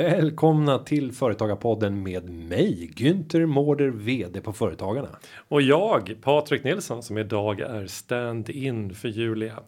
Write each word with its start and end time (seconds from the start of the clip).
Välkomna 0.00 0.78
till 0.78 1.12
Företagarpodden 1.12 2.02
med 2.02 2.30
mig 2.30 2.90
Günther 2.96 3.46
Mårder 3.46 3.88
VD 3.88 4.40
på 4.40 4.52
Företagarna. 4.52 5.08
Och 5.48 5.62
jag, 5.62 6.14
Patrik 6.22 6.64
Nilsson, 6.64 7.02
som 7.02 7.18
idag 7.18 7.60
är 7.60 7.86
stand-in 7.86 8.94
för 8.94 9.08
Julia. 9.08 9.58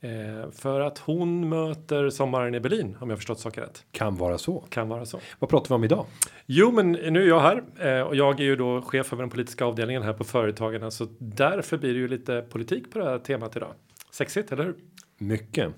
Eh, 0.00 0.50
för 0.50 0.80
att 0.80 0.98
hon 0.98 1.48
möter 1.48 2.10
sommaren 2.10 2.54
i 2.54 2.60
Berlin, 2.60 2.96
om 3.00 3.10
jag 3.10 3.18
förstått 3.18 3.40
saker 3.40 3.60
rätt. 3.60 3.84
Kan 3.90 4.16
vara 4.16 4.38
så. 4.38 4.60
Kan 4.60 4.88
vara 4.88 5.06
så. 5.06 5.20
Vad 5.38 5.50
pratar 5.50 5.68
vi 5.68 5.74
om 5.74 5.84
idag? 5.84 6.06
Jo, 6.46 6.70
men 6.70 6.92
nu 6.92 7.22
är 7.22 7.28
jag 7.28 7.40
här 7.40 7.62
eh, 7.80 8.02
och 8.02 8.16
jag 8.16 8.40
är 8.40 8.44
ju 8.44 8.56
då 8.56 8.82
chef 8.82 9.12
över 9.12 9.22
den 9.22 9.30
politiska 9.30 9.64
avdelningen 9.64 10.02
här 10.02 10.12
på 10.12 10.24
Företagarna, 10.24 10.90
så 10.90 11.06
därför 11.18 11.78
blir 11.78 11.92
det 11.92 11.98
ju 11.98 12.08
lite 12.08 12.44
politik 12.50 12.92
på 12.92 12.98
det 12.98 13.04
här 13.04 13.18
temat 13.18 13.56
idag. 13.56 13.72
Sexigt, 14.10 14.52
eller 14.52 14.64
hur? 14.64 14.74
Mycket. 15.22 15.74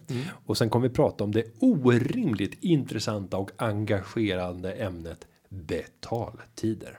Och 0.47 0.59
sen 0.59 0.71
kommer 0.71 0.89
vi 0.89 0.95
prata 0.95 1.25
om 1.25 1.33
det 1.33 1.45
orimligt 1.61 2.59
intressanta 2.61 3.37
och 3.37 3.51
engagerande 3.57 4.73
ämnet 4.73 5.27
betaltider. 5.49 6.99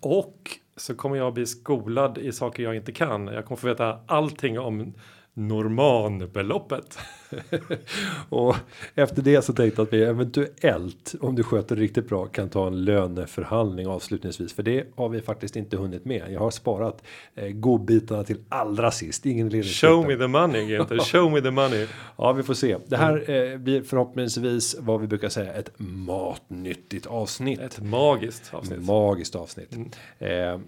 Och 0.00 0.50
så 0.76 0.94
kommer 0.94 1.16
jag 1.16 1.34
bli 1.34 1.46
skolad 1.46 2.18
i 2.18 2.32
saker 2.32 2.62
jag 2.62 2.76
inte 2.76 2.92
kan. 2.92 3.26
Jag 3.26 3.44
kommer 3.44 3.56
få 3.56 3.66
veta 3.66 4.00
allting 4.06 4.58
om 4.58 4.94
normalbeloppet. 5.34 6.98
Och 8.28 8.56
efter 8.94 9.22
det 9.22 9.42
så 9.42 9.52
tänkte 9.52 9.80
jag 9.80 9.86
att 9.86 9.92
vi 9.92 10.02
eventuellt 10.02 11.14
om 11.20 11.34
du 11.34 11.42
sköter 11.42 11.76
riktigt 11.76 12.08
bra 12.08 12.26
kan 12.26 12.48
ta 12.48 12.66
en 12.66 12.84
löneförhandling 12.84 13.86
avslutningsvis 13.86 14.52
för 14.52 14.62
det 14.62 14.86
har 14.96 15.08
vi 15.08 15.20
faktiskt 15.20 15.56
inte 15.56 15.76
hunnit 15.76 16.04
med. 16.04 16.22
Jag 16.30 16.40
har 16.40 16.50
sparat 16.50 17.02
eh, 17.34 17.48
godbitarna 17.48 18.24
till 18.24 18.38
allra 18.48 18.90
sist. 18.90 19.26
Ingen 19.26 19.62
Show 19.62 20.06
me 20.06 20.16
the 20.16 20.26
money, 20.26 20.62
Günther. 20.62 20.98
Show 21.12 21.32
me 21.32 21.40
the 21.40 21.50
money. 21.50 21.86
Ja, 22.16 22.32
vi 22.32 22.42
får 22.42 22.54
se. 22.54 22.76
Det 22.86 22.96
här 22.96 23.30
eh, 23.30 23.58
blir 23.58 23.82
förhoppningsvis 23.82 24.76
vad 24.78 25.00
vi 25.00 25.06
brukar 25.06 25.28
säga 25.28 25.52
ett 25.52 25.70
matnyttigt 25.76 27.06
avsnitt. 27.06 27.60
Ett 27.60 27.82
magiskt 27.82 28.54
avsnitt. 28.54 28.82
Magiskt 28.82 29.34
avsnitt. 29.34 29.72
Eh, 30.18 30.28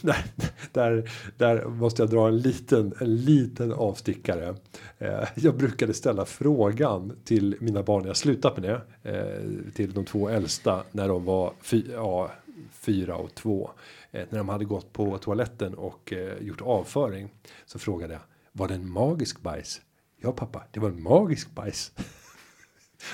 där, 0.00 0.24
där, 0.72 1.10
där 1.36 1.64
måste 1.64 2.02
jag 2.02 2.10
dra 2.10 2.28
en 2.28 2.38
liten, 2.38 2.94
en 3.00 3.16
liten 3.16 3.72
avstickare. 3.72 4.54
Eh, 4.98 5.28
jag 5.34 5.56
brukade 5.56 5.94
ställa 5.98 6.24
frågan 6.24 7.12
till 7.24 7.56
mina 7.60 7.82
barn, 7.82 8.02
jag 8.02 8.08
har 8.08 8.14
slutat 8.14 8.56
med 8.56 8.62
det, 9.02 9.10
eh, 9.10 9.72
till 9.74 9.92
de 9.92 10.04
två 10.04 10.28
äldsta 10.28 10.82
när 10.92 11.08
de 11.08 11.24
var 11.24 11.52
fy, 11.62 11.84
ja, 11.92 12.30
fyra 12.70 13.16
och 13.16 13.34
två. 13.34 13.70
Eh, 14.10 14.24
när 14.30 14.38
de 14.38 14.48
hade 14.48 14.64
gått 14.64 14.92
på 14.92 15.18
toaletten 15.18 15.74
och 15.74 16.12
eh, 16.12 16.42
gjort 16.42 16.60
avföring 16.60 17.28
så 17.66 17.78
frågade 17.78 18.12
jag, 18.12 18.22
var 18.52 18.68
det 18.68 18.74
en 18.74 18.90
magisk 18.90 19.40
bajs? 19.40 19.80
Ja 20.20 20.32
pappa, 20.32 20.62
det 20.70 20.80
var 20.80 20.88
en 20.88 21.02
magisk 21.02 21.50
bajs. 21.54 21.92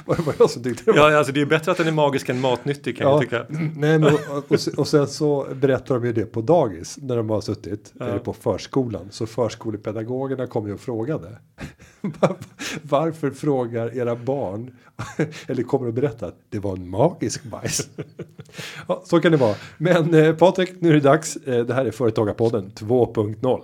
var 0.05 0.17
det 0.17 0.23
bara 0.23 0.35
jag 0.39 0.51
som 0.51 0.63
tyckte 0.63 0.93
det 0.93 1.01
var 1.01 1.11
Ja, 1.11 1.19
alltså 1.19 1.33
det 1.33 1.41
är 1.41 1.47
bättre 1.47 1.73
att 1.73 1.79
den 1.79 1.87
är 1.87 1.93
magisk 1.93 2.29
än 2.29 2.41
matnyttig 2.41 2.97
kan 2.99 3.11
jag 3.11 3.21
tycka. 3.21 3.47
Nej, 3.49 3.99
men, 3.99 4.05
och, 4.05 4.13
och, 4.37 4.59
och 4.77 4.89
sen 4.89 5.09
så 5.09 5.47
berättar 5.55 5.95
de 5.95 6.05
ju 6.07 6.13
det 6.13 6.25
på 6.27 6.41
dagis 6.41 6.99
när 7.03 7.17
de 7.17 7.31
har 7.31 7.41
suttit 7.41 7.93
eller 8.01 8.19
på 8.19 8.33
förskolan. 8.33 9.09
Så 9.11 9.27
förskolepedagogerna 9.27 10.47
kom 10.47 10.67
ju 10.67 10.75
och 10.75 10.81
frågade. 10.81 11.39
Var- 12.01 12.37
Varför 12.83 13.31
frågar 13.31 13.97
era 13.97 14.17
barn 14.17 14.71
eller 15.47 15.63
kommer 15.63 15.89
att 15.89 15.95
berätta 15.95 16.27
att 16.27 16.39
det 16.49 16.59
var 16.59 16.77
en 16.77 16.89
magisk 16.91 17.45
bajs? 17.45 17.89
ja, 18.89 19.03
så 19.05 19.21
kan 19.21 19.33
det 19.33 19.39
vara. 19.39 19.55
Men 19.79 20.15
eh, 20.15 20.35
Patrik, 20.37 20.73
nu 20.79 20.89
är 20.89 20.93
det 20.95 21.01
dags. 21.01 21.37
Eh, 21.37 21.65
det 21.65 21.75
här 21.75 21.85
är 21.85 21.91
Företagarpodden 21.91 22.71
2.0. 22.75 23.63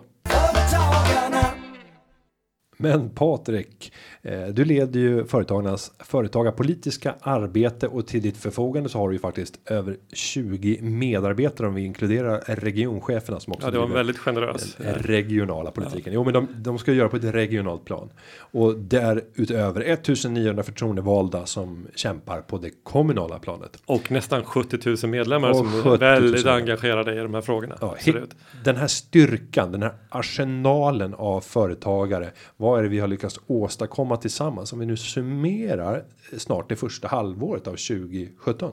Men 2.81 3.11
Patrik, 3.11 3.93
eh, 4.23 4.43
du 4.47 4.65
leder 4.65 5.01
ju 5.01 5.25
företagarnas 5.25 5.93
företagarpolitiska 5.99 7.15
arbete 7.21 7.87
och 7.89 8.07
till 8.07 8.23
ditt 8.23 8.37
förfogande 8.37 8.89
så 8.89 8.99
har 8.99 9.09
du 9.09 9.15
ju 9.15 9.19
faktiskt 9.19 9.61
över 9.71 9.97
20 10.13 10.79
medarbetare 10.83 11.67
om 11.67 11.75
vi 11.75 11.85
inkluderar 11.85 12.41
regioncheferna 12.47 13.41
som 13.41 13.53
också 13.53 13.67
Ja, 13.67 13.71
det 13.71 13.79
var 13.79 13.87
väldigt 13.87 14.19
generös. 14.19 14.75
den 14.77 14.95
regionala 14.95 15.71
politiken. 15.71 16.13
Jo, 16.13 16.25
men 16.25 16.33
de, 16.35 16.49
de 16.57 16.79
ska 16.79 16.93
göra 16.93 17.09
på 17.09 17.17
ett 17.17 17.25
regionalt 17.25 17.85
plan 17.85 18.11
och 18.39 18.79
därutöver 18.79 19.81
1900 19.81 20.63
förtroendevalda 20.63 21.47
som 21.47 21.87
kämpar 21.95 22.41
på 22.41 22.59
det 22.59 22.71
kommunala 22.83 23.39
planet. 23.39 23.83
Och 23.87 24.11
nästan 24.11 24.45
70 24.45 24.79
000 25.03 25.11
medlemmar 25.11 25.51
Och 25.51 25.57
som 25.57 25.71
70 25.71 26.05
är 26.05 26.21
000. 26.21 26.23
väldigt 26.23 26.47
engagerade 26.47 27.15
i 27.15 27.19
de 27.19 27.35
här 27.35 27.41
frågorna. 27.41 27.77
Ja, 27.81 27.95
hit- 27.99 28.17
den 28.65 28.77
här 28.77 28.87
styrkan, 28.87 29.73
den 29.73 29.83
här 29.83 29.93
arsenalen 30.09 31.15
av 31.15 31.41
företagare. 31.41 32.31
Vad 32.57 32.70
vad 32.71 32.79
är 32.79 32.83
det 32.83 32.89
vi 32.89 32.99
har 32.99 33.09
lyckats 33.09 33.41
åstadkomma 33.47 34.17
tillsammans? 34.17 34.73
Om 34.73 34.79
vi 34.79 34.87
nu 34.87 34.97
summerar 34.97 36.05
snart 36.39 36.69
det 36.69 36.77
första 36.77 37.09
halvåret 37.09 37.67
av 37.67 37.71
2017. 37.71 38.73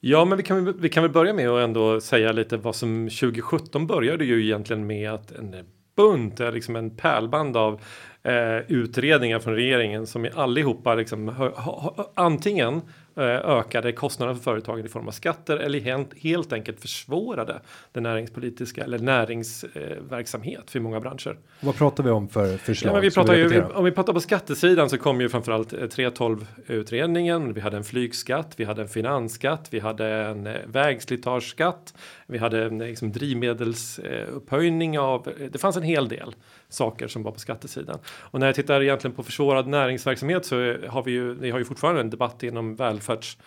Ja, 0.00 0.24
men 0.24 0.36
vi 0.36 0.42
kan, 0.44 0.80
vi 0.80 0.88
kan 0.88 1.02
väl 1.02 1.12
börja 1.12 1.34
med 1.34 1.48
att 1.48 1.64
ändå 1.64 2.00
säga 2.00 2.32
lite 2.32 2.56
vad 2.56 2.76
som 2.76 3.08
2017 3.08 3.86
började 3.86 4.24
ju 4.24 4.44
egentligen 4.44 4.86
med 4.86 5.10
att 5.10 5.32
en 5.32 5.54
bunt, 5.96 6.40
är 6.40 6.52
liksom 6.52 6.76
en 6.76 6.96
pärlband 6.96 7.56
av 7.56 7.80
eh, 8.22 8.58
utredningar 8.68 9.38
från 9.38 9.54
regeringen 9.54 10.06
som 10.06 10.26
i 10.26 10.30
allihopa 10.34 10.94
liksom 10.94 11.28
ha, 11.28 11.48
ha, 11.48 11.80
ha, 11.80 12.12
antingen 12.14 12.74
eh, 12.74 12.82
ökade 13.24 13.92
kostnaderna 13.92 14.36
för 14.36 14.42
företagen 14.42 14.86
i 14.86 14.88
form 14.88 15.08
av 15.08 15.12
skatter 15.12 15.56
eller 15.56 15.80
helt, 16.20 16.52
enkelt 16.52 16.80
försvårade 16.80 17.60
den 17.92 18.02
näringspolitiska 18.02 18.84
eller 18.84 18.98
näringsverksamhet 18.98 20.00
eh, 20.00 20.10
verksamhet 20.10 20.70
för 20.70 20.80
många 20.80 21.00
branscher. 21.00 21.38
Vad 21.60 21.76
pratar 21.76 22.04
vi 22.04 22.10
om 22.10 22.28
för 22.28 22.56
förslag? 22.56 22.96
Ja, 22.96 23.00
vi 23.00 23.10
pratar 23.10 23.34
ju, 23.34 23.44
repetera? 23.44 23.78
om 23.78 23.84
vi 23.84 23.90
pratar 23.90 24.12
på 24.12 24.20
skattesidan 24.20 24.90
så 24.90 24.98
kom 24.98 25.20
ju 25.20 25.28
framförallt 25.28 25.72
eh, 25.72 25.76
3.12 25.78 26.46
utredningen. 26.66 27.52
Vi 27.54 27.60
hade 27.60 27.76
en 27.76 27.84
flygskatt, 27.84 28.54
vi 28.56 28.64
hade 28.64 28.82
en 28.82 28.88
finansskatt, 28.88 29.68
vi 29.70 29.78
hade 29.80 30.06
en 30.06 30.46
eh, 30.46 30.54
vägslitageskatt, 30.66 31.94
vi 32.26 32.38
hade 32.38 32.64
en 32.64 32.80
eh, 32.80 32.86
liksom, 32.86 33.12
drivmedelsupphöjning 33.12 34.98
av. 34.98 35.28
eh, 35.28 35.46
Det 35.50 35.58
fanns 35.58 35.76
en 35.76 35.82
hel 35.82 36.08
del 36.08 36.34
saker 36.68 37.08
som 37.08 37.22
var 37.22 37.32
på 37.32 37.38
skattesidan. 37.40 37.98
Och 38.06 38.40
när 38.40 38.46
jag 38.46 38.54
tittar 38.54 38.82
egentligen 38.82 39.14
på 39.16 39.22
försvårad 39.22 39.66
näringsverksamhet 39.66 40.44
så 40.44 40.60
eh, 40.60 40.90
har 40.90 41.02
vi 41.02 41.10
ju, 41.10 41.34
vi 41.34 41.50
har 41.50 41.58
ju 41.58 41.64
fortfarande 41.64 42.00
en 42.00 42.10
debatt 42.10 42.42
inom 42.42 42.76
välfärdsbranschen 43.10 43.40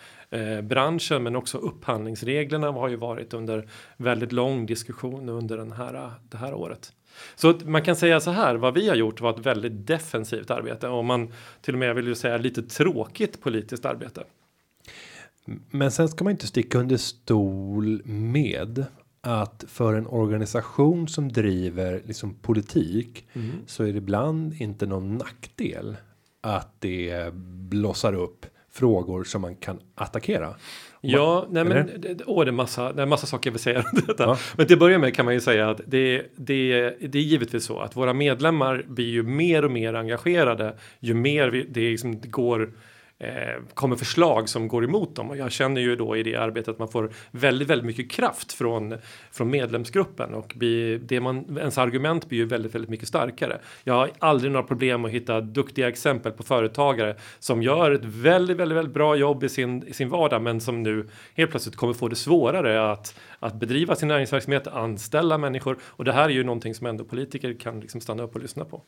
branschen, 0.62 1.22
men 1.22 1.36
också 1.36 1.58
upphandlingsreglerna 1.58 2.70
har 2.70 2.88
ju 2.88 2.96
varit 2.96 3.34
under 3.34 3.68
väldigt 3.96 4.32
lång 4.32 4.66
diskussion 4.66 5.28
under 5.28 5.56
den 5.56 5.72
här, 5.72 6.10
det 6.28 6.36
här 6.36 6.54
året. 6.54 6.92
Så 7.36 7.54
man 7.64 7.82
kan 7.82 7.96
säga 7.96 8.20
så 8.20 8.30
här, 8.30 8.54
vad 8.54 8.74
vi 8.74 8.88
har 8.88 8.96
gjort 8.96 9.20
var 9.20 9.30
ett 9.30 9.46
väldigt 9.46 9.86
defensivt 9.86 10.50
arbete 10.50 10.88
och 10.88 11.04
man 11.04 11.32
till 11.60 11.74
och 11.74 11.78
med 11.78 11.94
vill 11.94 12.06
ju 12.06 12.14
säga 12.14 12.36
lite 12.36 12.62
tråkigt 12.62 13.40
politiskt 13.40 13.84
arbete. 13.84 14.24
Men 15.70 15.90
sen 15.90 16.08
ska 16.08 16.24
man 16.24 16.30
inte 16.30 16.46
sticka 16.46 16.78
under 16.78 16.96
stol 16.96 18.02
med 18.06 18.84
att 19.20 19.64
för 19.68 19.94
en 19.94 20.06
organisation 20.06 21.08
som 21.08 21.32
driver 21.32 22.02
liksom 22.04 22.34
politik 22.34 23.26
så 23.66 23.84
är 23.84 23.92
det 23.92 23.98
ibland 23.98 24.54
inte 24.60 24.86
någon 24.86 25.18
nackdel 25.18 25.96
att 26.40 26.74
det 26.78 27.34
blossar 27.70 28.14
upp 28.14 28.46
frågor 28.74 29.24
som 29.24 29.42
man 29.42 29.56
kan 29.56 29.80
attackera. 29.94 30.54
Ja, 31.00 31.46
nej 31.50 31.64
men 31.64 31.90
det, 31.96 32.24
åh, 32.26 32.44
det 32.44 32.50
är 32.50 32.52
massa, 32.52 32.92
det 32.92 33.02
är 33.02 33.06
massa 33.06 33.26
saker 33.26 33.50
jag 33.50 33.52
vill 33.52 33.62
säga. 33.62 33.84
Ja. 34.18 34.38
Men 34.56 34.66
till 34.66 34.74
att 34.74 34.80
börja 34.80 34.98
med 34.98 35.14
kan 35.14 35.24
man 35.24 35.34
ju 35.34 35.40
säga 35.40 35.70
att 35.70 35.80
det, 35.86 36.22
det, 36.36 36.94
det 37.00 37.18
är 37.18 37.22
givetvis 37.22 37.64
så 37.64 37.80
att 37.80 37.96
våra 37.96 38.12
medlemmar 38.12 38.84
blir 38.88 39.10
ju 39.10 39.22
mer 39.22 39.64
och 39.64 39.70
mer 39.70 39.94
engagerade 39.94 40.76
ju 41.00 41.14
mer 41.14 41.48
vi, 41.48 41.66
det, 41.70 41.80
liksom 41.80 42.20
går 42.20 42.62
eh, 42.62 42.68
Eh, 43.18 43.62
kommer 43.74 43.96
förslag 43.96 44.48
som 44.48 44.68
går 44.68 44.84
emot 44.84 45.16
dem 45.16 45.30
och 45.30 45.36
jag 45.36 45.52
känner 45.52 45.80
ju 45.80 45.96
då 45.96 46.16
i 46.16 46.22
det 46.22 46.36
arbetet 46.36 46.68
att 46.68 46.78
man 46.78 46.88
får 46.88 47.10
väldigt, 47.30 47.68
väldigt 47.68 47.86
mycket 47.86 48.10
kraft 48.10 48.52
från 48.52 48.94
från 49.30 49.50
medlemsgruppen 49.50 50.34
och 50.34 50.52
blir, 50.56 50.98
det 50.98 51.20
man, 51.20 51.58
ens 51.58 51.78
argument 51.78 52.28
blir 52.28 52.38
ju 52.38 52.44
väldigt, 52.44 52.74
väldigt 52.74 52.90
mycket 52.90 53.08
starkare. 53.08 53.58
Jag 53.84 53.94
har 53.94 54.10
aldrig 54.18 54.52
några 54.52 54.66
problem 54.66 55.04
att 55.04 55.10
hitta 55.10 55.40
duktiga 55.40 55.88
exempel 55.88 56.32
på 56.32 56.42
företagare 56.42 57.16
som 57.38 57.62
gör 57.62 57.90
ett 57.90 58.04
väldigt, 58.04 58.56
väldigt, 58.56 58.78
väldigt 58.78 58.94
bra 58.94 59.16
jobb 59.16 59.44
i 59.44 59.48
sin, 59.48 59.86
i 59.86 59.92
sin 59.92 60.08
vardag 60.08 60.42
men 60.42 60.60
som 60.60 60.82
nu 60.82 61.08
helt 61.34 61.50
plötsligt 61.50 61.76
kommer 61.76 61.92
få 61.92 62.08
det 62.08 62.16
svårare 62.16 62.92
att, 62.92 63.20
att 63.38 63.54
bedriva 63.54 63.96
sin 63.96 64.08
näringsverksamhet, 64.08 64.66
anställa 64.66 65.38
människor 65.38 65.78
och 65.82 66.04
det 66.04 66.12
här 66.12 66.24
är 66.24 66.32
ju 66.32 66.44
någonting 66.44 66.74
som 66.74 66.86
ändå 66.86 67.04
politiker 67.04 67.56
kan 67.60 67.80
liksom 67.80 68.00
stanna 68.00 68.22
upp 68.22 68.34
och 68.34 68.40
lyssna 68.40 68.64
på. 68.64 68.82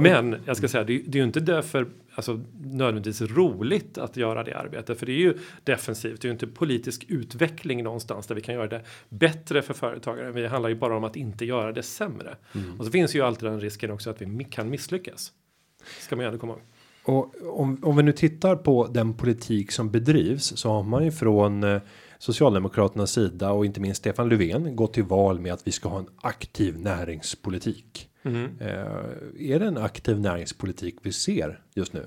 Men 0.00 0.36
jag 0.46 0.56
ska 0.56 0.68
säga, 0.68 0.84
det, 0.84 0.92
är- 0.94 1.02
det 1.06 1.18
är 1.18 1.20
ju 1.20 1.26
inte 1.26 1.40
därför 1.40 1.88
alltså, 2.14 2.40
nödvändigtvis 2.60 3.30
roligt 3.30 3.98
att 3.98 4.16
göra 4.16 4.44
det 4.44 4.54
arbetet. 4.54 4.98
För 4.98 5.06
det 5.06 5.12
är 5.12 5.18
ju 5.18 5.38
defensivt, 5.64 6.20
det 6.20 6.26
är 6.26 6.28
ju 6.28 6.32
inte 6.32 6.46
politisk 6.46 7.04
utveckling 7.08 7.82
någonstans 7.82 8.26
där 8.26 8.34
vi 8.34 8.40
kan 8.40 8.54
göra 8.54 8.66
det 8.68 8.82
bättre 9.08 9.62
för 9.62 9.74
företagare. 9.74 10.32
Det 10.32 10.48
handlar 10.48 10.68
ju 10.68 10.74
bara 10.74 10.96
om 10.96 11.04
att 11.04 11.16
inte 11.16 11.44
göra 11.44 11.72
det 11.72 11.82
sämre. 11.82 12.36
Och 12.78 12.84
så 12.84 12.90
finns 12.90 13.14
ju 13.14 13.20
alltid 13.22 13.48
den 13.48 13.60
risken 13.60 13.90
också 13.90 14.10
att 14.10 14.22
vi 14.22 14.44
kan 14.44 14.70
misslyckas. 14.70 15.32
Ska 16.00 16.16
man 16.16 16.22
ju 16.24 16.26
ändå 16.26 16.38
komma 16.40 16.52
ihåg. 16.52 16.62
Och 17.04 17.34
om, 17.60 17.78
om 17.84 17.96
vi 17.96 18.02
nu 18.02 18.12
tittar 18.12 18.56
på 18.56 18.86
den 18.86 19.14
politik 19.14 19.72
som 19.72 19.90
bedrivs 19.90 20.44
så 20.56 20.70
har 20.70 20.82
man 20.82 21.04
ju 21.04 21.10
från 21.12 21.64
eh, 21.64 21.80
Socialdemokraternas 22.18 23.10
sida 23.12 23.52
och 23.52 23.66
inte 23.66 23.80
minst 23.80 23.98
Stefan 24.00 24.28
Löfven 24.28 24.76
gått 24.76 24.94
till 24.94 25.04
val 25.04 25.40
med 25.40 25.52
att 25.52 25.66
vi 25.66 25.72
ska 25.72 25.88
ha 25.88 25.98
en 25.98 26.06
aktiv 26.22 26.78
näringspolitik. 26.80 28.09
Mm. 28.22 28.58
Eh, 28.60 29.52
är 29.52 29.58
det 29.58 29.66
en 29.66 29.78
aktiv 29.78 30.20
näringspolitik 30.20 30.96
vi 31.02 31.12
ser 31.12 31.60
just 31.74 31.92
nu? 31.92 32.06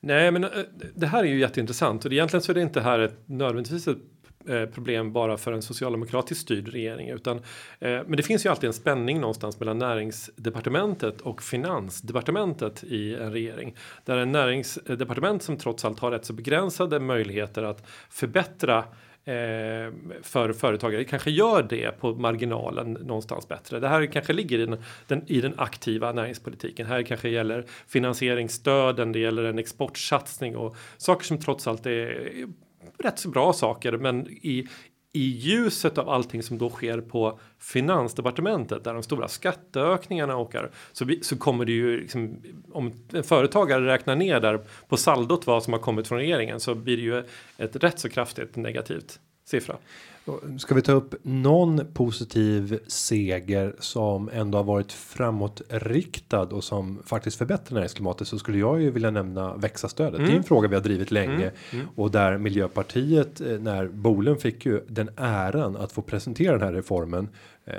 Nej, 0.00 0.30
men 0.30 0.44
eh, 0.44 0.50
det 0.94 1.06
här 1.06 1.24
är 1.24 1.28
ju 1.28 1.38
jätteintressant 1.38 2.04
och 2.04 2.12
egentligen 2.12 2.42
så 2.42 2.52
är 2.52 2.54
det 2.54 2.62
inte 2.62 2.80
här 2.80 2.98
ett 2.98 3.18
nödvändigtvis 3.26 3.88
ett 3.88 3.98
eh, 4.48 4.66
problem 4.66 5.12
bara 5.12 5.36
för 5.36 5.52
en 5.52 5.62
socialdemokratiskt 5.62 6.42
styrd 6.42 6.68
regering 6.68 7.08
utan 7.08 7.36
eh, 7.36 7.42
men 7.80 8.16
det 8.16 8.22
finns 8.22 8.46
ju 8.46 8.50
alltid 8.50 8.68
en 8.68 8.74
spänning 8.74 9.20
någonstans 9.20 9.60
mellan 9.60 9.78
näringsdepartementet 9.78 11.20
och 11.20 11.42
finansdepartementet 11.42 12.84
i 12.84 13.14
en 13.14 13.32
regering 13.32 13.76
där 14.04 14.16
en 14.16 14.32
näringsdepartement 14.32 15.42
som 15.42 15.56
trots 15.56 15.84
allt 15.84 15.98
har 15.98 16.10
rätt 16.10 16.24
så 16.24 16.32
begränsade 16.32 17.00
möjligheter 17.00 17.62
att 17.62 17.86
förbättra 18.10 18.84
Eh, 19.26 19.92
för 20.22 20.52
företagare 20.52 21.04
kanske 21.04 21.30
gör 21.30 21.62
det 21.62 22.00
på 22.00 22.14
marginalen 22.14 22.92
någonstans 22.92 23.48
bättre. 23.48 23.80
Det 23.80 23.88
här 23.88 24.06
kanske 24.06 24.32
ligger 24.32 24.58
i 24.58 24.66
den, 24.66 24.82
den, 25.06 25.22
i 25.26 25.40
den 25.40 25.54
aktiva 25.56 26.12
näringspolitiken. 26.12 26.86
Här 26.86 27.02
kanske 27.02 27.28
gäller 27.28 27.64
finansieringsstöden, 27.88 29.12
det 29.12 29.18
gäller 29.18 29.44
en 29.44 29.58
exportsatsning 29.58 30.56
och 30.56 30.76
saker 30.96 31.24
som 31.24 31.38
trots 31.38 31.66
allt 31.66 31.86
är 31.86 32.46
rätt 32.98 33.18
så 33.18 33.28
bra 33.28 33.52
saker, 33.52 33.92
men 33.92 34.26
i 34.30 34.68
i 35.16 35.28
ljuset 35.28 35.98
av 35.98 36.08
allting 36.08 36.42
som 36.42 36.58
då 36.58 36.70
sker 36.70 37.00
på 37.00 37.38
finansdepartementet 37.58 38.84
där 38.84 38.94
de 38.94 39.02
stora 39.02 39.28
skatteökningarna 39.28 40.36
åker 40.36 40.70
så, 40.92 41.06
så 41.22 41.36
kommer 41.36 41.64
det 41.64 41.72
ju 41.72 42.00
liksom, 42.00 42.36
om 42.72 42.92
en 43.12 43.24
företagare 43.24 43.86
räknar 43.86 44.16
ner 44.16 44.40
där 44.40 44.60
på 44.88 44.96
saldot 44.96 45.46
vad 45.46 45.62
som 45.62 45.72
har 45.72 45.80
kommit 45.80 46.08
från 46.08 46.18
regeringen 46.18 46.60
så 46.60 46.74
blir 46.74 46.96
det 46.96 47.02
ju 47.02 47.24
ett 47.58 47.76
rätt 47.76 47.98
så 47.98 48.08
kraftigt 48.08 48.56
negativt 48.56 49.20
siffra. 49.44 49.76
Ska 50.58 50.74
vi 50.74 50.82
ta 50.82 50.92
upp 50.92 51.14
någon 51.22 51.86
positiv 51.94 52.78
seger 52.86 53.76
som 53.78 54.30
ändå 54.32 54.58
har 54.58 54.64
varit 54.64 54.92
framåtriktad 54.92 56.42
och 56.42 56.64
som 56.64 57.02
faktiskt 57.04 57.38
förbättrar 57.38 57.74
näringsklimatet 57.74 58.28
så 58.28 58.38
skulle 58.38 58.58
jag 58.58 58.82
ju 58.82 58.90
vilja 58.90 59.10
nämna 59.10 59.56
växa-stödet. 59.56 60.14
Mm. 60.14 60.24
Det 60.24 60.28
är 60.28 60.30
en 60.30 60.36
mm. 60.36 60.44
fråga 60.44 60.68
vi 60.68 60.74
har 60.74 60.82
drivit 60.82 61.10
länge 61.10 61.34
mm. 61.34 61.52
Mm. 61.72 61.86
och 61.94 62.10
där 62.10 62.38
Miljöpartiet 62.38 63.40
eh, 63.40 63.58
när 63.58 63.88
Bolen 63.88 64.36
fick 64.36 64.66
ju 64.66 64.80
den 64.88 65.10
äran 65.16 65.76
att 65.76 65.92
få 65.92 66.02
presentera 66.02 66.52
den 66.52 66.68
här 66.68 66.72
reformen 66.72 67.28
eh, 67.64 67.74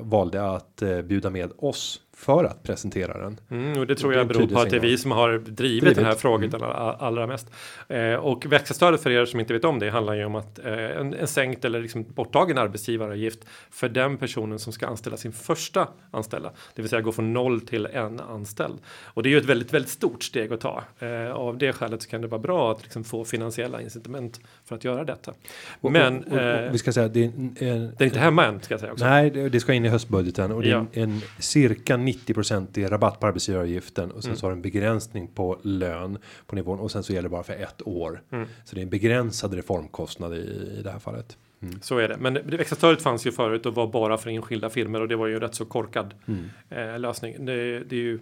valde 0.00 0.50
att 0.50 0.82
eh, 0.82 1.02
bjuda 1.02 1.30
med 1.30 1.50
oss 1.58 2.00
för 2.22 2.44
att 2.44 2.62
presentera 2.62 3.20
den. 3.20 3.40
Mm, 3.50 3.78
och 3.78 3.86
det 3.86 3.94
tror 3.94 4.14
jag 4.14 4.28
beror 4.28 4.46
på 4.46 4.58
att 4.58 4.70
det 4.70 4.76
är 4.76 4.80
vi 4.80 4.98
som 4.98 5.10
har 5.10 5.30
drivit, 5.32 5.56
drivit. 5.56 5.96
den 5.96 6.04
här 6.04 6.14
frågan 6.14 6.54
mm. 6.54 6.70
allra 6.98 7.26
mest. 7.26 7.50
Eh, 7.88 8.14
och 8.14 8.46
växa-stödet 8.46 9.02
för 9.02 9.10
er 9.10 9.24
som 9.24 9.40
inte 9.40 9.52
vet 9.52 9.64
om 9.64 9.78
det 9.78 9.90
handlar 9.90 10.14
ju 10.14 10.24
om 10.24 10.34
att 10.34 10.58
eh, 10.58 10.72
en, 10.72 11.14
en 11.14 11.26
sänkt 11.26 11.64
eller 11.64 11.80
liksom 11.80 12.04
borttagen 12.14 12.58
arbetsgivaravgift 12.58 13.38
för 13.70 13.88
den 13.88 14.16
personen 14.16 14.58
som 14.58 14.72
ska 14.72 14.86
anställa 14.86 15.16
sin 15.16 15.32
första 15.32 15.88
anställda, 16.10 16.52
det 16.74 16.82
vill 16.82 16.88
säga 16.88 17.00
gå 17.00 17.12
från 17.12 17.32
noll 17.32 17.60
till 17.60 17.86
en 17.86 18.20
anställd. 18.20 18.78
Och 19.04 19.22
det 19.22 19.28
är 19.28 19.30
ju 19.30 19.38
ett 19.38 19.44
väldigt, 19.44 19.74
väldigt 19.74 19.90
stort 19.90 20.22
steg 20.22 20.52
att 20.52 20.60
ta. 20.60 20.84
Eh, 20.98 21.32
av 21.32 21.58
det 21.58 21.72
skälet 21.72 22.02
så 22.02 22.08
kan 22.08 22.20
det 22.20 22.28
vara 22.28 22.40
bra 22.40 22.72
att 22.72 22.82
liksom 22.82 23.04
få 23.04 23.24
finansiella 23.24 23.80
incitament 23.80 24.40
för 24.64 24.76
att 24.76 24.84
göra 24.84 25.04
detta. 25.04 25.32
Men 25.80 26.18
och, 26.18 26.26
och, 26.26 26.32
och, 26.32 26.38
eh, 26.38 26.72
vi 26.72 26.78
ska 26.78 26.92
säga 26.92 27.08
det 27.08 27.24
är, 27.24 27.26
en, 27.26 27.54
det 27.98 28.04
är 28.04 28.04
inte 28.04 28.18
hemma 28.18 28.46
än 28.46 28.60
ska 28.60 28.74
jag 28.74 28.80
säga 28.80 28.92
också. 28.92 29.04
Nej, 29.04 29.30
det, 29.30 29.48
det 29.48 29.60
ska 29.60 29.72
in 29.72 29.84
i 29.84 29.88
höstbudgeten 29.88 30.52
och 30.52 30.62
det 30.62 30.70
är 30.70 30.76
en, 30.76 30.88
en 30.92 31.20
cirka 31.38 31.96
90% 32.12 32.78
i 32.78 32.86
rabatt 32.86 33.20
på 33.20 33.26
arbetsgivaravgiften 33.26 34.10
och 34.10 34.22
sen 34.22 34.30
mm. 34.30 34.38
så 34.38 34.46
har 34.46 34.52
en 34.52 34.62
begränsning 34.62 35.28
på 35.28 35.58
lön 35.62 36.18
på 36.46 36.56
nivån 36.56 36.78
och 36.78 36.90
sen 36.90 37.02
så 37.02 37.12
gäller 37.12 37.28
det 37.28 37.32
bara 37.32 37.42
för 37.42 37.52
ett 37.52 37.86
år. 37.86 38.22
Mm. 38.30 38.48
Så 38.64 38.74
det 38.74 38.80
är 38.80 38.82
en 38.82 38.90
begränsad 38.90 39.54
reformkostnad 39.54 40.34
i, 40.34 40.76
i 40.78 40.80
det 40.84 40.90
här 40.90 40.98
fallet. 40.98 41.36
Mm. 41.62 41.78
Så 41.80 41.98
är 41.98 42.08
det. 42.08 42.16
Men 42.20 42.34
det 42.34 42.56
extra 42.60 42.76
stödet 42.76 43.02
fanns 43.02 43.26
ju 43.26 43.32
förut 43.32 43.66
och 43.66 43.74
var 43.74 43.86
bara 43.86 44.18
för 44.18 44.30
enskilda 44.30 44.70
firmor 44.70 45.00
och 45.00 45.08
det 45.08 45.16
var 45.16 45.26
ju 45.26 45.34
en 45.34 45.40
rätt 45.40 45.54
så 45.54 45.64
korkad 45.64 46.14
mm. 46.26 46.50
eh, 46.70 46.98
lösning. 46.98 47.46
Det, 47.46 47.80
det, 47.80 47.96
är 47.96 48.00
ju 48.00 48.20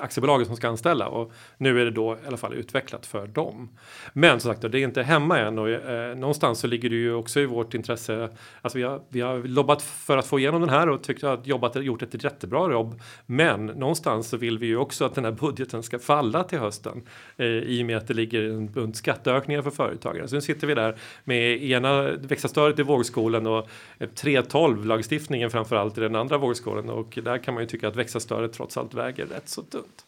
aktiebolaget 0.00 0.46
som 0.46 0.56
ska 0.56 0.68
anställa 0.68 1.08
och 1.08 1.32
nu 1.56 1.80
är 1.80 1.84
det 1.84 1.90
då 1.90 2.14
i 2.24 2.26
alla 2.26 2.36
fall 2.36 2.54
utvecklat 2.54 3.06
för 3.06 3.26
dem. 3.26 3.68
Men 4.12 4.40
som 4.40 4.52
sagt, 4.52 4.72
det 4.72 4.80
är 4.80 4.84
inte 4.84 5.02
hemma 5.02 5.38
än 5.38 5.58
och 5.58 5.70
eh, 5.70 6.16
någonstans 6.16 6.58
så 6.58 6.66
ligger 6.66 6.90
det 6.90 6.96
ju 6.96 7.14
också 7.14 7.40
i 7.40 7.46
vårt 7.46 7.74
intresse. 7.74 8.28
Alltså 8.62 8.78
vi 8.78 8.84
har, 8.84 9.02
vi 9.08 9.20
har 9.20 9.38
lobbat 9.38 9.82
för 9.82 10.18
att 10.18 10.26
få 10.26 10.38
igenom 10.38 10.60
den 10.60 10.70
här 10.70 10.88
och 10.88 11.02
tyckt 11.02 11.24
att 11.24 11.46
jobbat 11.46 11.76
gjort 11.76 12.02
ett 12.02 12.24
jättebra 12.24 12.72
jobb. 12.72 13.00
Men 13.26 13.66
någonstans 13.66 14.28
så 14.28 14.36
vill 14.36 14.58
vi 14.58 14.66
ju 14.66 14.76
också 14.76 15.04
att 15.04 15.14
den 15.14 15.24
här 15.24 15.32
budgeten 15.32 15.82
ska 15.82 15.98
falla 15.98 16.44
till 16.44 16.58
hösten 16.58 17.02
eh, 17.36 17.46
i 17.46 17.82
och 17.82 17.86
med 17.86 17.96
att 17.96 18.06
det 18.06 18.14
ligger 18.14 18.42
en 18.42 18.72
bunt 18.72 18.96
skatteökningar 18.96 19.62
för 19.62 19.70
företagare. 19.70 20.28
Så 20.28 20.34
nu 20.34 20.40
sitter 20.40 20.66
vi 20.66 20.74
där 20.74 20.96
med 21.24 21.62
ena 21.62 22.02
växa 22.02 22.48
stödet 22.48 22.81
i 22.82 22.86
vågskålen 22.86 23.46
och 23.46 23.68
3.12 23.98 24.84
lagstiftningen 24.84 25.50
framförallt 25.50 25.98
i 25.98 26.00
den 26.00 26.16
andra 26.16 26.38
vågskålen 26.38 26.90
och 26.90 27.18
där 27.22 27.38
kan 27.38 27.54
man 27.54 27.62
ju 27.62 27.66
tycka 27.66 27.88
att 27.88 27.96
växa-stödet 27.96 28.52
trots 28.52 28.76
allt 28.76 28.94
väger 28.94 29.26
rätt 29.26 29.48
så 29.48 29.62
tunt. 29.62 30.04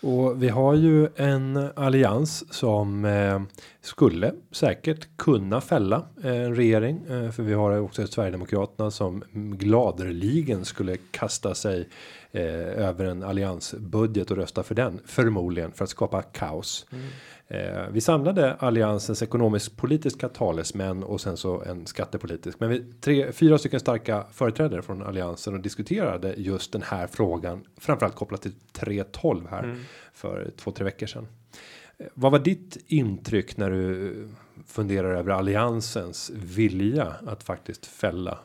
Och 0.00 0.42
vi 0.42 0.48
har 0.48 0.74
ju 0.74 1.08
en 1.16 1.70
allians 1.76 2.54
som 2.54 3.04
eh, 3.04 3.42
skulle 3.80 4.32
säkert 4.50 5.08
kunna 5.16 5.60
fälla 5.60 6.02
eh, 6.24 6.42
en 6.42 6.54
regering. 6.54 7.00
Eh, 7.10 7.30
för 7.30 7.42
vi 7.42 7.54
har 7.54 7.78
också 7.78 8.06
Sverigedemokraterna 8.06 8.90
som 8.90 9.22
gladeligen 9.32 10.64
skulle 10.64 10.96
kasta 11.10 11.54
sig 11.54 11.88
eh, 12.32 12.86
över 12.88 13.04
en 13.04 13.22
alliansbudget 13.22 14.30
och 14.30 14.36
rösta 14.36 14.62
för 14.62 14.74
den. 14.74 15.00
Förmodligen 15.04 15.72
för 15.72 15.84
att 15.84 15.90
skapa 15.90 16.22
kaos. 16.22 16.86
Mm. 16.92 17.04
Eh, 17.50 17.88
vi 17.92 18.00
samlade 18.00 18.54
alliansens 18.54 19.22
ekonomisk 19.22 19.76
politiska 19.76 20.28
talesmän 20.28 21.04
och 21.04 21.20
sen 21.20 21.36
så 21.36 21.62
en 21.62 21.86
skattepolitisk. 21.86 22.60
Men 22.60 22.70
vi 22.70 22.84
tre, 23.00 23.32
fyra 23.32 23.58
stycken 23.58 23.80
starka 23.80 24.24
företrädare 24.32 24.82
från 24.82 25.02
alliansen 25.02 25.54
och 25.54 25.60
diskuterade 25.60 26.34
just 26.36 26.72
den 26.72 26.82
här 26.82 27.06
frågan. 27.06 27.64
Framförallt 27.76 28.14
kopplat 28.14 28.42
till 28.42 28.54
312 28.72 29.46
här 29.50 29.62
mm. 29.62 29.80
för 30.12 30.50
två, 30.56 30.70
tre 30.70 30.84
veckor 30.84 31.06
sedan. 31.06 31.28
Eh, 31.98 32.06
vad 32.14 32.32
var 32.32 32.38
ditt 32.38 32.76
intryck 32.86 33.56
när 33.56 33.70
du 33.70 34.28
funderar 34.66 35.14
över 35.14 35.32
alliansens 35.32 36.30
vilja 36.34 37.14
att 37.26 37.42
faktiskt 37.42 37.86
fälla 37.86 38.38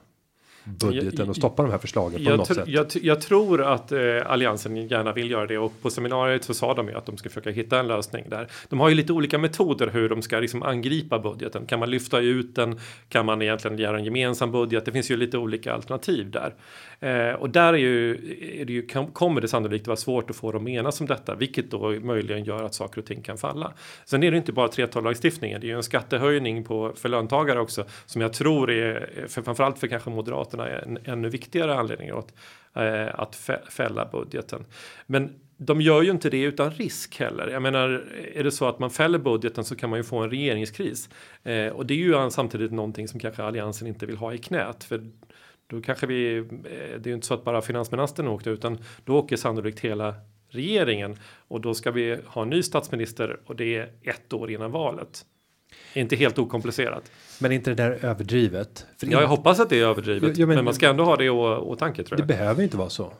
budgeten 0.64 1.30
och 1.30 1.36
stoppa 1.36 1.64
de 1.64 1.72
här 1.72 1.78
förslagen 1.78 2.24
på 2.24 2.30
jag 2.30 2.38
något 2.38 2.48
sätt. 2.48 2.68
Jag, 2.68 2.88
jag, 3.02 3.22
tror 3.22 3.64
att 3.64 3.92
eh, 3.92 4.00
alliansen 4.26 4.88
gärna 4.88 5.14
vill 5.14 5.32
göra 5.32 5.48
det 5.48 5.58
och 5.58 5.82
på 5.82 5.90
seminariet 5.90 6.44
så 6.44 6.54
sa 6.54 6.74
de 6.74 6.88
ju 6.88 6.96
att 6.96 7.06
de 7.06 7.18
ska 7.18 7.30
försöka 7.30 7.50
hitta 7.50 7.80
en 7.80 7.88
lösning 7.88 8.26
där. 8.30 8.48
De 8.70 8.80
har 8.80 8.90
ju 8.90 8.96
lite 8.96 9.14
olika 9.14 9.38
metoder 9.38 9.88
hur 9.88 10.10
de 10.10 10.22
ska 10.22 10.40
liksom 10.40 10.64
angripa 10.64 11.20
budgeten. 11.20 11.66
Kan 11.66 11.80
man 11.80 11.90
lyfta 11.92 12.20
ut 12.20 12.56
den? 12.56 12.80
Kan 13.10 13.26
man 13.26 13.42
egentligen 13.42 13.78
göra 13.78 13.98
en 13.98 14.06
gemensam 14.06 14.52
budget? 14.52 14.86
Det 14.86 14.92
finns 14.92 15.12
ju 15.12 15.18
lite 15.18 15.38
olika 15.38 15.74
alternativ 15.74 16.32
där. 16.32 16.54
Eh, 17.04 17.34
och 17.34 17.50
där 17.50 17.74
är 17.74 17.78
ju, 17.78 18.12
är 18.62 18.66
det 18.66 18.74
ju, 18.74 18.88
kommer 19.14 19.42
det 19.42 19.48
sannolikt 19.48 19.88
vara 19.88 19.98
svårt 19.98 20.30
att 20.30 20.36
få 20.36 20.52
dem 20.52 20.68
enas 20.68 21.02
om 21.02 21.08
detta, 21.08 21.36
vilket 21.36 21.72
då 21.72 21.90
möjligen 21.90 22.44
gör 22.44 22.64
att 22.64 22.74
saker 22.74 23.02
och 23.02 23.06
ting 23.06 23.22
kan 23.22 23.38
falla. 23.38 23.74
Sen 24.06 24.24
är 24.24 24.32
det 24.32 24.38
inte 24.38 24.52
bara 24.52 24.68
3.12-lagstiftningen, 24.68 25.62
det 25.62 25.68
är 25.68 25.70
ju 25.70 25.76
en 25.76 25.84
skattehöjning 25.84 26.64
på, 26.64 26.94
för 26.96 27.10
löntagare 27.10 27.60
också, 27.60 27.86
som 28.06 28.22
jag 28.22 28.34
tror 28.34 28.72
är, 28.72 29.26
för, 29.28 29.42
framförallt 29.42 29.80
för 29.80 29.88
kanske 29.88 30.10
Moderaterna, 30.10 30.68
är 30.68 30.82
en 30.82 30.98
ännu 31.04 31.30
viktigare 31.30 31.76
anledning 31.76 32.10
att, 32.10 32.34
eh, 32.76 33.20
att 33.20 33.50
fälla 33.70 34.10
budgeten. 34.12 34.66
Men 35.06 35.40
de 35.58 35.82
gör 35.82 36.02
ju 36.02 36.12
inte 36.12 36.30
det 36.30 36.42
utan 36.42 36.72
risk 36.72 37.20
heller. 37.20 37.48
Jag 37.48 37.62
menar, 37.62 38.06
är 38.34 38.44
det 38.44 38.52
så 38.52 38.68
att 38.68 38.80
man 38.80 38.90
fäller 38.90 39.20
budgeten 39.20 39.64
så 39.64 39.76
kan 39.76 39.90
man 39.90 40.00
ju 40.00 40.04
få 40.04 40.18
en 40.18 40.30
regeringskris. 40.30 41.10
Eh, 41.44 41.68
och 41.68 41.86
det 41.86 41.94
är 41.94 41.98
ju 41.98 42.30
samtidigt 42.30 42.72
någonting 42.72 43.08
som 43.08 43.20
kanske 43.20 43.44
Alliansen 43.44 43.88
inte 43.88 44.06
vill 44.06 44.18
ha 44.18 44.34
i 44.34 44.38
knät. 44.38 44.84
För 44.84 45.02
då 45.68 45.82
kanske 45.82 46.08
vi, 46.08 46.38
eh, 46.38 46.44
det 46.64 47.06
är 47.06 47.08
ju 47.08 47.14
inte 47.14 47.28
så 47.28 47.34
att 47.34 47.44
bara 47.44 47.62
finansministern 47.62 48.28
åkte 48.28 48.50
utan 48.50 48.78
då 49.06 49.18
åker 49.18 49.36
sannolikt 49.36 49.80
hela 49.80 50.16
regeringen 50.50 51.18
och 51.48 51.62
då 51.62 51.74
ska 51.74 51.92
vi 51.92 52.20
ha 52.26 52.42
en 52.42 52.50
ny 52.50 52.64
statsminister 52.64 53.40
och 53.46 53.56
det 53.56 53.76
är 53.78 53.92
ett 54.02 54.34
år 54.34 54.52
innan 54.52 54.72
valet. 54.72 55.26
Inte 55.94 56.16
helt 56.16 56.40
okomplicerat. 56.40 57.12
Men 57.44 57.52
inte 57.52 57.70
det 57.70 57.76
där 57.76 58.06
överdrivet? 58.06 58.86
För 58.98 59.08
ja, 59.08 59.22
jag 59.22 59.28
hoppas 59.28 59.60
att 59.60 59.70
det 59.70 59.80
är 59.80 59.86
överdrivet. 59.86 60.38
Ja, 60.38 60.48
men, 60.48 60.56
men, 60.56 60.66
man 60.66 60.74
ska 60.74 60.90
ändå 60.90 61.04
ha 61.04 61.16
det 61.16 61.26
i 61.26 61.30
åtanke 61.30 62.04
tror 62.04 62.20
jag. 62.20 62.28
Det 62.28 62.34
behöver 62.34 62.64
inte 62.64 62.78
vara 62.78 62.90
så. 62.90 63.14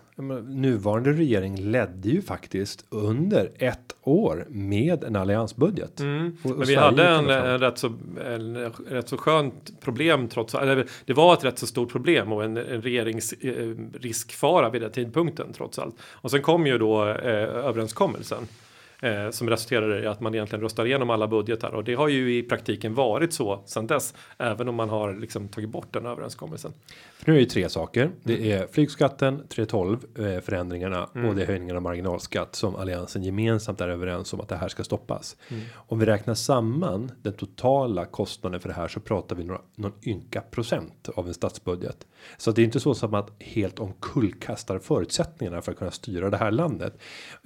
Nuvarande 0.48 1.12
regering 1.12 1.56
ledde 1.72 2.10
ju 2.10 2.22
faktiskt 2.22 2.86
under 2.90 3.52
ett 3.58 3.96
år 4.02 4.46
med 4.50 5.04
en 5.04 5.16
alliansbudget. 5.16 6.00
Mm. 6.00 6.38
Och, 6.44 6.52
och 6.52 6.58
men 6.58 6.68
vi 6.68 6.76
hade 6.76 7.08
en, 7.08 7.30
en, 7.30 7.60
rätt 7.60 7.78
så, 7.78 7.94
en, 8.26 8.72
rätt 8.88 9.10
så 9.10 9.18
skönt 9.18 9.82
problem 9.82 10.28
trots 10.28 10.56
eller 10.56 10.86
det 11.06 11.14
var 11.14 11.34
ett 11.34 11.46
rätt 11.46 11.60
så 11.60 11.68
stort 11.68 11.92
problem 11.92 12.32
och 12.32 12.44
en, 12.44 12.58
en 12.58 12.82
regeringsriskfara 12.82 14.66
eh, 14.66 14.72
vid 14.72 14.82
den 14.82 14.92
tidpunkten 14.92 15.54
trots 15.54 15.80
allt. 15.80 15.96
Och 16.02 16.32
sen 16.32 16.42
kom 16.42 16.68
ju 16.68 16.78
då 16.78 17.08
eh, 17.10 17.66
överenskommelsen 17.66 18.48
eh, 19.04 19.30
som 19.30 19.50
resulterar 19.50 20.04
i 20.04 20.08
att 20.08 20.20
man 20.20 20.36
egentligen 20.36 20.64
röstar 20.64 20.86
igenom 20.86 21.10
alla 21.10 21.28
budgetar 21.28 21.70
och 21.70 21.84
det 21.84 21.94
har 21.94 22.08
ju 22.08 22.38
i 22.38 22.44
praktiken 22.44 22.94
varit 22.94 23.34
så 23.34 23.64
sedan 23.66 23.88
dess, 23.88 24.14
även 24.38 24.68
om 24.68 24.76
man 24.76 24.90
har 24.90 25.14
liksom 25.14 25.48
tagit 25.48 25.70
bort 25.70 25.94
den 25.94 26.06
överenskommelsen. 26.06 26.74
För 27.24 27.32
nu 27.32 27.38
är 27.38 27.42
det 27.42 27.50
tre 27.50 27.70
saker. 27.70 28.12
Det 28.24 28.52
är 28.52 28.68
flygskatten 28.68 29.48
312 29.48 30.06
eh, 30.18 30.40
förändringarna 30.40 31.10
Mm. 31.16 31.30
och 31.30 31.36
det 31.36 31.42
är 31.42 31.48
höjningen 31.48 31.76
av 31.76 31.82
marginalskatt 31.82 32.56
som 32.56 32.76
alliansen 32.76 33.24
gemensamt 33.24 33.82
är 33.82 33.88
överens 33.88 34.34
om 34.34 34.42
att 34.42 34.50
det 34.50 34.56
här 34.56 34.68
ska 34.68 34.84
stoppas. 34.84 35.38
Mm. 35.50 35.64
Om 35.76 36.00
vi 36.00 36.06
räknar 36.06 36.34
samman 36.34 37.12
den 37.22 37.34
totala 37.34 38.06
kostnaden 38.06 38.60
för 38.60 38.70
det 38.70 38.76
här 38.76 38.88
så 38.88 39.00
pratar 39.00 39.36
vi 39.36 39.44
några, 39.44 39.62
någon 39.76 39.94
ynka 40.04 40.42
procent 40.42 41.10
av 41.16 41.28
en 41.28 41.34
statsbudget. 41.34 42.08
Så 42.38 42.52
det 42.52 42.62
är 42.62 42.64
inte 42.64 42.80
så 42.80 42.94
som 42.94 43.14
att 43.14 43.32
helt 43.40 43.80
omkullkastar 43.80 44.80
förutsättningarna 44.80 45.62
för 45.62 45.72
att 45.72 45.78
kunna 45.78 45.92
styra 45.92 46.30
det 46.30 46.38
här 46.38 46.52
landet. 46.52 46.98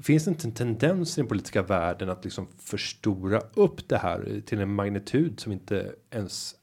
Finns 0.03 0.25
det 0.25 0.31
inte 0.31 0.47
en 0.47 0.53
tendens 0.53 1.17
i 1.17 1.21
den 1.21 1.27
politiska 1.27 1.61
världen 1.61 2.09
att 2.09 2.23
liksom 2.23 2.47
förstora 2.59 3.41
upp 3.53 3.89
det 3.89 3.97
här 3.97 4.41
till 4.45 4.59
en 4.59 4.73
magnitud 4.73 5.39
som 5.39 5.51
inte 5.51 5.95
ens 6.11 6.55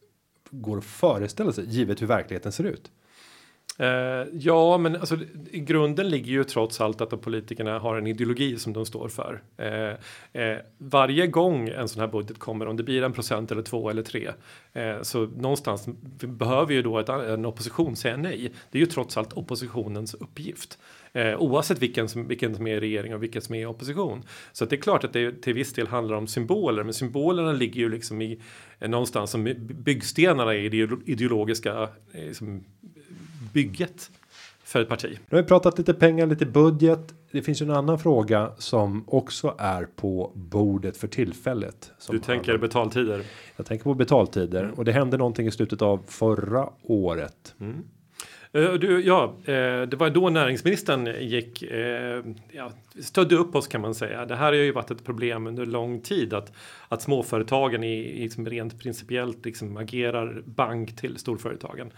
går 0.50 0.78
att 0.78 0.84
föreställa 0.84 1.52
sig 1.52 1.64
givet 1.68 2.02
hur 2.02 2.06
verkligheten 2.06 2.52
ser 2.52 2.64
ut? 2.64 2.90
Eh, 3.78 4.26
ja, 4.32 4.78
men 4.78 4.96
alltså, 4.96 5.18
i 5.50 5.60
grunden 5.60 6.08
ligger 6.08 6.32
ju 6.32 6.44
trots 6.44 6.80
allt 6.80 7.00
att 7.00 7.10
de 7.10 7.18
politikerna 7.18 7.78
har 7.78 7.96
en 7.96 8.06
ideologi 8.06 8.58
som 8.58 8.72
de 8.72 8.86
står 8.86 9.08
för. 9.08 9.42
Eh, 9.56 10.42
eh, 10.42 10.58
varje 10.78 11.26
gång 11.26 11.68
en 11.68 11.88
sån 11.88 12.00
här 12.00 12.08
budget 12.08 12.38
kommer, 12.38 12.66
om 12.66 12.76
det 12.76 12.82
blir 12.82 13.02
en 13.02 13.12
procent 13.12 13.52
eller 13.52 13.62
två 13.62 13.90
eller 13.90 14.02
tre, 14.02 14.30
eh, 14.72 15.02
så 15.02 15.26
någonstans 15.26 15.88
behöver 16.20 16.74
ju 16.74 16.82
då 16.82 16.98
ett, 16.98 17.08
en 17.08 17.46
opposition 17.46 17.96
säga 17.96 18.16
nej. 18.16 18.52
Det 18.70 18.78
är 18.78 18.80
ju 18.80 18.86
trots 18.86 19.16
allt 19.16 19.32
oppositionens 19.32 20.14
uppgift. 20.14 20.78
Eh, 21.12 21.36
oavsett 21.38 21.82
vilken 21.82 22.08
som, 22.08 22.28
vilken 22.28 22.54
som 22.54 22.66
är 22.66 22.80
regering 22.80 23.14
och 23.14 23.22
vilken 23.22 23.42
som 23.42 23.54
är 23.54 23.60
i 23.60 23.66
opposition. 23.66 24.22
Så 24.52 24.64
att 24.64 24.70
det 24.70 24.76
är 24.76 24.80
klart 24.80 25.04
att 25.04 25.12
det 25.12 25.42
till 25.42 25.54
viss 25.54 25.72
del 25.72 25.86
handlar 25.86 26.16
om 26.16 26.26
symboler, 26.26 26.84
men 26.84 26.94
symbolerna 26.94 27.52
ligger 27.52 27.80
ju 27.80 27.88
liksom 27.88 28.22
i 28.22 28.40
eh, 28.78 28.90
någonstans 28.90 29.30
som 29.30 29.54
byggstenarna 29.58 30.54
i 30.54 30.68
det 30.68 30.88
ideologiska 31.04 31.88
eh, 32.12 32.24
liksom, 32.24 32.64
bygget 33.54 34.10
för 34.64 34.80
ett 34.82 34.88
parti. 34.88 35.18
Nu 35.28 35.36
har 35.36 35.42
vi 35.42 35.48
pratat 35.48 35.78
lite 35.78 35.94
pengar, 35.94 36.26
lite 36.26 36.46
budget. 36.46 37.14
Det 37.30 37.42
finns 37.42 37.62
ju 37.62 37.64
en 37.64 37.70
annan 37.70 37.98
fråga 37.98 38.52
som 38.58 39.04
också 39.08 39.54
är 39.58 39.84
på 39.96 40.32
bordet 40.34 40.96
för 40.96 41.08
tillfället. 41.08 41.92
Du 42.10 42.18
tänker 42.18 42.34
handlar- 42.52 42.58
betaltider. 42.68 43.22
Jag 43.56 43.66
tänker 43.66 43.84
på 43.84 43.94
betaltider 43.94 44.72
och 44.76 44.84
det 44.84 44.92
hände 44.92 45.16
någonting 45.16 45.46
i 45.46 45.50
slutet 45.50 45.82
av 45.82 46.02
förra 46.06 46.68
året. 46.82 47.54
Eh, 48.52 48.72
Du, 48.72 49.00
ja, 49.04 49.34
eh, 49.44 49.82
det 49.82 49.96
var 49.96 50.10
då 50.10 50.30
näringsministern 50.30 51.06
gick, 51.20 51.62
eh, 51.62 52.22
ja, 52.52 52.72
stödde 53.00 53.34
upp 53.36 53.54
oss 53.54 53.66
kan 53.66 53.80
man 53.80 53.94
säga. 53.94 54.26
Det 54.26 54.36
här 54.36 54.44
har 54.46 54.52
ju 54.52 54.72
varit 54.72 54.90
ett 54.90 55.04
problem 55.04 55.46
under 55.46 55.66
lång 55.66 56.00
tid 56.00 56.34
att, 56.34 56.52
att 56.88 57.02
småföretagen 57.02 57.84
i 57.84 58.22
liksom 58.22 58.46
rent 58.46 58.80
principiellt 58.80 59.44
liksom 59.44 59.76
agerar 59.76 60.42
bank 60.44 60.96
till 60.96 61.16
storföretagen. 61.18 61.90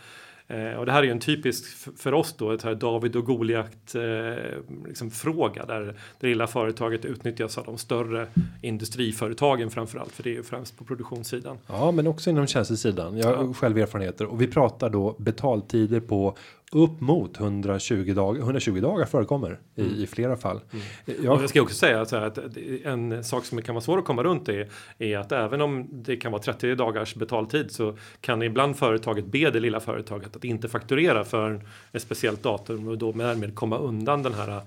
Eh, 0.49 0.73
och 0.79 0.87
det 0.87 0.93
här 0.93 0.99
är 0.99 1.03
ju 1.05 1.11
en 1.11 1.19
typisk 1.21 1.65
för 1.99 2.15
oss 2.15 2.35
då 2.39 2.51
ett 2.53 2.63
här 2.63 2.75
David 2.75 3.17
och 3.17 3.25
Goliat 3.25 3.95
eh, 3.95 4.45
liksom 4.87 5.11
fråga 5.11 5.65
där 5.67 5.95
det 6.21 6.27
lilla 6.27 6.47
företaget 6.47 7.05
utnyttjas 7.05 7.59
av 7.59 7.65
de 7.65 7.79
större 7.79 8.27
industriföretagen 8.63 9.71
framförallt 9.71 10.13
för 10.13 10.23
det 10.23 10.31
är 10.31 10.35
ju 10.35 10.43
främst 10.43 10.79
på 10.79 10.85
produktionssidan. 10.85 11.59
Ja, 11.67 11.91
men 11.91 12.07
också 12.07 12.31
inom 12.31 12.47
tjänstesidan. 12.47 13.17
Jag 13.19 13.37
har 13.37 13.45
Ja. 13.45 13.53
själv 13.55 13.79
erfarenheter 13.79 14.27
och 14.27 14.41
vi 14.41 14.47
pratar 14.47 14.91
då 14.91 15.17
betaltider 15.19 16.01
på 16.01 16.37
upp 16.73 17.01
mot 17.01 17.41
120 17.41 18.15
dagar. 18.15 18.41
120 18.41 18.81
dagar 18.81 19.07
förekommer 19.07 19.61
i, 19.75 20.03
i 20.03 20.07
flera 20.07 20.37
fall. 20.37 20.57
Och 20.57 21.13
Jag, 21.25 21.43
jag 21.43 21.49
ska 21.51 21.63
också 21.63 21.75
säga 21.75 22.07
här 22.11 22.23
att 22.23 22.39
en 22.85 23.25
sak 23.25 23.45
som 23.45 23.63
kan 23.63 23.75
vara 23.75 23.83
svår 23.83 23.99
att 23.99 24.05
komma 24.05 24.23
runt 24.23 24.49
är, 24.49 24.69
är 24.99 25.19
att 25.19 25.33
även 25.33 25.61
om 25.61 25.87
det 25.91 26.17
kan 26.17 26.33
vara 26.33 26.43
30 26.43 26.75
dagars 26.75 27.15
betaltid 27.15 27.71
så 27.71 27.97
kan 28.21 28.43
ibland 28.43 28.77
företaget 28.77 29.27
be 29.27 29.51
det 29.51 29.61
lilla 29.61 29.81
företaget 29.81 30.37
att 30.37 30.45
inte 30.45 30.69
fakturera 30.69 31.25
för 31.25 31.61
ett 31.93 32.03
speciellt 32.03 32.43
datum 32.43 32.89
och 32.89 32.99
då 32.99 33.13
därmed 33.13 33.55
komma 33.55 33.79
undan 33.79 34.23
den 34.23 34.35
här 34.35 34.61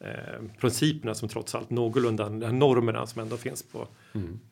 eh, 0.00 0.08
principerna 0.60 1.14
som 1.14 1.28
trots 1.28 1.54
allt 1.54 1.70
någorlunda, 1.70 2.28
de 2.28 2.42
här 2.42 2.52
normerna 2.52 3.06
som 3.06 3.22
ändå 3.22 3.36
finns 3.36 3.62
på 3.62 3.88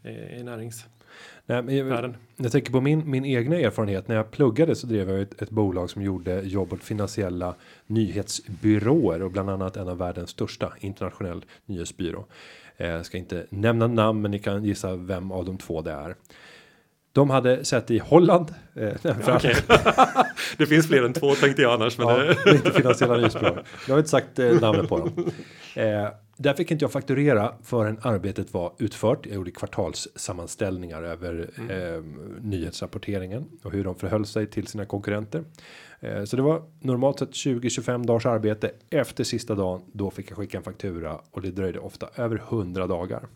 eh, 0.03 0.41
i 0.41 0.43
näringsvärlden. 0.43 1.02
Nej, 1.47 1.77
jag, 1.79 2.15
jag 2.37 2.53
tänker 2.53 2.73
på 2.73 2.81
min, 2.81 3.11
min 3.11 3.25
egna 3.25 3.57
erfarenhet. 3.57 4.09
När 4.09 4.17
jag 4.17 4.31
pluggade 4.31 4.75
så 4.75 4.87
drev 4.87 5.11
jag 5.11 5.21
ett, 5.23 5.43
ett 5.43 5.51
bolag 5.51 5.91
som 5.91 6.03
gjorde 6.03 6.41
jobb 6.41 6.73
åt 6.73 6.85
finansiella 6.85 7.55
nyhetsbyråer 7.87 9.23
och 9.23 9.31
bland 9.31 9.51
annat 9.51 9.77
en 9.77 9.89
av 9.89 9.99
världens 9.99 10.31
största 10.31 10.73
internationell 10.81 11.45
nyhetsbyrå. 11.67 12.25
Eh, 12.77 12.89
Jag 12.89 13.07
ska 13.07 13.19
inte 13.19 13.47
nämna 13.51 13.87
namn, 13.87 14.23
men 14.23 14.31
ni 14.31 14.39
kan 14.39 14.65
gissa 14.65 14.97
vem 14.97 15.33
av 15.33 15.45
de 15.45 15.59
två 15.59 15.83
det 15.83 15.93
är. 15.93 16.17
De 17.13 17.31
hade 17.31 17.65
sett 17.65 17.91
i 17.91 17.99
Holland. 17.99 18.55
Eh, 18.75 18.89
att- 19.11 19.29
Okej. 19.29 19.55
det 20.59 20.67
finns 20.67 20.87
fler 20.87 21.03
än 21.03 21.13
två 21.13 21.35
tänkte 21.35 21.63
jag 21.63 21.73
annars. 21.73 21.99
Men 21.99 22.09
Ja, 22.09 22.17
det 22.17 22.51
är 22.51 22.55
inte 22.55 22.71
finansiella 22.73 23.17
nyhetsbyråer. 23.17 23.63
Jag 23.87 23.95
har 23.95 23.99
inte 23.99 24.11
sagt 24.11 24.39
eh, 24.39 24.61
namnet 24.61 24.89
på 24.89 24.99
dem. 24.99 25.11
Eh, 25.75 26.09
där 26.43 26.55
fick 26.55 26.71
inte 26.71 26.85
jag 26.85 26.93
fakturera 26.93 27.55
förrän 27.63 27.99
arbetet 28.03 28.55
var 28.55 28.73
utfört. 28.79 29.27
Jag 29.27 29.35
gjorde 29.35 29.51
kvartalssammanställningar 29.51 31.03
över 31.03 31.51
eh, 31.71 32.03
nyhetsrapporteringen 32.41 33.45
och 33.63 33.73
hur 33.73 33.85
de 33.85 33.95
förhöll 33.95 34.27
sig 34.27 34.47
till 34.47 34.67
sina 34.67 34.85
konkurrenter. 34.85 35.45
Eh, 36.01 36.25
så 36.25 36.37
det 36.37 36.43
var 36.43 36.63
normalt 36.81 37.19
sett 37.19 37.31
20-25 37.31 38.07
dagars 38.07 38.27
arbete. 38.27 38.71
Efter 38.91 39.25
sista 39.25 39.55
dagen 39.55 39.83
då 39.93 40.11
fick 40.11 40.31
jag 40.31 40.39
skicka 40.39 40.59
en 40.59 40.65
faktura 40.65 41.21
och 41.31 41.43
det 41.43 41.51
dröjde 41.51 41.79
ofta 41.79 42.09
över 42.17 42.37
100 42.37 42.87
dagar. 42.87 43.27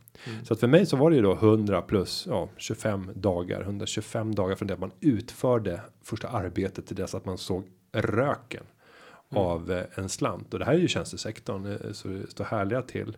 Så 0.44 0.54
att 0.54 0.60
för 0.60 0.66
mig 0.66 0.86
så 0.86 0.96
var 0.96 1.10
det 1.10 1.16
ju 1.16 1.22
då 1.22 1.32
100 1.32 1.82
plus 1.82 2.26
ja, 2.30 2.48
25 2.56 3.10
dagar, 3.14 3.60
125 3.60 4.34
dagar 4.34 4.56
från 4.56 4.68
det 4.68 4.74
att 4.74 4.80
man 4.80 4.92
utförde 5.00 5.80
första 6.02 6.28
arbetet 6.28 6.86
till 6.86 6.96
dess 6.96 7.14
att 7.14 7.24
man 7.24 7.38
såg 7.38 7.64
röken 7.92 8.64
av 9.30 9.72
eh, 9.72 9.84
en 9.94 10.08
slant 10.08 10.52
och 10.52 10.58
det 10.58 10.64
här 10.64 10.74
är 10.74 10.78
ju 10.78 10.88
tjänstesektorn 10.88 11.66
eh, 11.66 11.92
så 11.92 12.08
det 12.08 12.30
står 12.30 12.44
härliga 12.44 12.82
till. 12.82 13.16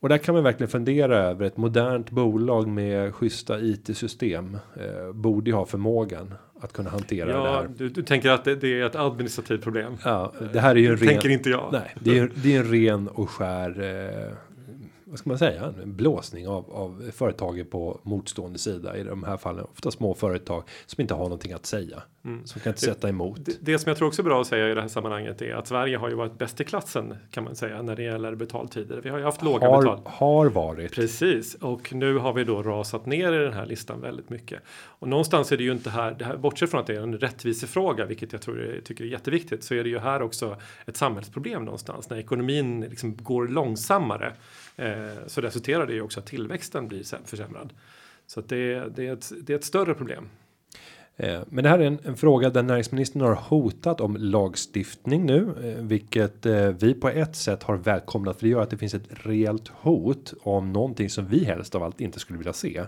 Och 0.00 0.08
där 0.08 0.18
kan 0.18 0.34
man 0.34 0.44
verkligen 0.44 0.70
fundera 0.70 1.16
över 1.16 1.46
ett 1.46 1.56
modernt 1.56 2.10
bolag 2.10 2.68
med 2.68 3.14
schyssta 3.14 3.60
IT-system 3.60 4.58
eh, 4.76 5.12
borde 5.12 5.50
ju 5.50 5.56
ha 5.56 5.66
förmågan 5.66 6.34
att 6.60 6.72
kunna 6.72 6.90
hantera 6.90 7.26
det 7.26 7.32
ja, 7.32 7.54
här. 7.54 7.70
du, 7.76 7.88
du 7.88 8.02
tänker 8.02 8.30
att 8.30 8.44
det, 8.44 8.56
det 8.56 8.80
är 8.80 8.86
ett 8.86 8.96
administrativt 8.96 9.62
problem. 9.62 9.96
Ja, 10.04 10.32
det 10.52 10.60
här 10.60 10.70
är 10.70 10.80
ju 10.80 10.86
en 10.86 10.96
ren, 10.96 11.08
tänker 11.08 11.28
inte 11.28 11.50
jag. 11.50 11.68
nej, 11.72 11.94
det 12.00 12.18
är, 12.18 12.30
det 12.34 12.56
är 12.56 12.60
en 12.60 12.70
ren 12.70 13.08
och 13.08 13.30
skär 13.30 13.82
eh, 13.82 14.36
vad 15.14 15.18
ska 15.18 15.28
man 15.28 15.38
säga, 15.38 15.74
en 15.82 15.96
blåsning 15.96 16.48
av, 16.48 16.70
av 16.70 17.10
företagen 17.12 17.66
på 17.66 18.00
motstående 18.02 18.58
sida 18.58 18.96
i 18.96 19.04
de 19.04 19.24
här 19.24 19.36
fallen. 19.36 19.64
Ofta 19.64 19.90
små 19.90 20.14
företag 20.14 20.62
som 20.86 21.00
inte 21.00 21.14
har 21.14 21.22
någonting 21.22 21.52
att 21.52 21.66
säga. 21.66 22.02
Som 22.44 22.60
kan 22.60 22.70
inte 22.70 22.80
sätta 22.80 23.08
emot. 23.08 23.44
Det, 23.44 23.56
det 23.60 23.78
som 23.78 23.90
jag 23.90 23.98
tror 23.98 24.08
också 24.08 24.22
är 24.22 24.24
bra 24.24 24.40
att 24.40 24.46
säga 24.46 24.70
i 24.70 24.74
det 24.74 24.80
här 24.80 24.88
sammanhanget 24.88 25.42
är 25.42 25.54
att 25.54 25.66
Sverige 25.66 25.96
har 25.96 26.08
ju 26.08 26.14
varit 26.14 26.38
bäst 26.38 26.60
i 26.60 26.64
klassen 26.64 27.16
kan 27.30 27.44
man 27.44 27.56
säga 27.56 27.82
när 27.82 27.96
det 27.96 28.02
gäller 28.02 28.34
betaltider. 28.34 29.00
Vi 29.00 29.10
har 29.10 29.18
ju 29.18 29.24
haft 29.24 29.42
låga 29.42 29.68
Har, 29.68 29.82
betal. 29.82 30.00
har 30.04 30.46
varit. 30.46 30.92
Precis, 30.92 31.54
och 31.54 31.94
nu 31.94 32.18
har 32.18 32.32
vi 32.32 32.44
då 32.44 32.62
rasat 32.62 33.06
ner 33.06 33.32
i 33.32 33.44
den 33.44 33.52
här 33.52 33.66
listan 33.66 34.00
väldigt 34.00 34.30
mycket. 34.30 34.60
Och 34.98 35.08
någonstans 35.08 35.52
är 35.52 35.56
det 35.56 35.64
ju 35.64 35.72
inte 35.72 35.90
här, 35.90 36.14
det 36.18 36.24
här 36.24 36.36
bortsett 36.36 36.70
från 36.70 36.80
att 36.80 36.86
det 36.86 36.94
är 36.94 37.00
en 37.00 37.18
rättvisefråga, 37.18 38.06
vilket 38.06 38.32
jag 38.32 38.42
tror 38.42 38.60
är, 38.60 38.80
tycker 38.80 39.04
är 39.04 39.08
jätteviktigt, 39.08 39.64
så 39.64 39.74
är 39.74 39.82
det 39.82 39.90
ju 39.90 39.98
här 39.98 40.22
också 40.22 40.56
ett 40.86 40.96
samhällsproblem 40.96 41.64
någonstans. 41.64 42.10
När 42.10 42.16
ekonomin 42.16 42.80
liksom 42.80 43.16
går 43.16 43.48
långsammare 43.48 44.32
Eh, 44.76 45.26
så 45.26 45.40
resulterar 45.40 45.86
det 45.86 45.92
ju 45.92 46.00
också 46.00 46.20
att 46.20 46.26
tillväxten 46.26 46.88
blir 46.88 47.26
försämrad. 47.26 47.72
Så 48.26 48.40
att 48.40 48.48
det, 48.48 48.88
det, 48.96 49.06
är 49.06 49.12
ett, 49.12 49.32
det 49.42 49.52
är 49.52 49.56
ett 49.56 49.64
större 49.64 49.94
problem. 49.94 50.28
Eh, 51.16 51.40
Men 51.46 51.64
det 51.64 51.70
här 51.70 51.78
är 51.78 51.86
en, 51.86 51.98
en 52.04 52.16
fråga 52.16 52.50
där 52.50 52.62
näringsministern 52.62 53.22
har 53.22 53.34
hotat 53.34 54.00
om 54.00 54.16
lagstiftning 54.16 55.26
nu, 55.26 55.54
eh, 55.62 55.84
vilket 55.84 56.46
eh, 56.46 56.68
vi 56.68 56.94
på 56.94 57.08
ett 57.08 57.36
sätt 57.36 57.62
har 57.62 57.76
välkomnat 57.76 58.36
för 58.36 58.46
det 58.46 58.50
gör 58.50 58.62
att 58.62 58.70
det 58.70 58.76
finns 58.76 58.94
ett 58.94 59.08
reellt 59.08 59.68
hot 59.68 60.34
om 60.42 60.72
någonting 60.72 61.10
som 61.10 61.26
vi 61.26 61.44
helst 61.44 61.74
av 61.74 61.82
allt 61.82 62.00
inte 62.00 62.18
skulle 62.18 62.38
vilja 62.38 62.52
se. 62.52 62.82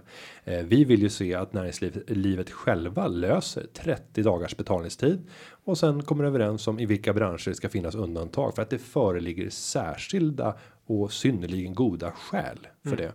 Vi 0.64 0.85
vill 0.85 1.02
ju 1.02 1.09
se 1.09 1.35
att 1.35 1.52
näringslivet 1.52 2.11
livet 2.11 2.50
själva 2.50 3.06
löser 3.06 3.66
30 3.73 4.23
dagars 4.23 4.56
betalningstid 4.56 5.18
och 5.64 5.78
sen 5.78 6.02
kommer 6.02 6.25
överens 6.25 6.68
om 6.68 6.78
i 6.80 6.87
vilka 6.87 7.12
branscher 7.12 7.49
det 7.49 7.54
ska 7.54 7.68
finnas 7.68 7.95
undantag 7.95 8.54
för 8.54 8.62
att 8.62 8.71
det 8.71 8.78
föreligger 8.78 9.50
särskilda 9.50 10.56
och 10.87 11.12
synnerligen 11.12 11.75
goda 11.75 12.11
skäl 12.11 12.66
för 12.85 12.97
det. 12.97 13.12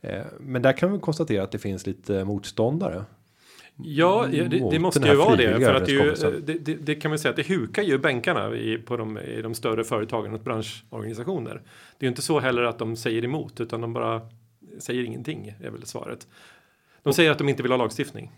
Eh, 0.00 0.24
Men 0.40 0.62
där 0.62 0.72
kan 0.72 0.92
vi 0.92 0.98
konstatera 0.98 1.42
att 1.42 1.52
det 1.52 1.58
finns 1.58 1.86
lite 1.86 2.24
motståndare 2.24 3.04
Ja, 3.76 4.26
det, 4.30 4.48
det 4.70 4.78
måste 4.78 5.08
ju 5.08 5.14
vara 5.14 5.36
det. 5.36 5.60
För 5.60 5.74
att 5.74 5.86
det, 5.86 5.92
ju, 5.92 6.14
det, 6.40 6.74
det 6.74 6.94
kan 6.94 7.08
man 7.08 7.18
säga 7.18 7.30
att 7.30 7.36
det 7.36 7.48
hukar 7.48 7.82
ju 7.82 7.98
bänkarna 7.98 8.56
i, 8.56 8.78
på 8.78 8.96
de, 8.96 9.18
i 9.18 9.42
de 9.42 9.54
större 9.54 9.84
företagen 9.84 10.34
och 10.34 10.40
branschorganisationer. 10.40 11.54
Det 11.98 12.04
är 12.04 12.06
ju 12.06 12.08
inte 12.08 12.22
så 12.22 12.40
heller 12.40 12.62
att 12.62 12.78
de 12.78 12.96
säger 12.96 13.24
emot 13.24 13.60
utan 13.60 13.80
de 13.80 13.92
bara 13.92 14.20
säger 14.78 15.04
ingenting 15.04 15.54
är 15.60 15.70
väl 15.70 15.86
svaret. 15.86 16.26
De 17.02 17.14
säger 17.14 17.30
att 17.30 17.38
de 17.38 17.48
inte 17.48 17.62
vill 17.62 17.72
ha 17.72 17.78
lagstiftning. 17.78 18.32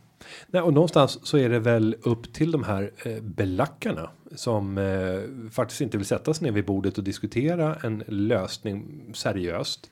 Nej, 0.46 0.62
och 0.62 0.72
någonstans 0.72 1.26
så 1.26 1.38
är 1.38 1.48
det 1.48 1.58
väl 1.58 1.96
upp 2.02 2.32
till 2.32 2.50
de 2.50 2.64
här 2.64 2.90
eh, 3.04 3.22
belackarna 3.22 4.10
som 4.34 4.78
eh, 4.78 5.50
faktiskt 5.50 5.80
inte 5.80 5.96
vill 5.96 6.06
sätta 6.06 6.34
sig 6.34 6.44
ner 6.44 6.52
vid 6.52 6.64
bordet 6.64 6.98
och 6.98 7.04
diskutera 7.04 7.74
en 7.74 8.04
lösning 8.06 9.04
seriöst. 9.14 9.90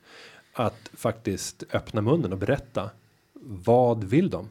att 0.52 0.90
faktiskt 0.94 1.64
öppna 1.72 2.00
munnen 2.00 2.32
och 2.32 2.38
berätta. 2.38 2.90
Vad 3.42 4.04
vill 4.04 4.30
de? 4.30 4.48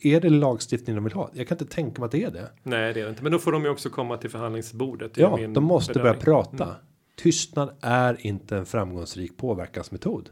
Är 0.00 0.20
det 0.20 0.30
lagstiftning 0.30 0.96
de 0.96 1.04
vill 1.04 1.12
ha? 1.12 1.30
Jag 1.34 1.48
kan 1.48 1.54
inte 1.58 1.74
tänka 1.74 2.00
mig 2.00 2.06
att 2.06 2.12
det 2.12 2.22
är 2.22 2.30
det. 2.30 2.50
Nej, 2.62 2.94
det 2.94 3.00
är 3.00 3.04
det 3.04 3.10
inte. 3.10 3.22
Men 3.22 3.32
då 3.32 3.38
får 3.38 3.52
de 3.52 3.64
ju 3.64 3.70
också 3.70 3.90
komma 3.90 4.16
till 4.16 4.30
förhandlingsbordet. 4.30 5.16
Ja, 5.16 5.38
de 5.54 5.64
måste 5.64 5.92
börja 5.92 6.14
bedömning. 6.14 6.24
prata. 6.24 6.76
Tystnad 7.16 7.76
är 7.80 8.26
inte 8.26 8.56
en 8.56 8.66
framgångsrik 8.66 9.36
påverkansmetod. 9.36 10.30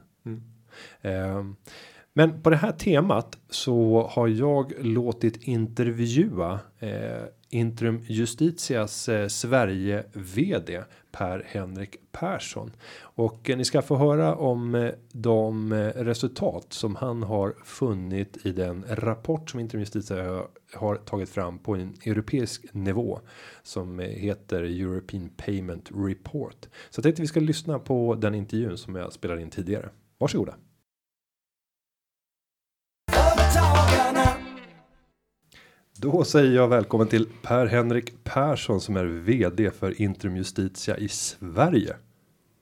Ehm, 1.03 1.57
men 2.13 2.43
på 2.43 2.51
det 2.51 2.57
här 2.57 2.73
temat 2.73 3.39
så 3.51 4.09
har 4.11 4.29
jag 4.29 4.73
låtit 4.81 5.37
intervjua 5.43 6.61
eh, 6.79 6.91
Intrum 7.51 8.01
Justitias 8.09 9.09
eh, 9.09 9.29
Sverige 9.29 10.05
vd 10.13 10.83
Per 11.15 11.43
Henrik 11.47 11.97
Persson 12.13 12.71
och 13.01 13.51
eh, 13.51 13.57
ni 13.57 13.65
ska 13.65 13.83
få 13.83 13.97
höra 13.97 14.35
om 14.35 14.75
eh, 14.75 14.91
de 15.13 15.73
eh, 15.73 15.79
resultat 15.87 16.67
som 16.73 16.97
han 16.97 17.23
har 17.23 17.55
funnit 17.65 18.47
i 18.47 18.53
den 18.53 18.85
rapport 18.89 19.51
som 19.51 19.61
Intrum 19.61 19.85
har- 20.75 20.97
tagit 20.97 21.29
fram 21.29 21.59
på 21.59 21.75
en 21.75 21.95
europeisk 22.05 22.75
nivå 22.75 23.21
som 23.63 23.99
heter 23.99 24.63
European 24.63 25.31
Payment 25.37 25.91
Report. 25.95 26.69
Så 26.91 26.99
jag 26.99 27.03
tänkte 27.03 27.23
vi 27.23 27.29
ska 27.29 27.41
lyssna 27.41 27.79
på 27.79 28.15
den 28.15 28.35
intervjun 28.35 28.79
som 28.79 28.95
jag 28.95 29.13
spelade 29.13 29.43
in 29.43 29.51
tidigare. 29.51 29.89
Varsågoda. 30.19 30.55
Då 36.05 36.25
säger 36.25 36.57
jag 36.57 36.69
välkommen 36.69 37.07
till 37.09 37.27
Per 37.43 37.67
Henrik 37.67 38.25
Persson 38.25 38.81
som 38.81 38.97
är 38.97 39.05
vd 39.05 39.71
för 39.71 40.03
Intrum 40.03 40.37
Justitia 40.37 40.97
i 40.97 41.09
Sverige. 41.09 41.97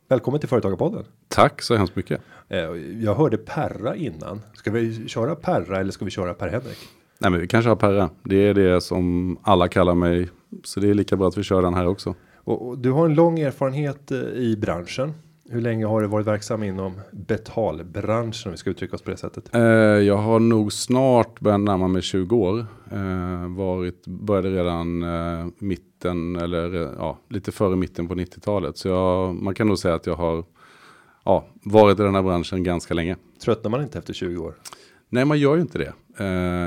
Välkommen 0.09 0.41
till 0.41 0.49
Företagarpodden. 0.49 1.05
Tack 1.29 1.63
så 1.63 1.77
hemskt 1.77 1.97
mycket. 1.97 2.21
Eh, 2.49 2.59
Jag 3.01 3.15
hörde 3.15 3.37
Perra 3.37 3.97
innan. 3.97 4.41
Ska 4.55 4.71
vi 4.71 5.09
köra 5.09 5.35
Perra 5.35 5.81
eller 5.81 5.93
ska 5.93 6.05
vi 6.05 6.11
köra 6.11 6.35
Per 6.35 6.49
Henrik? 6.49 6.79
Nej 7.19 7.31
men 7.31 7.41
vi 7.41 7.49
kanske 7.49 7.69
har 7.69 7.77
Perra. 7.77 8.11
Det 8.25 8.37
är 8.37 8.55
det 8.55 8.81
som 8.81 9.37
alla 9.43 9.69
kallar 9.69 9.95
mig. 9.95 10.29
Så 10.65 10.81
det 10.81 10.91
är 10.91 10.95
lika 10.95 11.17
bra 11.17 11.29
att 11.29 11.39
vi 11.39 11.43
kör 11.43 11.63
den 11.63 11.75
här 11.75 11.87
också. 11.87 12.15
Och, 12.37 12.69
och 12.69 12.79
du 12.79 12.91
har 12.91 13.05
en 13.05 13.15
lång 13.15 13.39
erfarenhet 13.41 14.11
eh, 14.11 14.19
i 14.19 14.57
branschen. 14.57 15.13
Hur 15.51 15.61
länge 15.61 15.87
har 15.87 16.01
du 16.01 16.07
varit 16.07 16.27
verksam 16.27 16.63
inom 16.63 17.01
betalbranschen 17.13 18.49
om 18.49 18.53
vi 18.53 18.57
ska 18.57 18.71
uttrycka 18.71 18.97
oss 18.97 19.03
på 19.03 19.11
det 19.11 19.17
sättet? 19.17 19.55
Eh, 19.55 19.61
jag 19.61 20.17
har 20.17 20.41
nog 20.41 20.73
snart 20.73 21.41
börjat 21.41 21.61
närma 21.61 21.89
mig 21.89 22.03
20 22.03 22.37
år. 22.37 22.67
Eh, 22.93 23.57
varit, 23.57 24.07
började 24.07 24.51
redan 24.51 25.03
eh, 25.03 25.47
mitten 25.59 26.37
eller 26.37 26.75
ja, 26.99 27.19
lite 27.29 27.53
före 27.53 27.77
mitten 27.77 28.09
på 28.09 28.15
90-talet. 28.15 28.77
Så 28.77 28.89
jag, 28.89 29.35
man 29.35 29.55
kan 29.55 29.69
nog 29.69 29.79
säga 29.79 29.95
att 29.95 30.07
jag 30.07 30.15
har 30.15 30.45
ja, 31.25 31.47
varit 31.65 32.01
i 32.01 32.03
den 32.03 32.15
här 32.15 32.23
branschen 32.23 32.63
ganska 32.63 32.95
länge. 32.95 33.17
Tröttnar 33.45 33.71
man 33.71 33.83
inte 33.83 33.99
efter 33.99 34.13
20 34.13 34.37
år? 34.37 34.55
Nej, 35.09 35.25
man 35.25 35.39
gör 35.39 35.55
ju 35.57 35.61
inte 35.61 35.79
det. 35.79 35.93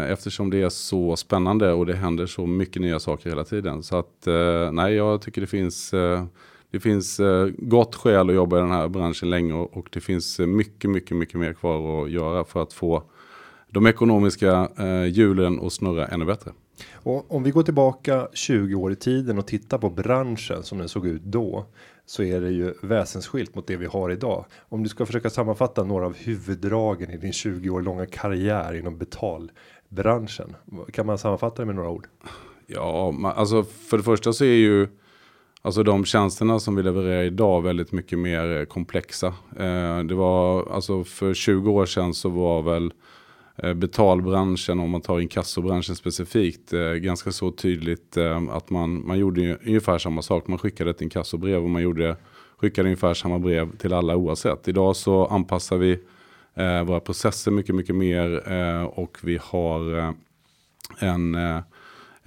Eftersom 0.10 0.50
det 0.50 0.62
är 0.62 0.70
så 0.70 1.16
spännande 1.16 1.72
och 1.72 1.86
det 1.86 1.94
händer 1.94 2.26
så 2.26 2.46
mycket 2.46 2.82
nya 2.82 3.00
saker 3.00 3.30
hela 3.30 3.44
tiden. 3.44 3.84
Så 3.84 3.98
att 3.98 4.28
nej, 4.72 4.94
jag 4.94 5.22
tycker 5.22 5.42
det 5.42 5.48
finns, 5.48 5.94
det 6.72 6.80
finns 6.80 7.20
eh, 7.20 7.48
gott 7.58 7.96
skäl 7.96 8.30
att 8.30 8.36
jobba 8.36 8.58
i 8.58 8.62
den 8.62 8.72
här 8.72 8.88
branschen 8.88 9.30
länge 9.30 9.54
och, 9.54 9.90
det 9.92 10.00
finns 10.00 10.40
eh, 10.40 10.48
mycket, 10.48 10.90
mycket, 10.90 11.18
mycket 11.18 11.40
mer 11.40 11.54
kvar 11.54 12.04
att 12.04 12.12
göra 12.12 12.44
för 12.44 12.64
att 12.64 12.74
få 12.74 13.04
de 13.70 13.88
ekonomiska 13.88 14.70
eh, 14.78 15.06
hjulen 15.06 15.60
att 15.66 15.74
snurra 15.74 16.08
ännu 16.08 16.26
bättre. 16.26 16.52
Och 16.94 17.36
om 17.36 17.44
vi 17.44 17.52
går 17.52 17.64
tillbaka 17.64 18.28
20 18.34 18.76
år 18.76 18.92
i 18.92 18.96
tiden 18.96 19.38
och 19.38 19.48
tittar 19.48 19.78
på 19.78 19.90
branschen 19.90 20.64
som 20.64 20.78
den 20.78 20.90
såg 20.90 21.08
ut 21.08 21.22
då. 21.24 21.66
Så 22.06 22.24
är 22.24 22.42
det 22.42 22.52
ju 22.52 22.74
väsensskilt 22.82 23.56
mot 23.56 23.68
det 23.68 23.78
vi 23.78 23.86
har 23.86 24.12
idag. 24.12 24.46
Om 24.70 24.84
du 24.84 24.90
ska 24.90 25.06
försöka 25.06 25.30
sammanfatta 25.30 25.84
några 25.84 26.06
av 26.06 26.16
huvuddragen 26.18 27.12
i 27.12 27.18
din 27.18 27.34
20 27.34 27.70
år 27.70 27.82
långa 27.82 28.06
karriär 28.06 28.74
inom 28.74 28.98
betalbranschen. 28.98 30.56
Kan 30.94 31.06
man 31.06 31.18
sammanfatta 31.18 31.62
det 31.62 31.66
med 31.66 31.76
några 31.76 31.90
ord? 31.90 32.08
Ja, 32.68 33.12
man, 33.12 33.32
alltså 33.36 33.64
för 33.64 33.98
det 33.98 34.04
första 34.04 34.34
så 34.34 34.44
är 34.44 34.48
ju 34.48 34.88
alltså 35.66 35.84
de 35.84 36.06
tjänsterna 36.06 36.60
som 36.60 36.76
vi 36.76 36.84
levererar 36.84 37.24
idag 37.24 37.62
väldigt 37.62 37.92
mycket 37.92 38.20
mer 38.20 38.60
eh, 38.60 38.66
komplexa. 38.66 39.28
Eh, 39.60 40.00
det 40.00 40.16
var 40.16 40.72
alltså 40.72 41.04
för 41.04 41.34
20 41.34 41.72
år 41.72 41.86
sedan 41.86 42.14
så 42.14 42.30
var 42.30 42.62
väl 42.62 42.94
eh, 43.58 43.74
betalbranschen 43.74 44.80
om 44.80 44.90
man 44.90 45.02
tar 45.02 45.20
inkassobranschen 45.20 45.96
specifikt 45.96 46.72
ganska 46.98 47.32
så 47.32 47.52
tydligt 47.52 48.18
att 48.50 48.70
man, 48.70 49.08
man 49.08 49.20
gjorde 49.20 49.58
ungefär 49.66 49.98
samma 49.98 50.22
sak. 50.22 50.48
Man 50.48 50.60
skickade 50.60 50.90
ett 50.90 51.02
inkassobrev 51.02 51.64
och 51.64 51.70
man 51.70 51.82
gjorde, 51.82 52.16
skickade 52.58 52.88
ungefär 52.88 53.14
samma 53.14 53.40
brev 53.40 53.78
till 53.78 53.94
alla 53.94 54.16
oavsett. 54.16 54.68
Idag 54.68 54.96
så 54.96 55.26
anpassar 55.26 55.78
vi 55.78 56.00
våra 56.86 57.00
processer 57.00 57.52
mycket, 57.52 57.76
mycket 57.76 57.96
mer 57.96 58.48
och 59.00 59.18
vi 59.22 59.40
har 59.42 60.14
en 61.00 61.36
eh, 61.36 61.60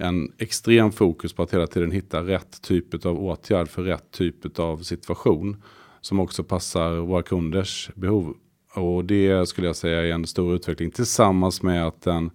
en 0.01 0.31
extrem 0.37 0.91
fokus 0.91 1.33
på 1.33 1.43
att 1.43 1.53
hela 1.53 1.67
tiden 1.67 1.91
hitta 1.91 2.23
rätt 2.23 2.61
typ 2.61 3.05
av 3.05 3.23
åtgärd 3.23 3.67
för 3.67 3.83
rätt 3.83 4.11
typ 4.11 4.59
av 4.59 4.77
situation. 4.77 5.63
Som 6.01 6.19
också 6.19 6.43
passar 6.43 6.95
våra 6.95 7.23
kunders 7.23 7.89
behov. 7.95 8.35
Och 8.75 9.05
det 9.05 9.49
skulle 9.49 9.67
jag 9.67 9.75
säga 9.75 10.01
är 10.01 10.11
en 10.11 10.27
stor 10.27 10.55
utveckling 10.55 10.91
tillsammans 10.91 11.61
med 11.61 11.87
att 11.87 12.01
den 12.01 12.31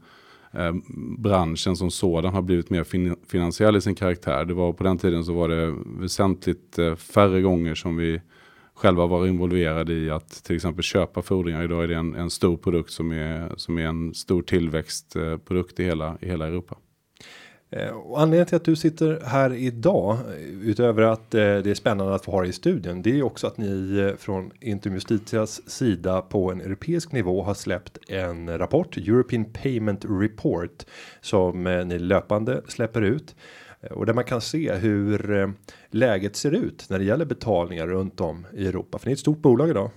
eh, 0.53 0.73
branschen 1.19 1.77
som 1.77 1.91
sådan 1.91 2.35
har 2.35 2.43
blivit 2.43 2.71
mer 2.71 2.85
fin 2.85 3.17
finansiell 3.29 3.77
i 3.77 3.81
sin 3.81 3.95
karaktär. 3.95 4.45
Det 4.45 4.55
var 4.55 4.73
på 4.73 4.85
den 4.85 4.99
tiden 4.99 5.25
så 5.25 5.33
var 5.33 5.49
det 5.49 5.75
väsentligt 6.01 6.79
eh, 6.79 6.95
färre 6.95 7.41
gånger 7.41 7.75
som 7.75 7.97
vi 7.97 8.21
själva 8.75 9.07
var 9.07 9.27
involverade 9.27 9.93
i 9.93 10.11
att 10.11 10.45
till 10.45 10.57
exempel 10.57 10.83
köpa 10.83 11.23
fordringar. 11.23 11.65
Idag 11.65 11.85
är 11.85 11.89
det 11.89 11.95
en, 11.95 12.15
en 12.15 12.31
stor 12.31 12.57
produkt 12.57 12.91
som 12.91 13.13
är, 13.13 13.53
som 13.57 13.79
är 13.79 13.87
en 13.87 14.15
stor 14.15 14.43
tillväxtprodukt 14.43 15.81
i 15.81 15.85
hela, 15.85 16.19
i 16.21 16.27
hela 16.27 16.47
Europa. 16.47 16.77
Eh, 17.71 17.89
och 17.89 18.21
anledningen 18.21 18.47
till 18.47 18.57
att 18.57 18.65
du 18.65 18.77
sitter 18.77 19.21
här 19.25 19.53
idag 19.55 20.19
utöver 20.63 21.03
att 21.03 21.35
eh, 21.35 21.41
det 21.41 21.67
är 21.67 21.75
spännande 21.75 22.15
att 22.15 22.25
få 22.25 22.31
ha 22.31 22.41
dig 22.41 22.51
i 22.51 22.53
studion. 22.53 23.03
Det 23.03 23.11
är 23.11 23.15
ju 23.15 23.23
också 23.23 23.47
att 23.47 23.59
ni 23.59 23.99
eh, 23.99 24.17
från 24.17 24.51
Intrum 24.61 24.95
Justitias 24.95 25.71
sida 25.71 26.23
på 26.23 26.53
en 26.53 26.61
europeisk 26.61 27.13
nivå 27.13 27.43
har 27.43 27.55
släppt 27.55 27.99
en 28.09 28.59
rapport 28.59 28.97
European 28.97 29.45
Payment 29.45 30.05
Report 30.09 30.85
som 31.21 31.65
ni 31.65 31.99
löpande 31.99 32.63
släpper 32.69 33.03
ut 33.03 33.37
och 33.91 34.07
där 34.07 34.15
man 34.15 34.25
kan 34.25 34.41
se 34.41 34.75
hur 34.75 35.53
läget 35.91 36.37
ser 36.37 36.53
ut 36.53 36.87
när 36.91 36.99
det 36.99 37.05
gäller 37.05 37.25
betalningar 37.25 37.87
runt 37.87 38.21
om 38.21 38.47
i 38.53 38.67
Europa. 38.67 38.99
För 38.99 39.07
ni 39.07 39.13
är 39.13 39.15
ett 39.15 39.21
stort 39.21 39.43
bolag 39.43 39.71
idag. 39.71 39.91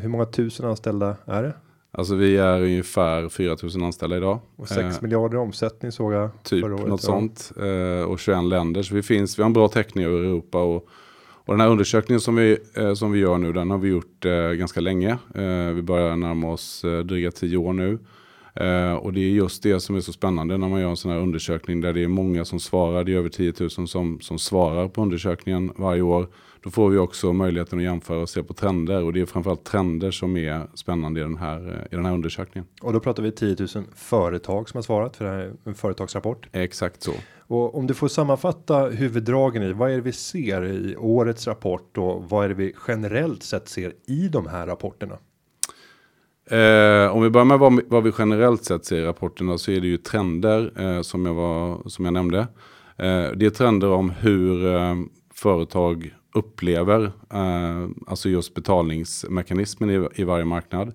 Hur 0.00 0.08
många 0.08 0.24
tusen 0.24 0.66
anställda 0.66 1.16
är 1.26 1.42
det? 1.42 1.52
Alltså 1.98 2.14
vi 2.14 2.36
är 2.36 2.62
ungefär 2.62 3.28
4000 3.28 3.82
anställda 3.82 4.16
idag. 4.16 4.38
Och 4.56 4.68
6 4.68 4.80
Eh, 4.96 5.02
miljarder 5.02 5.36
i 5.36 5.40
omsättning 5.40 5.92
såg 5.92 6.12
jag 6.12 6.30
typ 6.42 6.64
förra 6.64 6.74
året. 6.74 6.86
något 6.88 7.02
Ja. 7.02 7.06
sånt. 7.06 7.52
Eh, 7.60 8.10
och 8.10 8.18
21 8.18 8.44
länder. 8.44 8.82
Så 8.82 8.94
vi 8.94 9.02
finns, 9.02 9.38
vi 9.38 9.42
har 9.42 9.46
en 9.46 9.52
bra 9.52 9.68
täckning 9.68 10.04
över 10.04 10.18
Europa. 10.18 10.62
Och, 10.62 10.88
och 11.28 11.54
den 11.54 11.60
här 11.60 11.68
undersökningen 11.68 12.20
som 12.20 12.36
vi, 12.36 12.58
eh, 12.76 12.94
som 12.94 13.12
vi 13.12 13.18
gör 13.18 13.38
nu, 13.38 13.52
den 13.52 13.70
har 13.70 13.78
vi 13.78 13.88
gjort 13.88 14.24
eh, 14.24 14.32
ganska 14.50 14.80
länge. 14.80 15.10
Eh, 15.34 15.72
vi 15.74 15.82
börjar 15.82 16.16
närma 16.16 16.52
oss 16.52 16.84
eh, 16.84 16.98
dryga 16.98 17.30
10 17.30 17.56
år 17.56 17.72
nu. 17.72 17.98
Eh, 18.54 18.92
och 18.94 19.12
det 19.12 19.20
är 19.20 19.30
just 19.30 19.62
det 19.62 19.80
som 19.80 19.96
är 19.96 20.00
så 20.00 20.12
spännande 20.12 20.56
när 20.58 20.68
man 20.68 20.80
gör 20.80 20.90
en 20.90 20.96
sån 20.96 21.10
här 21.10 21.18
undersökning 21.18 21.80
där 21.80 21.92
det 21.92 22.04
är 22.04 22.08
många 22.08 22.44
som 22.44 22.60
svarar. 22.60 23.04
Det 23.04 23.12
är 23.12 23.16
över 23.16 23.28
10 23.28 23.52
000 23.60 23.70
som, 23.88 24.20
som 24.20 24.38
svarar 24.38 24.88
på 24.88 25.02
undersökningen 25.02 25.72
varje 25.76 26.02
år. 26.02 26.26
Då 26.66 26.70
får 26.70 26.90
vi 26.90 26.98
också 26.98 27.32
möjligheten 27.32 27.78
att 27.78 27.84
jämföra 27.84 28.18
och 28.18 28.28
se 28.28 28.42
på 28.42 28.54
trender. 28.54 29.02
Och 29.02 29.12
det 29.12 29.20
är 29.20 29.26
framförallt 29.26 29.64
trender 29.64 30.10
som 30.10 30.36
är 30.36 30.66
spännande 30.74 31.20
i 31.20 31.22
den 31.22 31.36
här, 31.36 31.68
eh, 31.68 31.92
i 31.92 31.96
den 31.96 32.04
här 32.04 32.14
undersökningen. 32.14 32.68
Och 32.82 32.92
då 32.92 33.00
pratar 33.00 33.22
vi 33.22 33.32
10 33.32 33.56
000 33.58 33.84
företag 33.94 34.68
som 34.68 34.78
har 34.78 34.82
svarat 34.82 35.16
för 35.16 35.24
det 35.24 35.30
här 35.30 35.38
är 35.38 35.52
en 35.64 35.74
företagsrapport. 35.74 36.48
Exakt 36.52 37.02
så. 37.02 37.12
Och 37.38 37.78
om 37.78 37.86
du 37.86 37.94
får 37.94 38.08
sammanfatta 38.08 38.88
huvuddragen 38.88 39.62
i 39.62 39.72
vad 39.72 39.90
är 39.90 39.94
det 39.94 40.00
vi 40.00 40.12
ser 40.12 40.64
i 40.64 40.96
årets 40.96 41.46
rapport 41.46 41.98
och 41.98 42.24
vad 42.28 42.44
är 42.44 42.48
det 42.48 42.54
vi 42.54 42.74
generellt 42.88 43.42
sett 43.42 43.68
ser 43.68 43.92
i 44.06 44.28
de 44.28 44.46
här 44.46 44.66
rapporterna? 44.66 45.18
Eh, 46.50 47.16
om 47.16 47.22
vi 47.22 47.30
börjar 47.30 47.44
med 47.44 47.58
vad, 47.58 47.80
vad 47.86 48.02
vi 48.02 48.12
generellt 48.18 48.64
sett 48.64 48.84
ser 48.84 48.96
i 48.96 49.04
rapporterna 49.04 49.58
så 49.58 49.70
är 49.70 49.80
det 49.80 49.86
ju 49.86 49.96
trender 49.96 50.72
eh, 50.76 51.02
som, 51.02 51.26
jag 51.26 51.34
var, 51.34 51.88
som 51.88 52.04
jag 52.04 52.14
nämnde. 52.14 52.38
Eh, 52.96 53.30
det 53.36 53.46
är 53.46 53.50
trender 53.50 53.90
om 53.90 54.10
hur 54.10 54.74
eh, 54.74 54.94
företag 55.34 56.12
upplever 56.36 57.12
eh, 57.32 57.88
alltså 58.06 58.28
just 58.28 58.54
betalningsmekanismen 58.54 59.90
i, 59.90 60.08
i 60.14 60.24
varje 60.24 60.44
marknad. 60.44 60.92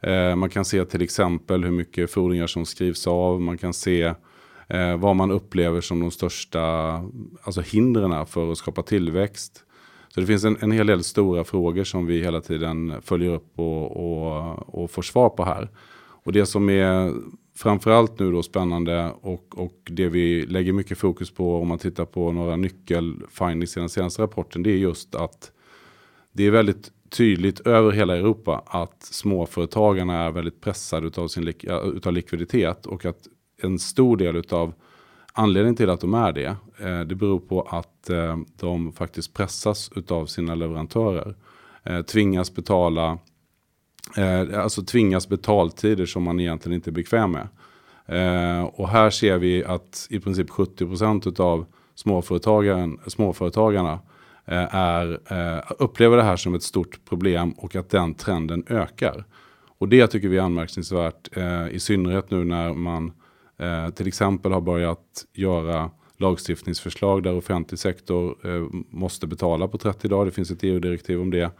Eh, 0.00 0.36
man 0.36 0.50
kan 0.50 0.64
se 0.64 0.84
till 0.84 1.02
exempel 1.02 1.64
hur 1.64 1.70
mycket 1.70 2.10
fordringar 2.10 2.46
som 2.46 2.66
skrivs 2.66 3.06
av. 3.06 3.40
Man 3.40 3.58
kan 3.58 3.72
se 3.72 4.14
eh, 4.68 4.96
vad 4.96 5.16
man 5.16 5.30
upplever 5.30 5.80
som 5.80 6.00
de 6.00 6.10
största 6.10 6.60
alltså 7.42 7.60
hindren 7.60 8.26
för 8.26 8.52
att 8.52 8.58
skapa 8.58 8.82
tillväxt. 8.82 9.64
Så 10.08 10.20
det 10.20 10.26
finns 10.26 10.44
en, 10.44 10.56
en 10.60 10.72
hel 10.72 10.86
del 10.86 11.04
stora 11.04 11.44
frågor 11.44 11.84
som 11.84 12.06
vi 12.06 12.22
hela 12.22 12.40
tiden 12.40 13.02
följer 13.02 13.30
upp 13.30 13.58
och, 13.58 13.96
och, 13.96 14.82
och 14.82 14.90
får 14.90 15.02
svar 15.02 15.28
på 15.28 15.44
här. 15.44 15.68
Och 16.22 16.32
det 16.32 16.46
som 16.46 16.68
är 16.68 17.12
framförallt 17.56 18.18
nu 18.18 18.32
då 18.32 18.42
spännande 18.42 19.12
och, 19.20 19.58
och 19.58 19.78
det 19.84 20.08
vi 20.08 20.46
lägger 20.46 20.72
mycket 20.72 20.98
fokus 20.98 21.30
på 21.30 21.60
om 21.60 21.68
man 21.68 21.78
tittar 21.78 22.04
på 22.04 22.32
några 22.32 22.56
nyckelfindings 22.56 23.76
i 23.76 23.80
den 23.80 23.88
senaste 23.88 24.22
rapporten. 24.22 24.62
Det 24.62 24.70
är 24.70 24.76
just 24.76 25.14
att 25.14 25.52
det 26.32 26.46
är 26.46 26.50
väldigt 26.50 26.92
tydligt 27.10 27.60
över 27.60 27.92
hela 27.92 28.16
Europa 28.16 28.62
att 28.66 29.02
småföretagarna 29.02 30.16
är 30.18 30.30
väldigt 30.30 30.60
pressade 30.60 31.06
utav, 31.06 31.28
sin 31.28 31.54
utav 31.84 32.12
likviditet 32.12 32.86
och 32.86 33.04
att 33.04 33.28
en 33.62 33.78
stor 33.78 34.16
del 34.16 34.36
utav 34.36 34.72
anledningen 35.32 35.76
till 35.76 35.90
att 35.90 36.00
de 36.00 36.14
är 36.14 36.32
det, 36.32 36.56
eh, 36.78 37.00
det 37.00 37.14
beror 37.14 37.40
på 37.40 37.62
att 37.62 38.10
eh, 38.10 38.36
de 38.60 38.92
faktiskt 38.92 39.34
pressas 39.34 39.90
utav 39.96 40.26
sina 40.26 40.54
leverantörer. 40.54 41.34
Eh, 41.84 42.02
tvingas 42.02 42.54
betala, 42.54 43.18
Eh, 44.16 44.62
alltså 44.62 44.82
tvingas 44.82 45.28
betaltider 45.28 46.06
som 46.06 46.22
man 46.22 46.40
egentligen 46.40 46.74
inte 46.74 46.90
är 46.90 46.92
bekväm 46.92 47.30
med. 47.30 47.48
Eh, 48.06 48.64
och 48.64 48.88
här 48.88 49.10
ser 49.10 49.38
vi 49.38 49.64
att 49.64 50.06
i 50.10 50.20
princip 50.20 50.50
70% 50.50 51.28
utav 51.28 51.66
småföretagarna 53.06 53.98
eh, 54.44 54.74
är, 54.74 55.20
eh, 55.28 55.62
upplever 55.78 56.16
det 56.16 56.22
här 56.22 56.36
som 56.36 56.54
ett 56.54 56.62
stort 56.62 57.04
problem 57.08 57.52
och 57.52 57.76
att 57.76 57.90
den 57.90 58.14
trenden 58.14 58.64
ökar. 58.68 59.24
Och 59.78 59.88
det 59.88 60.06
tycker 60.06 60.28
vi 60.28 60.38
är 60.38 60.42
anmärkningsvärt, 60.42 61.36
eh, 61.36 61.68
i 61.68 61.80
synnerhet 61.80 62.30
nu 62.30 62.44
när 62.44 62.74
man 62.74 63.12
eh, 63.58 63.88
till 63.90 64.08
exempel 64.08 64.52
har 64.52 64.60
börjat 64.60 65.24
göra 65.32 65.90
lagstiftningsförslag 66.16 67.22
där 67.22 67.36
offentlig 67.36 67.78
sektor 67.78 68.36
eh, 68.44 68.66
måste 68.90 69.26
betala 69.26 69.68
på 69.68 69.78
30 69.78 70.08
dagar. 70.08 70.24
Det 70.24 70.30
finns 70.30 70.50
ett 70.50 70.64
EU-direktiv 70.64 71.20
om 71.20 71.30
det. 71.30 71.50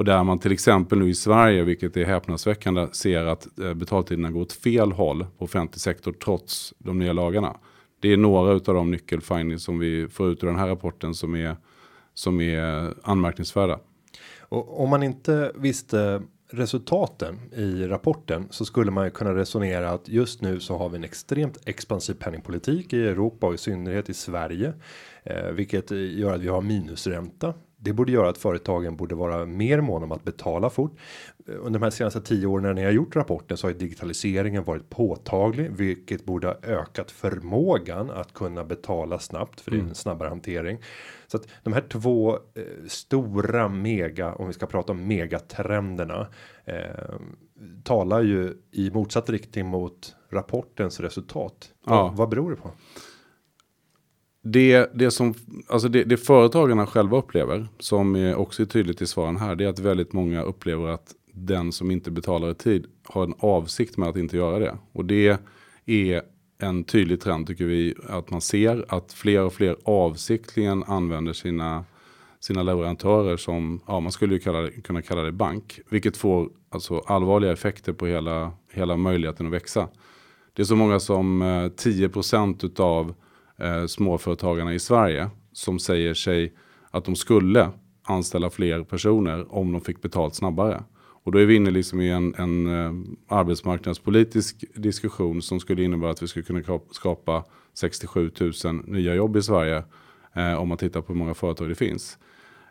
Och 0.00 0.06
där 0.06 0.24
man 0.24 0.38
till 0.38 0.52
exempel 0.52 0.98
nu 0.98 1.08
i 1.10 1.14
Sverige, 1.14 1.64
vilket 1.64 1.96
är 1.96 2.04
häpnadsväckande, 2.04 2.88
ser 2.92 3.24
att 3.24 3.58
eh, 3.58 3.74
betaltiderna 3.74 4.30
går 4.30 4.40
åt 4.40 4.52
fel 4.52 4.92
håll 4.92 5.26
på 5.38 5.44
offentlig 5.44 5.80
sektor 5.80 6.12
trots 6.12 6.74
de 6.78 6.98
nya 6.98 7.12
lagarna. 7.12 7.56
Det 8.00 8.12
är 8.12 8.16
några 8.16 8.52
av 8.52 8.60
de 8.62 8.90
nyckelfindings 8.90 9.64
som 9.64 9.78
vi 9.78 10.08
får 10.08 10.30
ut 10.30 10.42
ur 10.42 10.46
den 10.46 10.58
här 10.58 10.68
rapporten 10.68 11.14
som 11.14 11.34
är 11.34 11.56
som 12.14 12.40
är 12.40 12.94
anmärkningsvärda. 13.02 13.78
Och 14.40 14.82
om 14.82 14.90
man 14.90 15.02
inte 15.02 15.52
visste 15.54 16.22
resultaten 16.50 17.38
i 17.56 17.86
rapporten 17.86 18.46
så 18.50 18.64
skulle 18.64 18.90
man 18.90 19.04
ju 19.04 19.10
kunna 19.10 19.34
resonera 19.34 19.90
att 19.90 20.08
just 20.08 20.42
nu 20.42 20.60
så 20.60 20.76
har 20.76 20.88
vi 20.88 20.96
en 20.96 21.04
extremt 21.04 21.58
expansiv 21.64 22.14
penningpolitik 22.14 22.92
i 22.92 23.08
Europa 23.08 23.46
och 23.46 23.54
i 23.54 23.58
synnerhet 23.58 24.08
i 24.08 24.14
Sverige, 24.14 24.72
eh, 25.24 25.50
vilket 25.52 25.90
gör 25.90 26.34
att 26.34 26.40
vi 26.40 26.48
har 26.48 26.60
minusränta. 26.60 27.54
Det 27.82 27.92
borde 27.92 28.12
göra 28.12 28.28
att 28.28 28.38
företagen 28.38 28.96
borde 28.96 29.14
vara 29.14 29.46
mer 29.46 29.80
måna 29.80 30.04
om 30.04 30.12
att 30.12 30.24
betala 30.24 30.70
fort. 30.70 30.98
Under 31.46 31.80
de 31.80 31.82
här 31.82 31.90
senaste 31.90 32.20
tio 32.20 32.46
åren 32.46 32.62
när 32.62 32.74
ni 32.74 32.84
har 32.84 32.90
gjort 32.90 33.16
rapporten 33.16 33.56
så 33.56 33.66
har 33.66 33.74
digitaliseringen 33.74 34.64
varit 34.64 34.90
påtaglig, 34.90 35.70
vilket 35.70 36.24
borde 36.24 36.46
ha 36.46 36.56
ökat 36.62 37.10
förmågan 37.10 38.10
att 38.10 38.34
kunna 38.34 38.64
betala 38.64 39.18
snabbt 39.18 39.60
för 39.60 39.70
det 39.70 39.76
är 39.76 39.78
en 39.78 39.84
mm. 39.84 39.94
snabbare 39.94 40.28
hantering. 40.28 40.78
Så 41.26 41.36
att 41.36 41.48
de 41.62 41.72
här 41.72 41.84
två 41.88 42.32
eh, 42.32 42.62
stora 42.88 43.68
mega, 43.68 44.34
om 44.34 44.46
vi 44.46 44.52
ska 44.52 44.66
prata 44.66 44.92
om 44.92 45.06
megatrenderna, 45.06 46.26
eh, 46.64 46.74
talar 47.84 48.22
ju 48.22 48.54
i 48.70 48.90
motsatt 48.90 49.30
riktning 49.30 49.66
mot 49.66 50.16
rapportens 50.30 51.00
resultat. 51.00 51.72
Ja. 51.86 52.14
Vad 52.16 52.28
beror 52.28 52.50
det 52.50 52.56
på? 52.56 52.70
Det, 54.42 54.90
det 54.94 55.10
som 55.10 55.34
alltså 55.68 55.88
det, 55.88 56.04
det 56.04 56.16
företagarna 56.16 56.86
själva 56.86 57.18
upplever 57.18 57.68
som 57.78 58.16
är 58.16 58.34
också 58.34 58.62
är 58.62 58.66
tydligt 58.66 59.02
i 59.02 59.06
svaren 59.06 59.36
här. 59.36 59.56
Det 59.56 59.64
är 59.64 59.68
att 59.68 59.78
väldigt 59.78 60.12
många 60.12 60.42
upplever 60.42 60.88
att 60.88 61.14
den 61.32 61.72
som 61.72 61.90
inte 61.90 62.10
betalar 62.10 62.50
i 62.50 62.54
tid 62.54 62.86
har 63.04 63.24
en 63.24 63.34
avsikt 63.38 63.96
med 63.96 64.08
att 64.08 64.16
inte 64.16 64.36
göra 64.36 64.58
det. 64.58 64.78
Och 64.92 65.04
det 65.04 65.38
är 65.86 66.22
en 66.58 66.84
tydlig 66.84 67.20
trend 67.20 67.46
tycker 67.46 67.64
vi 67.64 67.94
att 68.08 68.30
man 68.30 68.40
ser 68.40 68.84
att 68.88 69.12
fler 69.12 69.42
och 69.42 69.52
fler 69.52 69.76
avsiktligen 69.84 70.84
använder 70.84 71.32
sina, 71.32 71.84
sina 72.40 72.62
leverantörer 72.62 73.36
som, 73.36 73.80
ja 73.86 74.00
man 74.00 74.12
skulle 74.12 74.34
ju 74.34 74.40
kalla 74.40 74.60
det, 74.60 74.70
kunna 74.70 75.02
kalla 75.02 75.22
det 75.22 75.32
bank. 75.32 75.80
Vilket 75.90 76.16
får 76.16 76.48
alltså 76.68 76.98
allvarliga 76.98 77.52
effekter 77.52 77.92
på 77.92 78.06
hela, 78.06 78.52
hela 78.72 78.96
möjligheten 78.96 79.46
att 79.46 79.52
växa. 79.52 79.88
Det 80.52 80.62
är 80.62 80.66
så 80.66 80.76
många 80.76 81.00
som 81.00 81.42
eh, 81.42 81.46
10% 81.46 82.64
utav 82.64 83.14
eh, 83.60 83.86
småföretagarna 83.86 84.74
i 84.74 84.78
Sverige 84.78 85.30
som 85.52 85.78
säger 85.78 86.14
sig 86.14 86.52
att 86.90 87.04
de 87.04 87.16
skulle 87.16 87.68
anställa 88.02 88.50
fler 88.50 88.84
personer 88.84 89.54
om 89.54 89.72
de 89.72 89.80
fick 89.80 90.02
betalt 90.02 90.34
snabbare. 90.34 90.82
Och 91.22 91.32
då 91.32 91.38
är 91.38 91.46
vi 91.46 91.54
inne 91.54 91.70
liksom 91.70 92.00
i 92.00 92.10
en, 92.10 92.34
en 92.34 92.66
eh, 92.66 92.92
arbetsmarknadspolitisk 93.28 94.64
diskussion 94.74 95.42
som 95.42 95.60
skulle 95.60 95.82
innebära 95.82 96.10
att 96.10 96.22
vi 96.22 96.28
skulle 96.28 96.44
kunna 96.44 96.80
skapa 96.90 97.44
67 97.74 98.30
000 98.40 98.52
nya 98.84 99.14
jobb 99.14 99.36
i 99.36 99.42
Sverige. 99.42 99.84
Eh, 100.34 100.54
om 100.54 100.68
man 100.68 100.78
tittar 100.78 101.00
på 101.00 101.12
hur 101.12 101.18
många 101.18 101.34
företag 101.34 101.68
det 101.68 101.74
finns. 101.74 102.18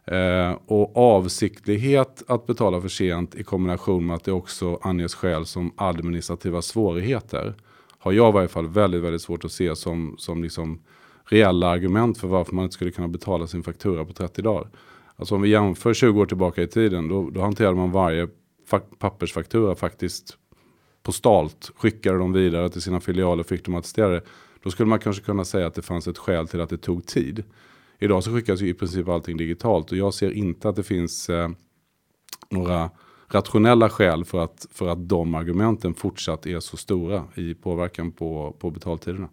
Eh, 0.05 0.57
och 0.65 0.97
avsiktlighet 0.97 2.23
att 2.27 2.45
betala 2.45 2.81
för 2.81 2.87
sent 2.87 3.35
i 3.35 3.43
kombination 3.43 4.05
med 4.05 4.15
att 4.15 4.23
det 4.23 4.31
också 4.31 4.79
anges 4.81 5.15
skäl 5.15 5.45
som 5.45 5.73
administrativa 5.77 6.61
svårigheter. 6.61 7.55
Har 7.99 8.11
jag 8.11 8.29
i 8.29 8.33
varje 8.33 8.47
fall 8.47 8.67
väldigt, 8.67 9.01
väldigt 9.01 9.21
svårt 9.21 9.45
att 9.45 9.51
se 9.51 9.75
som, 9.75 10.15
som 10.17 10.43
liksom 10.43 10.79
reella 11.25 11.67
argument 11.67 12.17
för 12.17 12.27
varför 12.27 12.55
man 12.55 12.63
inte 12.63 12.73
skulle 12.73 12.91
kunna 12.91 13.07
betala 13.07 13.47
sin 13.47 13.63
faktura 13.63 14.05
på 14.05 14.13
30 14.13 14.41
dagar. 14.41 14.69
Alltså 15.15 15.35
om 15.35 15.41
vi 15.41 15.49
jämför 15.49 15.93
20 15.93 16.21
år 16.21 16.25
tillbaka 16.25 16.61
i 16.61 16.67
tiden, 16.67 17.07
då, 17.07 17.29
då 17.29 17.41
hanterade 17.41 17.75
man 17.75 17.91
varje 17.91 18.27
pappersfaktura 18.99 19.75
faktiskt 19.75 20.37
postalt, 21.03 21.71
skickade 21.75 22.17
dem 22.17 22.33
vidare 22.33 22.69
till 22.69 22.81
sina 22.81 22.99
filialer, 22.99 23.43
fick 23.43 23.65
dem 23.65 23.75
attesterade. 23.75 24.21
Då 24.63 24.69
skulle 24.69 24.89
man 24.89 24.99
kanske 24.99 25.23
kunna 25.23 25.45
säga 25.45 25.67
att 25.67 25.73
det 25.73 25.81
fanns 25.81 26.07
ett 26.07 26.17
skäl 26.17 26.47
till 26.47 26.61
att 26.61 26.69
det 26.69 26.77
tog 26.77 27.05
tid. 27.05 27.43
Idag 27.99 28.23
så 28.23 28.35
skickas 28.35 28.61
ju 28.61 28.67
i 28.67 28.73
princip 28.73 29.07
allting 29.07 29.37
digitalt 29.37 29.91
och 29.91 29.97
jag 29.97 30.13
ser 30.13 30.31
inte 30.31 30.69
att 30.69 30.75
det 30.75 30.83
finns 30.83 31.29
eh, 31.29 31.49
några 32.49 32.89
rationella 33.29 33.89
skäl 33.89 34.25
för 34.25 34.43
att, 34.43 34.67
för 34.71 34.87
att 34.87 35.09
de 35.09 35.35
argumenten 35.35 35.93
fortsatt 35.93 36.45
är 36.45 36.59
så 36.59 36.77
stora 36.77 37.23
i 37.35 37.53
påverkan 37.53 38.11
på, 38.11 38.55
på 38.59 38.71
betaltiderna. 38.71 39.29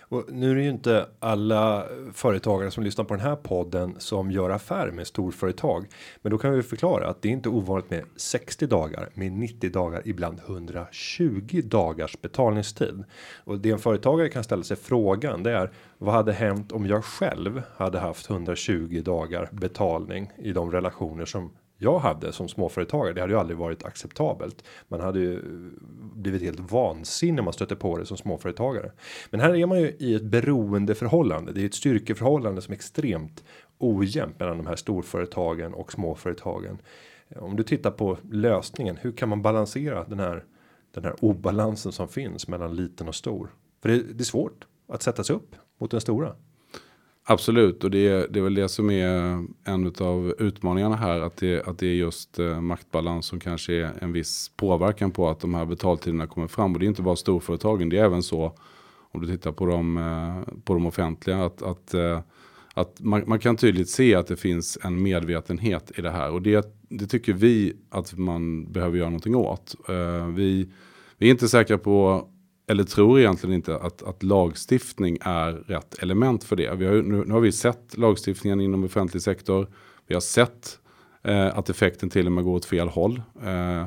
Och 0.00 0.24
nu 0.28 0.50
är 0.50 0.54
det 0.54 0.62
ju 0.62 0.70
inte 0.70 1.08
alla 1.18 1.84
företagare 2.12 2.70
som 2.70 2.84
lyssnar 2.84 3.04
på 3.04 3.14
den 3.14 3.22
här 3.22 3.36
podden 3.36 3.94
som 3.98 4.30
gör 4.30 4.50
affärer 4.50 4.90
med 4.90 5.06
storföretag. 5.06 5.86
Men 6.22 6.32
då 6.32 6.38
kan 6.38 6.52
vi 6.52 6.62
förklara 6.62 7.08
att 7.08 7.22
det 7.22 7.28
är 7.28 7.32
inte 7.32 7.48
ovanligt 7.48 7.90
med 7.90 8.04
60 8.16 8.66
dagar 8.66 9.08
med 9.14 9.32
90 9.32 9.70
dagar, 9.70 10.02
ibland 10.04 10.40
120 10.46 11.62
dagars 11.64 12.20
betalningstid. 12.20 13.04
Och 13.44 13.58
det 13.58 13.70
en 13.70 13.78
företagare 13.78 14.28
kan 14.28 14.44
ställa 14.44 14.62
sig 14.62 14.76
frågan 14.76 15.42
det 15.42 15.50
är 15.50 15.72
vad 15.98 16.14
hade 16.14 16.32
hänt 16.32 16.72
om 16.72 16.86
jag 16.86 17.04
själv 17.04 17.62
hade 17.76 17.98
haft 17.98 18.30
120 18.30 19.02
dagar 19.04 19.48
betalning 19.52 20.30
i 20.38 20.52
de 20.52 20.72
relationer 20.72 21.24
som 21.24 21.50
jag 21.78 21.98
hade 21.98 22.32
som 22.32 22.48
småföretagare. 22.48 23.14
Det 23.14 23.20
hade 23.20 23.32
ju 23.32 23.38
aldrig 23.38 23.58
varit 23.58 23.84
acceptabelt. 23.84 24.64
Man 24.88 25.00
hade 25.00 25.18
ju 25.20 25.42
blivit 26.14 26.42
helt 26.42 26.72
vansinnig 26.72 27.34
när 27.34 27.42
man 27.42 27.52
stötte 27.52 27.76
på 27.76 27.98
det 27.98 28.06
som 28.06 28.16
småföretagare. 28.16 28.92
Men 29.30 29.40
här 29.40 29.56
är 29.56 29.66
man 29.66 29.80
ju 29.80 29.96
i 29.98 30.14
ett 30.14 30.22
beroendeförhållande. 30.22 31.52
Det 31.52 31.62
är 31.62 31.66
ett 31.66 31.74
styrkeförhållande 31.74 32.62
som 32.62 32.72
är 32.72 32.76
extremt 32.76 33.44
ojämnt 33.78 34.40
mellan 34.40 34.56
de 34.56 34.66
här 34.66 34.76
storföretagen 34.76 35.74
och 35.74 35.92
småföretagen. 35.92 36.78
Om 37.36 37.56
du 37.56 37.62
tittar 37.62 37.90
på 37.90 38.18
lösningen, 38.30 38.96
hur 39.00 39.12
kan 39.12 39.28
man 39.28 39.42
balansera 39.42 40.04
den 40.04 40.20
här 40.20 40.44
den 40.94 41.04
här 41.04 41.24
obalansen 41.24 41.92
som 41.92 42.08
finns 42.08 42.48
mellan 42.48 42.76
liten 42.76 43.08
och 43.08 43.14
stor? 43.14 43.50
För 43.82 43.88
det, 43.88 44.02
det 44.02 44.22
är 44.22 44.24
svårt 44.24 44.66
att 44.88 45.02
sätta 45.02 45.24
sig 45.24 45.36
upp 45.36 45.56
mot 45.80 45.90
den 45.90 46.00
stora. 46.00 46.34
Absolut, 47.30 47.84
och 47.84 47.90
det 47.90 48.08
är, 48.08 48.26
det 48.30 48.38
är 48.38 48.42
väl 48.42 48.54
det 48.54 48.68
som 48.68 48.90
är 48.90 49.44
en 49.64 49.92
av 49.98 50.34
utmaningarna 50.38 50.96
här. 50.96 51.20
Att 51.20 51.36
det, 51.36 51.62
att 51.62 51.78
det 51.78 51.86
är 51.86 51.94
just 51.94 52.38
eh, 52.38 52.60
maktbalans 52.60 53.26
som 53.26 53.40
kanske 53.40 53.72
är 53.74 53.92
en 54.00 54.12
viss 54.12 54.50
påverkan 54.56 55.10
på 55.10 55.28
att 55.28 55.40
de 55.40 55.54
här 55.54 55.64
betaltiderna 55.64 56.26
kommer 56.26 56.46
fram. 56.46 56.72
Och 56.72 56.78
det 56.78 56.86
är 56.86 56.88
inte 56.88 57.02
bara 57.02 57.16
storföretagen, 57.16 57.88
det 57.88 57.98
är 57.98 58.04
även 58.04 58.22
så 58.22 58.52
om 59.12 59.20
du 59.20 59.26
tittar 59.26 59.52
på 59.52 59.66
de, 59.66 59.96
eh, 59.96 60.54
på 60.64 60.74
de 60.74 60.86
offentliga. 60.86 61.44
Att, 61.44 61.62
att, 61.62 61.94
eh, 61.94 62.20
att 62.74 63.00
man, 63.00 63.22
man, 63.26 63.38
kan 63.38 63.56
tydligt 63.56 63.90
se 63.90 64.14
att 64.14 64.26
det 64.26 64.36
finns 64.36 64.78
en 64.82 65.02
medvetenhet 65.02 65.92
i 65.98 66.02
det 66.02 66.10
här. 66.10 66.30
Och 66.30 66.42
det, 66.42 66.74
det 66.88 67.06
tycker 67.06 67.32
vi 67.32 67.76
att 67.90 68.18
man 68.18 68.72
behöver 68.72 68.98
göra 68.98 69.08
någonting 69.10 69.36
åt. 69.36 69.74
Eh, 69.88 70.26
vi, 70.26 70.70
vi 71.18 71.26
är 71.26 71.30
inte 71.30 71.48
säkra 71.48 71.78
på 71.78 72.28
eller 72.68 72.84
tror 72.84 73.20
egentligen 73.20 73.54
inte 73.54 73.76
att, 73.76 74.02
att 74.02 74.22
lagstiftning 74.22 75.18
är 75.20 75.52
rätt 75.52 76.02
element 76.02 76.44
för 76.44 76.56
det. 76.56 76.74
Vi 76.74 76.86
har, 76.86 76.94
nu, 76.94 77.24
nu 77.26 77.32
har 77.32 77.40
vi 77.40 77.52
sett 77.52 77.98
lagstiftningen 77.98 78.60
inom 78.60 78.84
offentlig 78.84 79.22
sektor. 79.22 79.66
Vi 80.06 80.14
har 80.14 80.20
sett 80.20 80.78
eh, 81.22 81.58
att 81.58 81.70
effekten 81.70 82.10
till 82.10 82.26
och 82.26 82.32
med 82.32 82.44
går 82.44 82.54
åt 82.54 82.64
fel 82.64 82.88
håll. 82.88 83.22
Eh, 83.44 83.84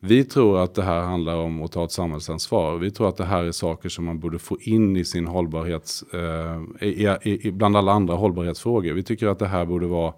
vi 0.00 0.24
tror 0.24 0.62
att 0.62 0.74
det 0.74 0.82
här 0.82 1.00
handlar 1.00 1.36
om 1.36 1.62
att 1.62 1.72
ta 1.72 1.84
ett 1.84 1.92
samhällsansvar. 1.92 2.78
Vi 2.78 2.90
tror 2.90 3.08
att 3.08 3.16
det 3.16 3.24
här 3.24 3.44
är 3.44 3.52
saker 3.52 3.88
som 3.88 4.04
man 4.04 4.18
borde 4.18 4.38
få 4.38 4.58
in 4.60 4.96
i 4.96 5.04
sin 5.04 5.26
hållbarhets, 5.26 6.02
eh, 6.02 6.62
i, 6.80 7.18
i, 7.22 7.52
bland 7.52 7.76
alla 7.76 7.92
andra 7.92 8.14
hållbarhetsfrågor. 8.14 8.92
Vi 8.92 9.02
tycker 9.02 9.26
att 9.26 9.38
det 9.38 9.46
här 9.46 9.64
borde 9.64 9.86
vara 9.86 10.12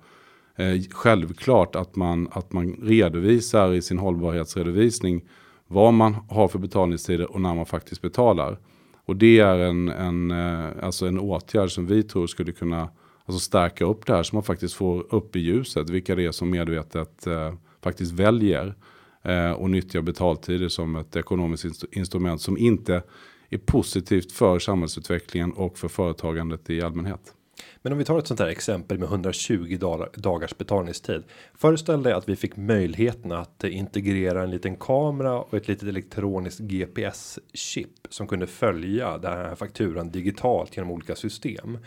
eh, 0.57 0.83
självklart 0.91 1.77
att 1.77 1.97
man, 1.97 2.29
att 2.33 2.53
man 2.53 2.73
redovisar 2.83 3.73
i 3.73 3.83
sin 3.83 3.99
hållbarhetsredovisning 3.99 5.23
vad 5.67 5.95
man 5.95 6.17
har 6.29 6.49
för 6.49 6.59
betalningstider 6.59 7.33
och 7.33 7.41
när 7.41 7.55
man 7.55 7.67
faktiskt 7.67 8.03
betalar. 8.03 8.59
Och 9.05 9.17
det 9.17 9.39
är 9.39 9.59
en, 9.59 9.89
en, 9.89 10.31
eh, 10.31 10.85
alltså 10.85 11.07
en 11.07 11.19
åtgärd 11.19 11.71
som 11.71 11.87
vi 11.87 12.03
tror 12.03 12.27
skulle 12.27 12.53
kunna 12.53 12.89
alltså 13.25 13.41
stärka 13.41 13.85
upp 13.85 14.07
det 14.07 14.15
här 14.15 14.23
så 14.23 14.37
man 14.37 14.43
faktiskt 14.43 14.75
får 14.75 15.15
upp 15.15 15.37
i 15.37 15.41
ljuset 15.41 15.91
vilka 15.91 16.15
det 16.15 16.25
är 16.25 16.33
som 16.33 16.51
medvetet 16.51 17.27
eh, 17.27 17.55
faktiskt 17.83 18.13
väljer 18.13 18.75
eh, 19.23 19.51
och 19.51 19.71
nyttjar 19.71 20.03
betaltider 20.03 20.69
som 20.69 20.97
ett 20.97 21.17
ekonomiskt 21.17 21.65
inst 21.65 21.85
instrument 21.93 22.41
som 22.41 22.59
inte 22.59 23.03
är 23.51 23.59
positivt 23.59 24.33
för 24.33 24.59
samhällsutvecklingen 24.59 25.53
och 25.53 25.79
för 25.79 25.89
företagandet 25.89 26.71
i 26.71 26.83
allmänhet. 26.83 27.35
Men 27.83 27.93
om 27.93 27.99
vi 27.99 28.05
tar 28.05 28.19
ett 28.19 28.27
sånt 28.27 28.41
här 28.41 28.47
exempel 28.47 28.99
med 28.99 29.09
120 29.09 29.79
dagars 30.15 30.59
betalningstid. 30.59 31.23
Föreställ 31.55 32.03
dig 32.03 32.13
att 32.13 32.29
vi 32.29 32.37
fick 32.37 32.57
möjligheten 32.57 33.33
att 33.33 33.65
integrera 33.65 34.43
en 34.43 34.51
liten 34.51 34.77
kamera 34.77 35.41
och 35.41 35.55
ett 35.55 35.69
litet 35.69 35.89
elektroniskt 35.89 36.61
GPS 36.61 37.39
chip 37.55 37.91
som 38.09 38.27
kunde 38.27 38.47
följa 38.47 39.19
den 39.19 39.33
här 39.33 39.55
fakturan 39.55 40.11
digitalt 40.11 40.77
genom 40.77 40.91
olika 40.91 41.17
system. 41.17 41.79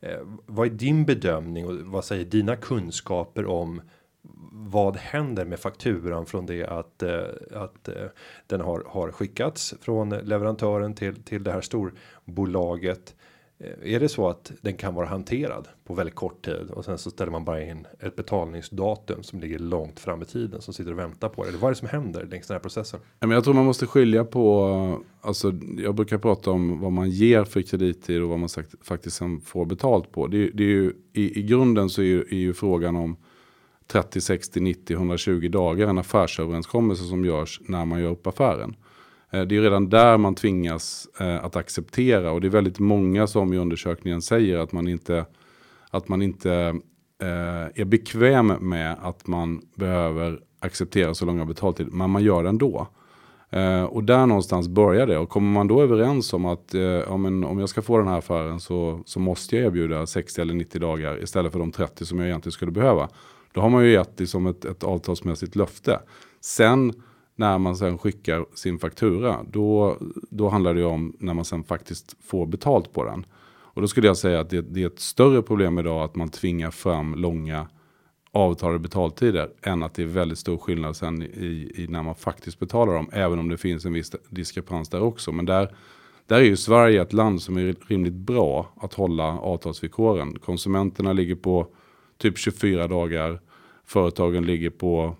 Eh, 0.00 0.18
vad 0.46 0.66
är 0.66 0.70
din 0.70 1.04
bedömning 1.04 1.66
och 1.66 1.74
vad 1.74 2.04
säger 2.04 2.24
dina 2.24 2.56
kunskaper 2.56 3.46
om 3.46 3.80
vad 4.52 4.96
händer 4.96 5.44
med 5.44 5.60
fakturan 5.60 6.26
från 6.26 6.46
det 6.46 6.66
att 6.66 7.02
eh, 7.02 7.22
att 7.54 7.88
eh, 7.88 8.06
den 8.46 8.60
har 8.60 8.84
har 8.86 9.12
skickats 9.12 9.74
från 9.80 10.10
leverantören 10.10 10.94
till 10.94 11.22
till 11.22 11.44
det 11.44 11.52
här 11.52 11.60
storbolaget 11.60 13.14
Eh, 13.60 13.94
är 13.94 14.00
det 14.00 14.08
så 14.08 14.28
att 14.28 14.52
den 14.60 14.76
kan 14.76 14.94
vara 14.94 15.06
hanterad 15.06 15.68
på 15.84 15.94
väldigt 15.94 16.14
kort 16.14 16.44
tid 16.44 16.70
och 16.70 16.84
sen 16.84 16.98
så 16.98 17.10
ställer 17.10 17.32
man 17.32 17.44
bara 17.44 17.64
in 17.64 17.86
ett 18.00 18.16
betalningsdatum 18.16 19.22
som 19.22 19.40
ligger 19.40 19.58
långt 19.58 20.00
fram 20.00 20.22
i 20.22 20.24
tiden 20.24 20.62
som 20.62 20.74
sitter 20.74 20.92
och 20.92 20.98
väntar 20.98 21.28
på 21.28 21.42
det. 21.42 21.48
Eller 21.48 21.58
vad 21.58 21.68
är 21.68 21.74
det 21.74 21.78
som 21.78 21.88
händer 21.88 22.26
längs 22.26 22.46
den 22.46 22.54
här 22.54 22.60
processen? 22.60 23.00
Jag 23.18 23.44
tror 23.44 23.54
man 23.54 23.64
måste 23.64 23.86
skilja 23.86 24.24
på, 24.24 25.02
alltså 25.20 25.52
jag 25.78 25.94
brukar 25.94 26.18
prata 26.18 26.50
om 26.50 26.80
vad 26.80 26.92
man 26.92 27.10
ger 27.10 27.44
för 27.44 27.62
kredittid 27.62 28.22
och 28.22 28.28
vad 28.28 28.38
man 28.38 28.48
sagt, 28.48 28.74
faktiskt 28.80 29.16
sen 29.16 29.40
får 29.40 29.64
betalt 29.64 30.12
på. 30.12 30.26
Det, 30.26 30.50
det 30.50 30.62
är 30.62 30.68
ju, 30.68 30.92
i, 31.12 31.38
i 31.38 31.42
grunden 31.42 31.88
så 31.88 32.00
är 32.00 32.06
ju, 32.06 32.20
är 32.20 32.36
ju 32.36 32.54
frågan 32.54 32.96
om 32.96 33.16
30, 33.86 34.20
60, 34.20 34.60
90, 34.60 34.94
120 34.94 35.48
dagar 35.48 35.88
en 35.88 35.98
affärsöverenskommelse 35.98 37.04
som 37.04 37.24
görs 37.24 37.60
när 37.68 37.84
man 37.84 38.00
gör 38.00 38.10
upp 38.10 38.26
affären. 38.26 38.76
Eh, 39.30 39.42
det 39.42 39.56
är 39.56 39.62
redan 39.62 39.88
där 39.88 40.18
man 40.18 40.34
tvingas 40.34 41.08
eh, 41.20 41.44
att 41.44 41.56
acceptera 41.56 42.32
och 42.32 42.40
det 42.40 42.46
är 42.46 42.50
väldigt 42.50 42.78
många 42.78 43.26
som 43.26 43.52
i 43.52 43.58
undersökningen 43.58 44.22
säger 44.22 44.58
att 44.58 44.72
man 44.72 44.88
inte, 44.88 45.26
att 45.90 46.08
man 46.08 46.22
inte 46.22 46.52
eh, 47.22 47.80
är 47.80 47.84
bekväm 47.84 48.46
med 48.46 48.96
att 49.02 49.26
man 49.26 49.62
behöver 49.74 50.40
acceptera 50.60 51.14
så 51.14 51.26
långa 51.26 51.44
betaltider, 51.44 51.90
men 51.90 52.10
man 52.10 52.22
gör 52.22 52.42
det 52.42 52.48
ändå. 52.48 52.88
och 53.88 54.04
där 54.04 54.26
någonstans 54.26 54.68
börjar 54.68 55.06
det 55.06 55.18
och 55.18 55.28
kommer 55.28 55.52
man 55.52 55.68
då 55.68 55.82
överens 55.82 56.32
om 56.32 56.44
att 56.44 56.74
ja, 57.08 57.16
men 57.16 57.44
om 57.44 57.58
jag 57.58 57.68
ska 57.68 57.82
få 57.82 57.98
den 57.98 58.08
här 58.08 58.18
affären 58.18 58.60
så, 58.60 59.02
så 59.04 59.20
måste 59.20 59.56
jag 59.56 59.64
erbjuda 59.64 60.06
60 60.06 60.40
eller 60.40 60.54
90 60.54 60.80
dagar 60.80 61.22
istället 61.22 61.52
för 61.52 61.58
de 61.58 61.72
30 61.72 62.06
som 62.06 62.18
jag 62.18 62.28
egentligen 62.28 62.52
skulle 62.52 62.72
behöva. 62.72 63.08
Då 63.52 63.60
har 63.60 63.68
man 63.68 63.84
ju 63.84 63.92
gett 63.92 64.16
det 64.16 64.26
som 64.26 64.46
ett, 64.46 64.64
ett 64.64 64.84
avtalsmässigt 64.84 65.56
löfte. 65.56 66.00
Sen 66.40 66.92
när 67.38 67.58
man 67.58 67.76
sen 67.76 67.98
skickar 67.98 68.46
sin 68.54 68.78
faktura, 68.78 69.46
då, 69.50 69.96
då 70.30 70.48
handlar 70.48 70.74
det 70.74 70.84
om 70.84 71.16
när 71.18 71.34
man 71.34 71.44
sen 71.44 71.64
faktiskt 71.64 72.16
får 72.24 72.46
betalt 72.46 72.92
på 72.92 73.04
den. 73.04 73.26
Och 73.78 73.80
då 73.82 73.88
skulle 73.88 74.06
jag 74.06 74.16
säga 74.16 74.40
att 74.40 74.50
det, 74.50 74.60
det 74.60 74.82
är 74.82 74.86
ett 74.86 75.00
större 75.00 75.42
problem 75.42 75.78
idag 75.78 76.02
att 76.02 76.16
man 76.16 76.28
tvingar 76.28 76.70
fram 76.70 77.14
långa 77.14 77.68
avtalade 78.32 78.78
betaltider 78.78 79.50
än 79.62 79.82
att 79.82 79.94
det 79.94 80.02
är 80.02 80.06
väldigt 80.06 80.38
stor 80.38 80.58
skillnad 80.58 80.96
sen 80.96 81.22
i, 81.22 81.72
i, 81.76 81.86
när 81.88 82.02
man 82.02 82.14
faktiskt 82.14 82.58
betalar 82.58 82.94
dem. 82.94 83.10
Även 83.12 83.38
om 83.38 83.48
det 83.48 83.56
finns 83.56 83.84
en 83.84 83.92
viss 83.92 84.12
diskrepans 84.30 84.88
där 84.88 85.02
också. 85.02 85.32
Men 85.32 85.46
där, 85.46 85.76
där 86.26 86.36
är 86.36 86.44
ju 86.44 86.56
Sverige 86.56 87.02
ett 87.02 87.12
land 87.12 87.42
som 87.42 87.56
är 87.56 87.76
rimligt 87.88 88.14
bra 88.14 88.72
att 88.76 88.94
hålla 88.94 89.38
avtalsvillkoren. 89.38 90.38
Konsumenterna 90.38 91.12
ligger 91.12 91.34
på 91.34 91.66
typ 92.18 92.38
24 92.38 92.86
dagar. 92.86 93.40
Företagen 93.84 94.46
ligger 94.46 94.70
på 94.70 95.16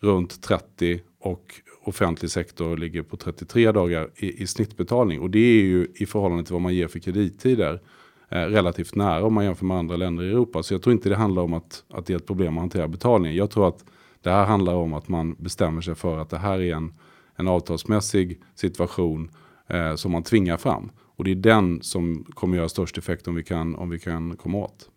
runt 0.00 0.42
30 0.42 1.00
och 1.26 1.54
offentlig 1.82 2.30
sektor 2.30 2.76
ligger 2.76 3.02
på 3.02 3.16
33 3.16 3.72
dagar 3.72 4.10
i, 4.16 4.42
i 4.42 4.46
snittbetalning. 4.46 5.20
Och 5.20 5.30
det 5.30 5.38
är 5.38 5.62
ju 5.62 5.86
i 5.94 6.06
förhållande 6.06 6.44
till 6.44 6.52
vad 6.52 6.62
man 6.62 6.74
ger 6.74 6.88
för 6.88 6.98
kredittider 6.98 7.80
eh, 8.28 8.38
relativt 8.38 8.94
nära 8.94 9.24
om 9.24 9.34
man 9.34 9.44
jämför 9.44 9.66
med 9.66 9.76
andra 9.76 9.96
länder 9.96 10.24
i 10.24 10.30
Europa. 10.30 10.62
Så 10.62 10.74
jag 10.74 10.82
tror 10.82 10.92
inte 10.92 11.08
det 11.08 11.16
handlar 11.16 11.42
om 11.42 11.54
att, 11.54 11.84
att 11.88 12.06
det 12.06 12.12
är 12.12 12.16
ett 12.16 12.26
problem 12.26 12.58
att 12.58 12.62
hantera 12.62 12.88
betalningen. 12.88 13.36
Jag 13.36 13.50
tror 13.50 13.68
att 13.68 13.84
det 14.22 14.30
här 14.30 14.44
handlar 14.44 14.74
om 14.74 14.94
att 14.94 15.08
man 15.08 15.34
bestämmer 15.38 15.80
sig 15.80 15.94
för 15.94 16.18
att 16.18 16.30
det 16.30 16.38
här 16.38 16.60
är 16.60 16.74
en, 16.74 16.94
en 17.36 17.48
avtalsmässig 17.48 18.40
situation 18.54 19.30
eh, 19.68 19.94
som 19.94 20.12
man 20.12 20.22
tvingar 20.22 20.56
fram. 20.56 20.90
Och 21.16 21.24
det 21.24 21.30
är 21.30 21.34
den 21.34 21.82
som 21.82 22.24
kommer 22.34 22.56
göra 22.56 22.68
störst 22.68 22.98
effekt 22.98 23.28
om 23.28 23.34
vi 23.34 23.42
kan, 23.42 23.74
om 23.74 23.90
vi 23.90 23.98
kan 23.98 24.36
komma 24.36 24.58
åt. 24.58 24.90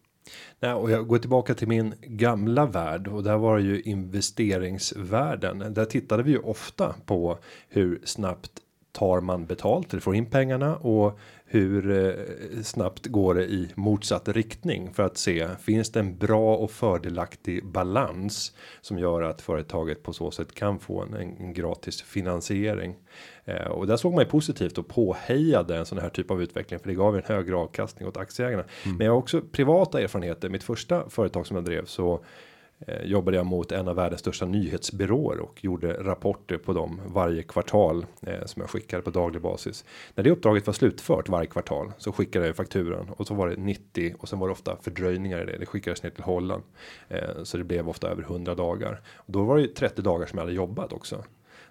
Nej, 0.59 0.73
och 0.73 0.91
jag 0.91 1.07
går 1.07 1.17
tillbaka 1.17 1.53
till 1.53 1.67
min 1.67 1.93
gamla 2.01 2.65
värld 2.65 3.07
och 3.07 3.23
där 3.23 3.37
var 3.37 3.57
det 3.57 3.63
ju 3.63 3.81
investeringsvärlden. 3.81 5.73
Där 5.73 5.85
tittade 5.85 6.23
vi 6.23 6.31
ju 6.31 6.39
ofta 6.39 6.95
på 7.05 7.37
hur 7.69 8.01
snabbt 8.03 8.51
tar 8.91 9.21
man 9.21 9.45
betalt 9.45 9.93
eller 9.93 10.01
får 10.01 10.15
in 10.15 10.25
pengarna 10.25 10.75
och 10.75 11.19
hur 11.45 11.91
eh, 11.91 12.61
snabbt 12.63 13.07
går 13.07 13.35
det 13.35 13.45
i 13.45 13.71
motsatt 13.75 14.27
riktning 14.27 14.93
för 14.93 15.03
att 15.03 15.17
se 15.17 15.47
finns 15.61 15.91
det 15.91 15.99
en 15.99 16.17
bra 16.17 16.55
och 16.55 16.71
fördelaktig 16.71 17.65
balans 17.65 18.53
som 18.81 18.99
gör 18.99 19.21
att 19.21 19.41
företaget 19.41 20.03
på 20.03 20.13
så 20.13 20.31
sätt 20.31 20.53
kan 20.53 20.79
få 20.79 21.01
en, 21.01 21.13
en 21.13 21.53
gratis 21.53 22.01
finansiering. 22.01 22.95
Eh, 23.49 23.67
och 23.67 23.87
där 23.87 23.97
såg 23.97 24.13
man 24.13 24.23
ju 24.23 24.29
positivt 24.29 24.77
och 24.77 24.87
påhejade 24.87 25.77
en 25.77 25.85
sån 25.85 25.97
här 25.97 26.09
typ 26.09 26.31
av 26.31 26.41
utveckling 26.41 26.79
för 26.79 26.87
det 26.87 26.93
gav 26.93 27.15
en 27.15 27.23
högre 27.25 27.55
avkastning 27.55 28.07
åt 28.07 28.17
aktieägarna. 28.17 28.63
Mm. 28.85 28.97
Men 28.97 29.05
jag 29.05 29.13
har 29.13 29.19
också 29.19 29.41
privata 29.41 30.01
erfarenheter. 30.01 30.49
Mitt 30.49 30.63
första 30.63 31.09
företag 31.09 31.47
som 31.47 31.55
jag 31.55 31.65
drev 31.65 31.85
så 31.85 32.19
eh, 32.87 33.03
jobbade 33.03 33.37
jag 33.37 33.45
mot 33.45 33.71
en 33.71 33.87
av 33.87 33.95
världens 33.95 34.21
största 34.21 34.45
nyhetsbyråer 34.45 35.39
och 35.39 35.63
gjorde 35.63 35.93
rapporter 35.93 36.57
på 36.57 36.73
dem 36.73 37.01
varje 37.07 37.43
kvartal 37.43 38.05
eh, 38.21 38.45
som 38.45 38.61
jag 38.61 38.69
skickade 38.69 39.03
på 39.03 39.09
daglig 39.09 39.41
basis. 39.41 39.85
När 40.15 40.23
det 40.23 40.31
uppdraget 40.31 40.67
var 40.67 40.73
slutfört 40.73 41.29
varje 41.29 41.47
kvartal 41.47 41.91
så 41.97 42.11
skickade 42.11 42.47
jag 42.47 42.55
fakturan 42.55 43.09
och 43.09 43.27
så 43.27 43.33
var 43.33 43.47
det 43.47 43.55
90 43.55 44.15
och 44.19 44.29
sen 44.29 44.39
var 44.39 44.47
det 44.47 44.51
ofta 44.51 44.77
fördröjningar 44.81 45.41
i 45.41 45.45
det. 45.45 45.57
Det 45.57 45.65
skickades 45.65 46.03
ner 46.03 46.09
till 46.09 46.23
Holland 46.23 46.63
eh, 47.07 47.43
så 47.43 47.57
det 47.57 47.63
blev 47.63 47.89
ofta 47.89 48.09
över 48.09 48.23
100 48.23 48.55
dagar. 48.55 49.01
Och 49.15 49.33
då 49.33 49.43
var 49.43 49.55
det 49.55 49.61
ju 49.61 49.67
30 49.67 50.01
dagar 50.01 50.25
som 50.25 50.37
jag 50.37 50.45
hade 50.45 50.55
jobbat 50.55 50.93
också. 50.93 51.23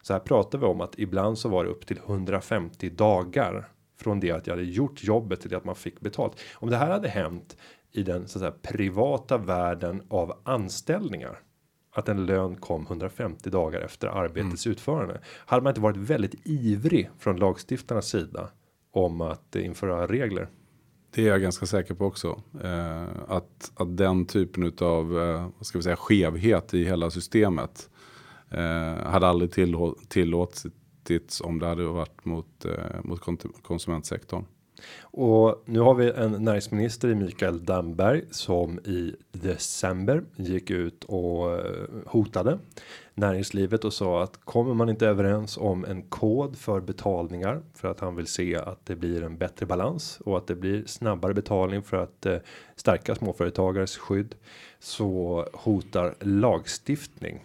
Så 0.08 0.14
här 0.14 0.20
pratar 0.20 0.58
vi 0.58 0.66
om 0.66 0.80
att 0.80 0.98
ibland 0.98 1.38
så 1.38 1.48
var 1.48 1.64
det 1.64 1.70
upp 1.70 1.86
till 1.86 1.98
150 1.98 2.90
dagar 2.90 3.68
från 4.00 4.20
det 4.20 4.30
att 4.30 4.46
jag 4.46 4.54
hade 4.54 4.66
gjort 4.68 5.04
jobbet 5.04 5.40
till 5.40 5.50
det 5.50 5.56
att 5.56 5.64
man 5.64 5.74
fick 5.74 6.00
betalt. 6.00 6.40
Om 6.54 6.70
det 6.70 6.76
här 6.76 6.90
hade 6.90 7.08
hänt 7.08 7.56
i 7.92 8.02
den 8.02 8.28
så 8.28 8.38
att 8.38 8.40
säga, 8.40 8.54
privata 8.62 9.38
världen 9.38 10.02
av 10.08 10.38
anställningar. 10.44 11.38
Att 11.94 12.08
en 12.08 12.26
lön 12.26 12.56
kom 12.56 12.82
150 12.82 13.50
dagar 13.50 13.80
efter 13.80 14.08
arbetets 14.08 14.66
mm. 14.66 14.72
utförande. 14.72 15.20
Hade 15.46 15.62
man 15.62 15.70
inte 15.70 15.80
varit 15.80 15.96
väldigt 15.96 16.34
ivrig 16.44 17.10
från 17.18 17.36
lagstiftarnas 17.36 18.08
sida 18.08 18.50
om 18.92 19.20
att 19.20 19.56
införa 19.56 20.06
regler. 20.06 20.48
Det 21.14 21.22
är 21.22 21.28
jag 21.28 21.42
ganska 21.42 21.66
säker 21.66 21.94
på 21.94 22.04
också. 22.04 22.42
Eh, 22.62 23.04
att, 23.28 23.72
att 23.74 23.96
den 23.96 24.26
typen 24.26 24.72
av 24.80 25.18
eh, 25.18 25.48
vad 25.56 25.66
ska 25.66 25.78
vi 25.78 25.82
säga, 25.82 25.96
skevhet 25.96 26.74
i 26.74 26.84
hela 26.84 27.10
systemet 27.10 27.90
Eh, 28.50 29.06
hade 29.06 29.26
aldrig 29.26 29.50
tillåtits 30.08 31.40
om 31.40 31.58
det 31.58 31.66
hade 31.66 31.84
varit 31.84 32.24
mot, 32.24 32.64
eh, 32.64 33.02
mot 33.04 33.20
konsumentsektorn. 33.62 34.44
Och 35.00 35.62
nu 35.64 35.80
har 35.80 35.94
vi 35.94 36.10
en 36.10 36.44
näringsminister 36.44 37.08
i 37.08 37.14
Mikael 37.14 37.64
Damberg 37.64 38.22
som 38.30 38.78
i 38.78 39.16
december 39.32 40.24
gick 40.36 40.70
ut 40.70 41.04
och 41.04 41.52
eh, 41.52 41.84
hotade 42.06 42.58
näringslivet 43.14 43.84
och 43.84 43.92
sa 43.92 44.22
att 44.22 44.40
kommer 44.44 44.74
man 44.74 44.88
inte 44.88 45.06
överens 45.06 45.56
om 45.56 45.84
en 45.84 46.02
kod 46.02 46.56
för 46.56 46.80
betalningar 46.80 47.62
för 47.74 47.88
att 47.88 48.00
han 48.00 48.16
vill 48.16 48.26
se 48.26 48.56
att 48.56 48.86
det 48.86 48.96
blir 48.96 49.22
en 49.22 49.38
bättre 49.38 49.66
balans 49.66 50.20
och 50.24 50.38
att 50.38 50.46
det 50.46 50.54
blir 50.54 50.84
snabbare 50.86 51.34
betalning 51.34 51.82
för 51.82 51.96
att 51.96 52.26
eh, 52.26 52.36
stärka 52.76 53.14
småföretagares 53.14 53.96
skydd 53.96 54.34
så 54.78 55.46
hotar 55.52 56.14
lagstiftning 56.20 57.44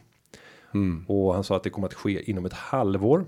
Mm. 0.73 1.05
Och 1.07 1.33
han 1.33 1.43
sa 1.43 1.55
att 1.55 1.63
det 1.63 1.69
kommer 1.69 1.87
att 1.87 1.93
ske 1.93 2.29
inom 2.29 2.45
ett 2.45 2.53
halvår. 2.53 3.25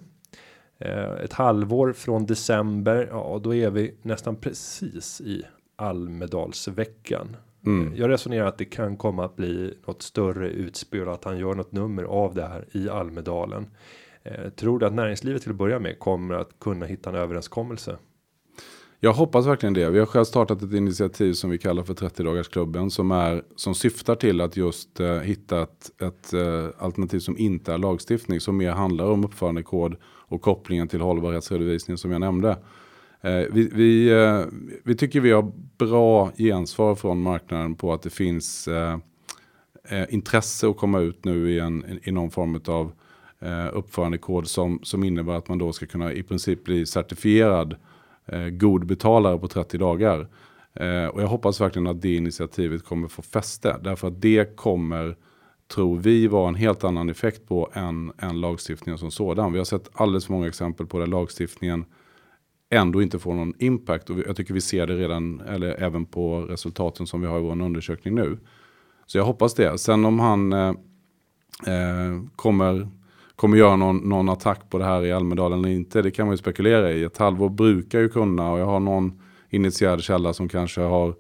Eh, 0.78 1.14
ett 1.24 1.34
halvår 1.34 1.94
från 1.94 2.26
december. 2.26 3.08
Ja, 3.12 3.40
då 3.44 3.56
är 3.56 3.70
vi 3.70 3.96
nästan 4.02 4.36
precis 4.36 5.22
i 5.22 5.44
Almedalsveckan. 5.76 7.36
Mm. 7.66 7.96
Jag 7.96 8.10
resonerar 8.10 8.46
att 8.46 8.58
det 8.58 8.66
kan 8.66 8.98
komma 8.98 9.26
att 9.26 9.36
bli 9.36 9.78
något 9.88 10.02
större 10.02 10.50
utspel 10.50 11.10
att 11.10 11.24
han 11.24 11.38
gör 11.38 11.54
något 11.54 11.72
nummer 11.72 12.04
av 12.04 12.36
det 12.36 12.48
här 12.48 12.66
i 12.72 12.90
Almedalen. 12.90 13.68
Eh, 14.24 14.50
tror 14.50 14.80
du 14.80 14.86
att 14.86 14.94
näringslivet 14.94 15.42
till 15.42 15.52
att 15.52 15.58
börja 15.58 15.80
med 15.80 16.00
kommer 16.00 16.36
att 16.36 16.60
kunna 16.60 16.86
hitta 16.86 17.10
en 17.10 17.16
överenskommelse? 17.16 17.98
Jag 19.06 19.14
hoppas 19.14 19.46
verkligen 19.46 19.74
det. 19.74 19.90
Vi 19.90 20.00
har 20.00 20.06
själv 20.06 20.26
startat 20.26 20.62
ett 20.62 20.74
initiativ 20.74 21.34
som 21.34 21.50
vi 21.50 21.58
kallar 21.58 21.84
för 21.84 21.94
30-dagarsklubben 21.94 22.90
som 22.90 23.12
är 23.12 23.44
som 23.56 23.76
syftar 23.76 24.16
till 24.16 24.42
att 24.42 24.58
just 24.58 25.00
eh, 25.00 25.20
hitta 25.20 25.62
ett, 25.62 26.02
ett 26.02 26.34
eh, 26.34 26.68
alternativ 26.78 27.20
som 27.20 27.38
inte 27.38 27.74
är 27.74 27.78
lagstiftning 27.78 28.40
som 28.40 28.58
mer 28.58 28.72
handlar 28.72 29.06
om 29.06 29.26
uppförandekod 29.26 29.96
och 30.06 30.42
kopplingen 30.42 30.88
till 30.88 31.02
hållbarhetsredovisning 31.02 31.98
som 31.98 32.12
jag 32.12 32.22
nämnde. 32.22 32.50
Eh, 33.22 33.44
vi, 33.52 33.70
vi, 33.74 34.10
eh, 34.10 34.42
vi 34.84 34.96
tycker 34.96 35.20
vi 35.22 35.32
har 35.32 35.52
bra 35.78 36.32
gensvar 36.38 36.96
från 36.96 37.22
marknaden 37.22 37.76
på 37.76 37.94
att 37.94 38.02
det 38.02 38.10
finns 38.10 38.68
eh, 38.68 38.98
eh, 39.90 40.14
intresse 40.14 40.68
att 40.68 40.78
komma 40.78 41.00
ut 41.00 41.26
nu 41.26 41.52
i, 41.52 41.60
en, 41.60 42.00
i 42.04 42.12
någon 42.12 42.32
form 42.32 42.62
av 42.68 42.92
eh, 43.40 43.68
uppförandekod 43.74 44.48
som, 44.48 44.80
som 44.84 45.04
innebär 45.04 45.34
att 45.34 45.50
man 45.50 45.58
då 45.58 45.74
ska 45.74 45.86
kunna 45.86 46.14
i 46.14 46.24
princip 46.24 46.64
bli 46.64 46.86
certifierad 46.86 47.76
eh, 48.26 48.48
god 48.48 48.86
betalare 48.86 49.40
på 49.40 49.48
30 49.48 49.78
dagar. 49.78 50.28
Eh, 50.74 51.06
och 51.06 51.22
jag 51.22 51.28
hoppas 51.28 51.62
verkligen 51.62 51.88
att 51.88 52.02
det 52.02 52.16
initiativet 52.16 52.86
kommer 52.86 53.08
få 53.08 53.22
fäste. 53.22 53.80
Därför 53.84 54.08
att 54.08 54.22
det 54.22 54.56
kommer, 54.58 55.16
tror 55.74 55.98
vi, 55.98 56.28
vara 56.28 56.48
en 56.48 56.56
helt 56.56 56.84
annan 56.84 57.10
effekt 57.10 57.48
på 57.48 57.70
än, 57.74 58.12
än 58.18 58.42
lagstiftningen 58.42 58.98
som 58.98 59.12
sådan. 59.12 59.52
Vi 59.52 59.58
har 59.58 59.66
sett 59.66 59.90
alldeles 59.94 60.26
för 60.26 60.34
många 60.34 60.48
exempel 60.48 60.88
på 60.88 61.00
där 61.00 61.08
lagstiftningen 61.08 61.86
ändå 62.70 63.02
inte 63.02 63.20
får 63.20 63.34
någon 63.34 63.54
impact. 63.60 64.10
Och 64.10 64.20
jag 64.20 64.36
tycker 64.36 64.54
vi 64.54 64.62
ser 64.62 64.88
det 64.88 64.96
redan, 64.96 65.42
eller 65.42 65.84
även 65.84 66.06
på 66.06 66.42
resultaten 66.42 67.08
som 67.08 67.22
vi 67.22 67.28
har 67.28 67.40
i 67.40 67.42
vår 67.42 67.62
undersökning 67.62 68.16
nu. 68.16 68.38
Så 69.06 69.18
jag 69.18 69.26
hoppas 69.26 69.54
det. 69.54 69.78
Sen 69.78 70.06
om 70.06 70.20
han 70.20 70.54
eh, 70.54 70.70
eh, 71.68 72.22
kommer, 72.36 72.88
kommer 73.36 73.58
göra 73.58 73.76
någon, 73.76 73.98
någon 73.98 74.30
attack 74.30 74.70
på 74.70 74.78
det 74.78 74.86
här 74.86 75.06
i 75.06 75.12
Almedalen 75.12 75.60
eller 75.60 75.70
inte, 75.70 76.02
det 76.02 76.12
kan 76.12 76.26
man 76.26 76.34
ju 76.34 76.38
spekulera 76.38 76.92
i. 76.92 77.04
Ett 77.04 77.18
halvår 77.18 77.50
brukar 77.50 78.00
ju 78.00 78.10
kunna, 78.10 78.52
och 78.52 78.60
jag 78.60 78.66
har 78.66 78.80
någon 78.80 79.22
initierad 79.50 80.04
källa 80.04 80.34
som 80.34 80.50
kanske 80.50 80.82
har 80.82 81.16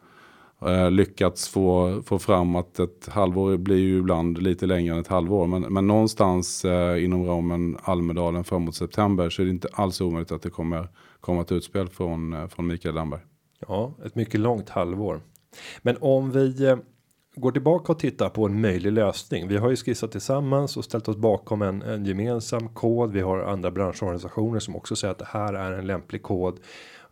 eh, 0.65 0.91
lyckats 0.91 1.49
få, 1.49 2.01
få 2.05 2.19
fram 2.19 2.55
att 2.55 2.79
ett 2.79 3.09
halvår 3.11 3.57
blir 3.57 3.77
ju 3.77 3.97
ibland 3.97 4.37
lite 4.37 4.65
längre 4.65 4.93
än 4.93 5.01
ett 5.01 5.07
halvår. 5.07 5.47
Men, 5.47 5.61
men 5.61 5.87
någonstans 5.87 6.65
eh, 6.65 7.03
inom 7.03 7.25
ramen 7.25 7.77
Almedalen 7.83 8.43
framåt 8.43 8.75
september 8.75 9.29
så 9.29 9.41
är 9.41 9.45
det 9.45 9.51
inte 9.51 9.67
alls 9.73 10.01
omöjligt 10.01 10.31
att 10.31 10.41
det 10.41 10.49
kommer 10.49 10.89
komma 11.19 11.41
ett 11.41 11.51
utspel 11.51 11.89
från, 11.89 12.33
eh, 12.33 12.47
från 12.47 12.67
Mikael 12.67 12.95
Damberg. 12.95 13.21
Ja, 13.67 13.93
ett 14.05 14.15
mycket 14.15 14.39
långt 14.39 14.69
halvår. 14.69 15.21
Men 15.81 15.97
om 16.01 16.31
vi 16.31 16.65
eh, 16.65 16.77
går 17.35 17.51
tillbaka 17.51 17.91
och 17.91 17.99
tittar 17.99 18.29
på 18.29 18.45
en 18.45 18.61
möjlig 18.61 18.91
lösning. 18.91 19.47
Vi 19.47 19.57
har 19.57 19.69
ju 19.69 19.75
skissat 19.75 20.11
tillsammans 20.11 20.77
och 20.77 20.85
ställt 20.85 21.07
oss 21.07 21.17
bakom 21.17 21.61
en, 21.61 21.81
en 21.81 22.05
gemensam 22.05 22.69
kod. 22.69 23.11
Vi 23.11 23.21
har 23.21 23.39
andra 23.39 23.71
branschorganisationer 23.71 24.59
som 24.59 24.75
också 24.75 24.95
säger 24.95 25.11
att 25.11 25.19
det 25.19 25.27
här 25.29 25.53
är 25.53 25.71
en 25.71 25.87
lämplig 25.87 26.23
kod 26.23 26.59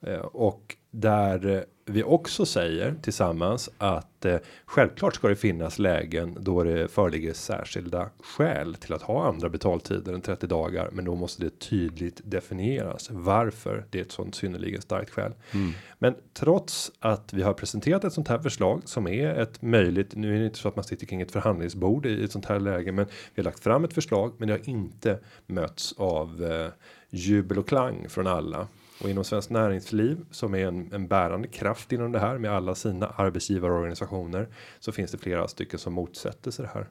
eh, 0.02 0.20
och 0.20 0.76
där 0.92 1.48
eh, 1.48 1.62
vi 1.86 2.04
också 2.04 2.46
säger 2.46 2.96
tillsammans 3.02 3.70
att 3.78 4.26
eh, 4.26 4.38
självklart 4.66 5.16
ska 5.16 5.28
det 5.28 5.36
finnas 5.36 5.80
lägen 5.80 6.38
då 6.40 6.64
det 6.64 6.88
föreligger 6.88 7.34
särskilda 7.34 8.10
skäl 8.20 8.76
till 8.76 8.94
att 8.94 9.02
ha 9.02 9.28
andra 9.28 9.50
betaltider 9.50 10.14
än 10.14 10.22
30 10.22 10.48
dagar. 10.48 10.90
Men 10.92 11.06
då 11.06 11.16
måste 11.16 11.44
det 11.44 11.60
tydligt 11.60 12.22
definieras 12.24 13.08
varför 13.12 13.86
det 13.90 14.00
är 14.00 14.02
ett 14.02 14.12
sånt 14.12 14.36
synnerligen 14.36 14.82
starkt 14.82 15.10
skäl. 15.10 15.34
Mm. 15.52 15.72
Men 16.00 16.16
trots 16.34 16.92
att 17.00 17.34
vi 17.34 17.42
har 17.42 17.54
presenterat 17.54 18.04
ett 18.04 18.14
sånt 18.14 18.28
här 18.28 18.40
förslag 18.40 18.82
som 18.86 19.08
är 19.08 19.36
ett 19.36 19.62
möjligt. 19.62 20.16
Nu 20.16 20.36
är 20.36 20.40
det 20.40 20.46
inte 20.46 20.60
så 20.60 20.68
att 20.68 20.76
man 20.76 20.86
sitter 20.86 21.06
kring 21.06 21.22
ett 21.22 21.32
förhandlingsbord 21.32 22.06
i 22.06 22.24
ett 22.24 22.32
sånt 22.32 22.46
här 22.46 22.60
läge, 22.60 22.92
men 22.92 23.06
vi 23.06 23.42
har 23.42 23.44
lagt 23.44 23.60
fram 23.60 23.84
ett 23.84 23.94
förslag, 23.94 24.34
men 24.38 24.48
det 24.48 24.54
har 24.54 24.70
inte 24.70 25.20
mötts 25.48 25.94
av 25.98 26.44
eh, 26.44 26.72
jubel 27.10 27.60
och 27.60 27.68
klang 27.68 28.10
från 28.10 28.28
alla 28.28 28.68
och 29.02 29.10
inom 29.10 29.24
Svenskt 29.24 29.50
Näringsliv 29.50 30.26
som 30.32 30.56
är 30.56 30.66
en, 30.66 30.94
en 30.94 31.08
bärande 31.08 31.48
kraft 31.48 31.92
inom 31.92 32.12
det 32.12 32.20
här 32.20 32.38
med 32.38 32.52
alla 32.52 32.76
sina 32.76 33.08
arbetsgivarorganisationer 33.08 34.48
så 34.80 34.92
finns 34.92 35.12
det 35.12 35.18
flera 35.18 35.48
stycken 35.48 35.80
som 35.80 35.94
motsätter 35.94 36.52
sig 36.52 36.66
det 36.66 36.72
här. 36.74 36.90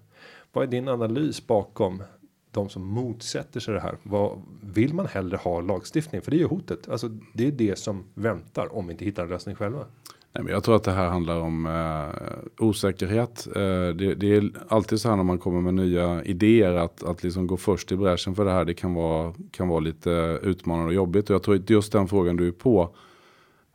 Vad 0.52 0.64
är 0.64 0.68
din 0.68 0.88
analys 0.88 1.46
bakom 1.46 2.02
de 2.50 2.68
som 2.68 2.86
motsätter 2.86 3.60
sig 3.60 3.74
det 3.74 3.80
här? 3.80 3.96
Vad 4.02 4.42
vill 4.62 4.94
man 4.94 5.06
hellre 5.06 5.36
ha 5.36 5.60
lagstiftning? 5.60 6.22
För 6.22 6.30
det 6.30 6.36
är 6.36 6.38
ju 6.38 6.46
hotet. 6.46 6.88
Alltså, 6.88 7.08
det 7.34 7.46
är 7.46 7.52
det 7.52 7.78
som 7.78 8.04
väntar 8.14 8.74
om 8.74 8.86
vi 8.86 8.92
inte 8.92 9.04
hittar 9.04 9.22
en 9.22 9.28
lösning 9.28 9.54
själva. 9.54 9.86
Nej, 10.34 10.44
men 10.44 10.52
jag 10.52 10.64
tror 10.64 10.76
att 10.76 10.84
det 10.84 10.92
här 10.92 11.08
handlar 11.08 11.40
om 11.40 11.66
eh, 11.66 12.64
osäkerhet. 12.66 13.46
Eh, 13.46 13.88
det, 13.88 14.14
det, 14.14 14.36
är 14.36 14.50
alltid 14.68 15.00
så 15.00 15.08
här 15.08 15.16
när 15.16 15.24
man 15.24 15.38
kommer 15.38 15.60
med 15.60 15.74
nya 15.74 16.24
idéer 16.24 16.72
att, 16.72 17.02
att 17.02 17.22
liksom 17.22 17.46
gå 17.46 17.56
först 17.56 17.92
i 17.92 17.96
bräschen 17.96 18.34
för 18.34 18.44
det 18.44 18.50
här. 18.50 18.64
Det 18.64 18.74
kan 18.74 18.94
vara, 18.94 19.34
kan 19.50 19.68
vara 19.68 19.80
lite 19.80 20.38
utmanande 20.42 20.86
och 20.86 20.94
jobbigt. 20.94 21.30
Och 21.30 21.34
jag 21.34 21.42
tror 21.42 21.54
att 21.54 21.70
just 21.70 21.92
den 21.92 22.08
frågan 22.08 22.36
du 22.36 22.48
är 22.48 22.52
på. 22.52 22.94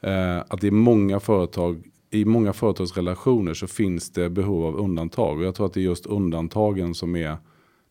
Eh, 0.01 0.37
att 0.47 0.61
det 0.61 0.67
är 0.67 0.71
många 0.71 1.19
företag. 1.19 1.83
I 2.09 2.25
många 2.25 2.53
företagsrelationer 2.53 3.53
så 3.53 3.67
finns 3.67 4.11
det 4.11 4.29
behov 4.29 4.65
av 4.65 4.75
undantag. 4.75 5.37
Och 5.37 5.43
jag 5.43 5.55
tror 5.55 5.65
att 5.65 5.73
det 5.73 5.79
är 5.79 5.83
just 5.83 6.05
undantagen 6.05 6.93
som 6.95 7.15
är 7.15 7.37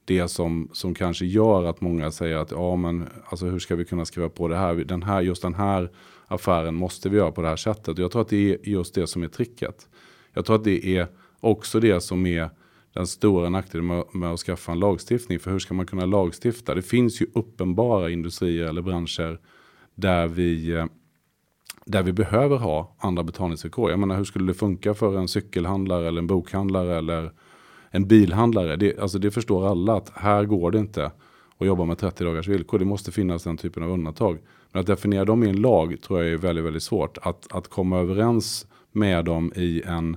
det 0.07 0.29
som, 0.29 0.69
som 0.73 0.95
kanske 0.95 1.27
gör 1.27 1.64
att 1.64 1.81
många 1.81 2.11
säger 2.11 2.37
att 2.37 2.51
ja 2.51 2.77
men 2.77 3.09
alltså 3.25 3.47
hur 3.47 3.59
ska 3.59 3.77
vi 3.77 3.85
kunna 3.85 4.05
skriva 4.05 4.29
på 4.29 4.49
det 4.49 4.57
här? 4.57 4.75
Den 4.75 5.03
här 5.03 5.21
just 5.21 5.42
den 5.42 5.55
här 5.55 5.90
affären 6.27 6.75
måste 6.75 7.09
vi 7.09 7.16
göra 7.16 7.33
på 7.33 7.42
det 7.42 7.49
här 7.49 7.57
sättet. 7.57 7.99
Jag 7.99 8.11
tror 8.11 8.23
att 8.23 8.29
det 8.29 8.53
är 8.53 8.69
just 8.69 8.95
det 8.95 9.07
som 9.07 9.23
är 9.23 9.29
tricket. 9.29 9.88
Jag 10.33 10.45
tror 10.45 10.57
att 10.57 10.64
det 10.64 10.87
är 10.97 11.07
också 11.40 11.81
det 11.81 12.01
som 12.01 12.27
är 12.27 12.51
den 12.92 13.07
stora 13.07 13.49
nackdelen 13.49 13.87
med, 13.87 14.05
med 14.12 14.33
att 14.33 14.40
skaffa 14.40 14.73
en 14.73 14.79
lagstiftning. 14.79 15.38
För 15.38 15.51
hur 15.51 15.59
ska 15.59 15.75
man 15.75 15.87
kunna 15.87 16.07
lagstifta? 16.07 16.75
Det 16.75 16.83
finns 16.83 17.23
ju 17.23 17.27
uppenbara 17.35 18.11
industrier 18.11 18.66
eller 18.66 18.83
branscher 18.83 19.40
där 19.95 20.29
vi, 20.29 20.71
eh, 20.73 20.87
där 21.85 22.03
vi 22.03 22.12
behöver 22.12 22.57
ha 22.57 22.97
andra 22.99 23.23
betalningsvillkor. 23.23 23.90
Jag 23.90 23.99
menar 23.99 24.16
hur 24.16 24.25
skulle 24.25 24.47
det 24.47 24.55
funka 24.55 24.95
för 24.95 25.19
en 25.19 25.29
cykelhandlare 25.29 26.09
eller 26.09 26.19
en 26.19 26.27
bokhandlare 26.27 26.99
eller 26.99 27.33
en 27.96 28.06
bilhandlare? 28.06 28.76
Det, 28.76 28.98
alltså 28.98 29.18
det 29.18 29.30
förstår 29.30 29.68
alla 29.68 29.96
att 29.96 30.12
här 30.14 30.44
går 30.44 30.70
det 30.70 30.78
inte 30.78 31.11
att 31.59 31.66
jobba 31.66 31.85
med 31.85 31.98
30 31.98 32.24
dagars 32.24 32.48
villkor. 32.48 32.78
Det 32.78 32.85
måste 32.85 33.12
finnas 33.12 33.44
den 33.44 33.56
typen 33.56 33.82
av 33.82 33.90
undantag. 33.90 34.38
Men 34.72 34.80
att 34.80 34.87
definiera 34.87 35.24
dem 35.24 35.44
i 35.44 35.48
en 35.48 35.61
lag 35.61 35.96
tror 36.02 36.22
jag 36.22 36.32
är 36.32 36.37
väldigt, 36.37 36.64
väldigt 36.64 36.82
svårt. 36.82 37.18
Att, 37.22 37.52
att 37.52 37.68
komma 37.68 37.98
överens 37.98 38.66
med 38.92 39.24
dem 39.24 39.52
i, 39.56 39.82
en, 39.82 40.16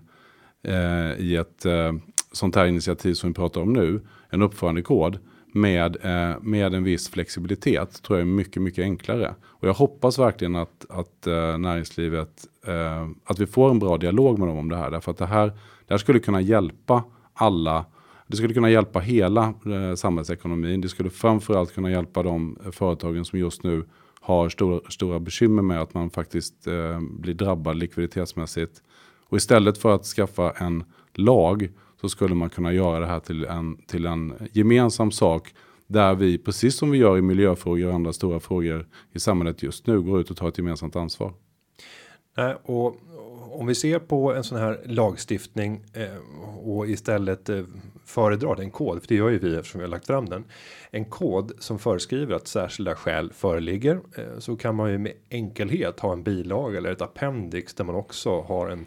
eh, 0.64 1.20
i 1.20 1.36
ett 1.36 1.66
eh, 1.66 1.94
sånt 2.32 2.56
här 2.56 2.66
initiativ 2.66 3.14
som 3.14 3.30
vi 3.30 3.34
pratar 3.34 3.62
om 3.62 3.74
nu, 3.74 4.02
en 4.30 4.42
uppförandekod 4.42 5.20
med, 5.54 5.98
eh, 6.02 6.38
med 6.42 6.74
en 6.74 6.84
viss 6.84 7.10
flexibilitet 7.10 8.04
tror 8.04 8.20
jag 8.20 8.28
är 8.28 8.32
mycket, 8.32 8.62
mycket 8.62 8.84
enklare. 8.84 9.36
Och 9.44 9.68
jag 9.68 9.74
hoppas 9.74 10.20
verkligen 10.20 10.56
att, 10.56 10.86
att 10.90 11.28
eh, 11.28 11.58
näringslivet, 11.58 12.48
eh, 12.68 13.08
att 13.26 13.40
vi 13.40 13.46
får 13.46 13.72
en 13.72 13.80
bra 13.80 13.98
dialog 13.98 14.40
med 14.40 14.48
dem 14.48 14.58
om 14.58 14.70
det 14.70 14.78
här. 14.78 14.92
Därför 14.92 15.12
att 15.12 15.18
det 15.18 15.26
här, 15.26 15.48
det 15.88 15.94
här 15.94 15.98
skulle 15.98 16.20
kunna 16.20 16.42
hjälpa 16.42 17.04
alla 17.40 17.86
det 18.30 18.38
skulle 18.38 18.54
kunna 18.54 18.70
hjälpa 18.70 19.00
hela 19.00 19.54
eh, 19.66 19.96
samhällsekonomin. 19.96 20.82
Det 20.82 20.90
skulle 20.90 21.10
framförallt 21.10 21.74
kunna 21.74 21.92
hjälpa 21.92 22.24
de 22.24 22.58
eh, 22.66 22.72
företagen 22.72 23.26
som 23.26 23.40
just 23.40 23.64
nu 23.64 23.84
har 24.22 24.50
stora, 24.50 24.90
stora 24.90 25.20
bekymmer 25.20 25.62
med 25.62 25.82
att 25.82 25.94
man 25.94 26.10
faktiskt 26.10 26.68
eh, 26.68 27.00
blir 27.02 27.34
drabbad 27.34 27.78
likviditetsmässigt. 27.78 28.82
Och 29.30 29.38
istället 29.38 29.78
för 29.78 29.96
att 29.96 30.06
skaffa 30.06 30.52
en 30.52 30.84
lag 31.14 31.70
så 32.02 32.10
skulle 32.10 32.36
man 32.36 32.50
kunna 32.50 32.74
göra 32.74 33.00
det 33.00 33.06
här 33.06 33.20
till 33.20 33.46
en, 33.46 33.78
till 33.78 34.06
en 34.06 34.34
gemensam 34.52 35.12
sak. 35.12 35.54
Där 35.88 36.16
vi, 36.16 36.38
precis 36.38 36.76
som 36.76 36.92
vi 36.92 36.98
gör 36.98 37.18
i 37.18 37.22
miljöfrågor 37.22 37.88
och 37.88 37.94
andra 37.94 38.14
stora 38.14 38.40
frågor 38.40 38.88
i 39.14 39.20
samhället 39.20 39.64
just 39.64 39.88
nu, 39.88 40.02
går 40.02 40.20
ut 40.20 40.32
och 40.32 40.38
tar 40.38 40.48
ett 40.48 40.58
gemensamt 40.58 40.96
ansvar. 40.96 41.34
Eh, 42.38 42.52
och 42.64 42.96
om 43.52 43.68
vi 43.68 43.76
ser 43.76 44.00
på 44.00 44.34
en 44.34 44.44
sån 44.44 44.58
här 44.58 44.82
lagstiftning 44.86 45.84
eh, 45.94 46.18
och 46.64 46.88
istället 46.88 47.50
eh, 47.50 47.64
föredrar 48.06 48.62
en 48.62 48.72
kod, 48.72 49.02
för 49.02 49.08
det 49.08 49.16
gör 49.16 49.30
ju 49.30 49.40
vi 49.40 49.56
eftersom 49.56 49.80
vi 49.80 49.86
har 49.86 49.92
lagt 49.92 50.08
fram 50.08 50.30
den. 50.30 50.44
En 50.92 51.06
kod 51.06 51.52
som 51.60 51.80
föreskriver 51.80 52.36
att 52.36 52.48
särskilda 52.48 52.96
skäl 52.96 53.34
föreligger 53.34 54.00
eh, 54.18 54.40
så 54.40 54.56
kan 54.56 54.76
man 54.76 54.92
ju 54.92 54.98
med 54.98 55.14
enkelhet 55.30 56.00
ha 56.00 56.14
en 56.14 56.24
bilaga 56.24 56.78
eller 56.78 56.92
ett 56.92 57.02
appendix 57.02 57.74
där 57.74 57.84
man 57.84 57.96
också 57.96 58.42
har 58.42 58.70
en 58.70 58.86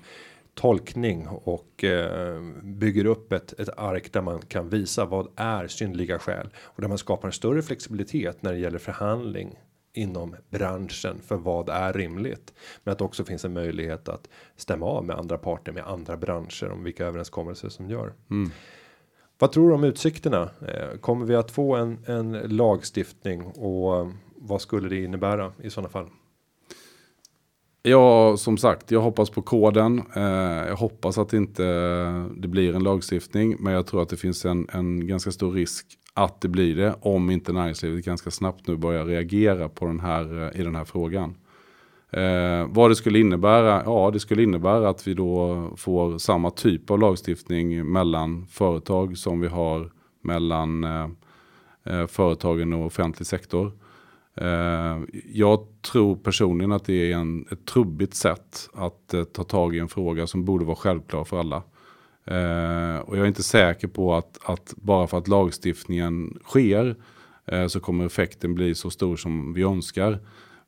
tolkning 0.55 1.29
och 1.29 1.85
eh, 1.85 2.41
bygger 2.63 3.05
upp 3.05 3.33
ett, 3.33 3.61
ett 3.61 3.79
ark 3.79 4.13
där 4.13 4.23
man 4.23 4.41
kan 4.41 4.69
visa 4.69 5.05
vad 5.05 5.29
är 5.37 5.67
synliga 5.67 6.19
skäl 6.19 6.49
och 6.57 6.81
där 6.81 6.89
man 6.89 6.99
skapar 6.99 7.29
en 7.29 7.33
större 7.33 7.63
flexibilitet 7.63 8.43
när 8.43 8.53
det 8.53 8.59
gäller 8.59 8.79
förhandling 8.79 9.59
inom 9.95 10.37
branschen 10.51 11.21
för 11.27 11.37
vad 11.37 11.69
är 11.69 11.93
rimligt. 11.93 12.53
Men 12.85 12.93
att 12.93 12.99
det 12.99 13.05
också 13.05 13.25
finns 13.25 13.45
en 13.45 13.53
möjlighet 13.53 14.09
att 14.09 14.29
stämma 14.57 14.87
av 14.87 15.05
med 15.05 15.17
andra 15.17 15.39
parter 15.39 15.73
med 15.73 15.87
andra 15.87 16.17
branscher 16.17 16.71
om 16.71 16.85
vilka 16.85 17.07
överenskommelser 17.07 17.69
som 17.69 17.91
gör. 17.91 18.13
Mm. 18.31 18.51
Vad 19.39 19.53
tror 19.53 19.69
du 19.69 19.75
om 19.75 19.85
utsikterna? 19.85 20.51
Eh, 20.69 20.99
kommer 20.99 21.27
vi 21.27 21.35
att 21.35 21.51
få 21.51 21.77
en, 21.77 21.99
en 22.07 22.33
lagstiftning 22.33 23.43
och 23.47 24.09
vad 24.37 24.61
skulle 24.61 24.89
det 24.89 25.05
innebära 25.05 25.53
i 25.63 25.71
sådana 25.71 25.89
fall? 25.89 26.07
Ja, 27.83 28.37
som 28.37 28.59
sagt, 28.59 28.91
jag 28.91 29.01
hoppas 29.01 29.31
på 29.31 29.43
koden. 29.43 30.03
Eh, 30.17 30.23
jag 30.69 30.77
hoppas 30.77 31.19
att 31.19 31.33
inte 31.33 31.63
det 32.37 32.49
blir 32.49 32.75
en 32.75 32.83
lagstiftning, 32.83 33.57
men 33.59 33.73
jag 33.73 33.87
tror 33.87 34.03
att 34.03 34.09
det 34.09 34.17
finns 34.17 34.45
en, 34.45 34.69
en 34.73 35.07
ganska 35.07 35.33
stor 35.33 35.53
risk 35.53 35.99
att 36.15 36.41
det 36.41 36.49
blir 36.49 36.77
det 36.77 36.95
om 37.01 37.31
inte 37.31 37.53
näringslivet 37.53 38.05
ganska 38.05 38.31
snabbt 38.31 38.67
nu 38.67 38.77
börjar 38.77 39.05
reagera 39.05 39.69
på 39.69 39.87
den 39.87 40.01
här, 40.01 40.43
eh, 40.43 40.61
i 40.61 40.65
den 40.65 40.77
här 40.77 40.85
frågan. 40.85 41.35
Eh, 42.11 42.67
vad 42.69 42.91
det 42.91 42.97
skulle 42.97 43.19
innebära? 43.19 43.83
Ja, 43.85 44.11
det 44.13 44.21
skulle 44.21 44.43
innebära 44.43 44.89
att 44.89 45.07
vi 45.07 45.15
då 45.15 45.71
får 45.77 46.19
samma 46.19 46.51
typ 46.51 46.91
av 46.91 46.99
lagstiftning 46.99 47.93
mellan 47.93 48.47
företag 48.47 49.19
som 49.19 49.41
vi 49.41 49.49
har 49.49 49.91
mellan 50.23 50.85
eh, 50.85 51.09
eh 51.85 52.07
företagen 52.07 52.73
och 52.73 52.87
offentlig 52.87 53.27
sektor. 53.27 53.73
Eh, 54.35 54.99
jag 55.33 55.67
tror 55.93 56.17
personligen 56.17 56.73
att 56.73 56.85
det 56.85 57.13
är 57.13 57.17
en, 57.17 57.47
ett 57.51 57.67
trubbigt 57.67 58.15
sätt 58.15 58.69
att 58.75 59.15
eh, 59.15 59.25
ta 59.25 59.45
tag 59.45 59.77
i 59.77 59.79
en 59.79 59.89
fråga 59.89 60.27
som 60.27 60.45
borde 60.45 60.65
vara 60.65 60.77
självklar 60.77 61.25
för 61.25 61.41
alla. 61.41 61.63
Eh, 62.25 62.97
och 62.97 63.17
jag 63.17 63.23
är 63.23 63.27
inte 63.27 63.43
säker 63.43 63.89
på 63.89 64.15
att, 64.15 64.39
att 64.45 64.75
bara 64.77 65.07
för 65.07 65.19
att 65.19 65.29
lagstiftningen 65.29 66.39
sker 66.45 66.97
eh, 67.47 67.67
så 67.67 67.81
kommer 67.81 68.07
effekten 68.07 68.55
bli 68.55 68.75
så 68.75 68.91
stor 68.91 69.17
som 69.17 69.53
vi 69.55 69.63
önskar. 69.63 70.19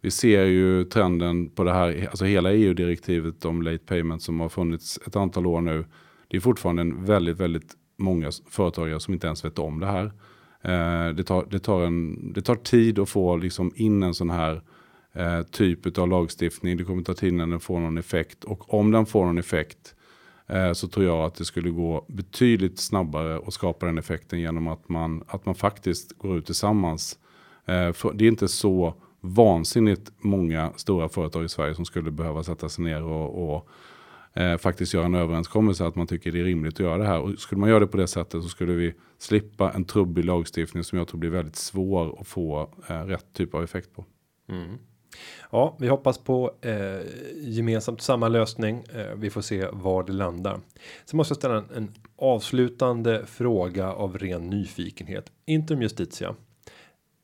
Vi 0.00 0.10
ser 0.10 0.44
ju 0.44 0.84
trenden 0.84 1.48
på 1.48 1.64
det 1.64 1.72
här, 1.72 2.06
alltså 2.10 2.24
hela 2.24 2.52
EU-direktivet 2.52 3.44
om 3.44 3.62
late 3.62 3.78
payment 3.78 4.22
som 4.22 4.40
har 4.40 4.48
funnits 4.48 5.00
ett 5.06 5.16
antal 5.16 5.46
år 5.46 5.60
nu. 5.60 5.84
Det 6.28 6.36
är 6.36 6.40
fortfarande 6.40 6.82
en 6.82 7.04
väldigt, 7.04 7.36
väldigt 7.36 7.72
många 7.96 8.30
företagare 8.50 9.00
som 9.00 9.14
inte 9.14 9.26
ens 9.26 9.44
vet 9.44 9.58
om 9.58 9.80
det 9.80 9.86
här. 9.86 10.04
Eh, 10.62 11.14
det, 11.14 11.24
tar, 11.24 11.46
det, 11.50 11.58
tar 11.58 11.82
en, 11.82 12.32
det 12.32 12.42
tar 12.42 12.54
tid 12.54 12.98
att 12.98 13.08
få 13.08 13.36
liksom 13.36 13.72
in 13.74 14.02
en 14.02 14.14
sån 14.14 14.30
här 14.30 14.62
eh, 15.12 15.42
typ 15.42 15.98
av 15.98 16.08
lagstiftning. 16.08 16.76
Det 16.76 16.84
kommer 16.84 17.02
ta 17.02 17.14
tid 17.14 17.32
innan 17.32 17.50
den 17.50 17.60
får 17.60 17.80
någon 17.80 17.98
effekt. 17.98 18.44
Och 18.44 18.74
om 18.74 18.90
den 18.90 19.06
får 19.06 19.26
någon 19.26 19.38
effekt 19.38 19.93
Eh, 20.46 20.72
så 20.72 20.88
tror 20.88 21.06
jag 21.06 21.24
att 21.24 21.34
det 21.34 21.44
skulle 21.44 21.70
gå 21.70 22.04
betydligt 22.08 22.78
snabbare 22.78 23.40
att 23.46 23.54
skapa 23.54 23.86
den 23.86 23.98
effekten 23.98 24.40
genom 24.40 24.68
att 24.68 24.88
man, 24.88 25.24
att 25.28 25.46
man 25.46 25.54
faktiskt 25.54 26.18
går 26.18 26.38
ut 26.38 26.46
tillsammans. 26.46 27.18
Eh, 27.66 28.12
det 28.14 28.24
är 28.24 28.28
inte 28.28 28.48
så 28.48 28.94
vansinnigt 29.20 30.12
många 30.18 30.72
stora 30.76 31.08
företag 31.08 31.44
i 31.44 31.48
Sverige 31.48 31.74
som 31.74 31.84
skulle 31.84 32.10
behöva 32.10 32.42
sätta 32.42 32.68
sig 32.68 32.84
ner 32.84 33.02
och, 33.02 33.54
och 33.54 33.68
eh, 34.40 34.56
faktiskt 34.58 34.94
göra 34.94 35.06
en 35.06 35.14
överenskommelse 35.14 35.86
att 35.86 35.94
man 35.96 36.06
tycker 36.06 36.32
det 36.32 36.40
är 36.40 36.44
rimligt 36.44 36.74
att 36.74 36.80
göra 36.80 36.98
det 36.98 37.06
här. 37.06 37.20
Och 37.20 37.38
skulle 37.38 37.60
man 37.60 37.68
göra 37.68 37.80
det 37.80 37.86
på 37.86 37.96
det 37.96 38.06
sättet 38.06 38.42
så 38.42 38.48
skulle 38.48 38.72
vi 38.72 38.94
slippa 39.18 39.72
en 39.72 39.84
trubbig 39.84 40.24
lagstiftning 40.24 40.84
som 40.84 40.98
jag 40.98 41.08
tror 41.08 41.20
blir 41.20 41.30
väldigt 41.30 41.56
svår 41.56 42.20
att 42.20 42.26
få 42.26 42.70
eh, 42.88 43.00
rätt 43.00 43.26
typ 43.32 43.54
av 43.54 43.64
effekt 43.64 43.94
på. 43.94 44.04
Mm. 44.48 44.78
Ja, 45.50 45.76
vi 45.78 45.88
hoppas 45.88 46.18
på 46.18 46.54
eh, 46.60 47.00
gemensamt 47.36 48.00
samma 48.00 48.28
lösning. 48.28 48.84
Eh, 48.94 49.14
vi 49.16 49.30
får 49.30 49.40
se 49.40 49.66
var 49.72 50.02
det 50.02 50.12
landar. 50.12 50.60
Sen 51.04 51.16
måste 51.16 51.32
jag 51.32 51.36
ställa 51.36 51.56
en, 51.56 51.70
en 51.76 51.94
avslutande 52.16 53.26
fråga 53.26 53.92
av 53.92 54.18
ren 54.18 54.50
nyfikenhet. 54.50 55.32
Interim 55.46 55.82
Justitia. 55.82 56.34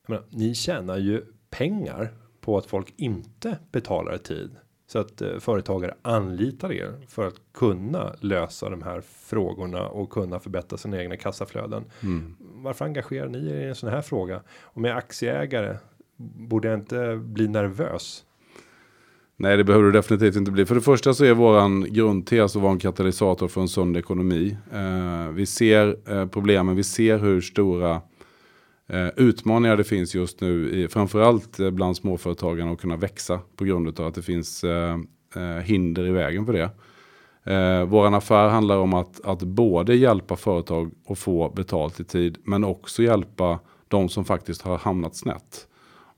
Menar, 0.07 0.25
ni 0.31 0.55
tjänar 0.55 0.99
ju 0.99 1.25
pengar 1.51 2.13
på 2.41 2.59
att 2.59 2.67
folk 2.67 2.95
inte 2.97 3.59
betalar 3.73 4.15
i 4.15 4.19
tid. 4.19 4.57
Så 4.87 4.99
att 4.99 5.23
eh, 5.23 5.39
företagare 5.39 5.95
anlitar 6.03 6.73
er 6.73 7.07
för 7.09 7.27
att 7.27 7.41
kunna 7.55 8.15
lösa 8.21 8.69
de 8.69 8.83
här 8.83 9.01
frågorna 9.01 9.89
och 9.89 10.11
kunna 10.11 10.41
förbättra 10.41 10.79
sina 10.79 11.03
egna 11.03 11.17
kassaflöden. 11.17 11.85
Mm. 12.03 12.37
Varför 12.41 12.85
engagerar 12.85 13.29
ni 13.29 13.51
er 13.51 13.61
i 13.61 13.69
en 13.69 13.75
sån 13.75 13.91
här 13.91 14.03
fråga? 14.03 14.43
Om 14.61 14.85
jag 14.85 14.93
är 14.93 14.99
aktieägare 14.99 15.77
borde 16.21 16.69
jag 16.69 16.79
inte 16.79 17.17
bli 17.17 17.49
nervös? 17.49 18.25
Nej, 19.43 19.57
det 19.57 19.65
behöver 19.65 19.85
du 19.85 19.93
definitivt 19.93 20.37
inte 20.37 20.51
bli. 20.51 20.67
För 20.67 20.75
det 20.75 20.81
första 20.81 21.15
så 21.15 21.25
är 21.25 21.35
våran 21.35 21.87
grundtes 21.93 22.57
att 22.57 22.63
vara 22.63 22.73
en 22.73 22.79
katalysator 22.79 23.49
för 23.49 23.61
en 23.61 23.69
sund 23.69 23.97
ekonomi. 23.97 24.57
Eh, 24.73 25.29
vi 25.33 25.47
ser 25.47 25.97
eh, 26.13 26.27
problemen, 26.27 26.77
vi 26.77 26.85
ser 26.85 27.19
hur 27.19 27.41
stora 27.41 28.01
eh, 28.89 29.09
utmaningar 29.17 29.77
det 29.77 29.85
finns 29.85 30.15
just 30.15 30.41
nu, 30.41 30.71
i, 30.71 30.89
framförallt 30.89 31.61
eh, 31.61 31.71
bland 31.71 31.97
småföretagarna 31.97 32.73
att 32.73 32.81
kunna 32.81 32.97
växa 32.97 33.41
på 33.57 33.65
grund 33.65 34.01
av 34.01 34.07
att 34.07 34.15
det 34.15 34.23
finns 34.23 34.65
eh, 34.65 34.99
eh, 35.37 35.63
hinder 35.63 36.07
i 36.07 36.11
vägen 36.11 36.47
för 36.47 36.53
det. 36.53 36.71
Eh, 37.55 37.85
våran 37.85 38.15
affär 38.15 38.49
handlar 38.49 38.77
om 38.77 38.95
att, 38.95 39.21
att 39.25 39.43
både 39.43 39.95
hjälpa 39.95 40.37
företag 40.37 40.91
att 41.09 41.19
få 41.19 41.51
betalt 41.51 42.01
i 42.01 42.05
tid, 42.05 42.39
men 42.45 42.65
också 42.65 43.03
hjälpa 43.03 43.59
de 43.89 44.09
som 44.09 44.25
faktiskt 44.25 44.63
har 44.63 44.79
hamnat 44.79 45.17
snett 45.17 45.67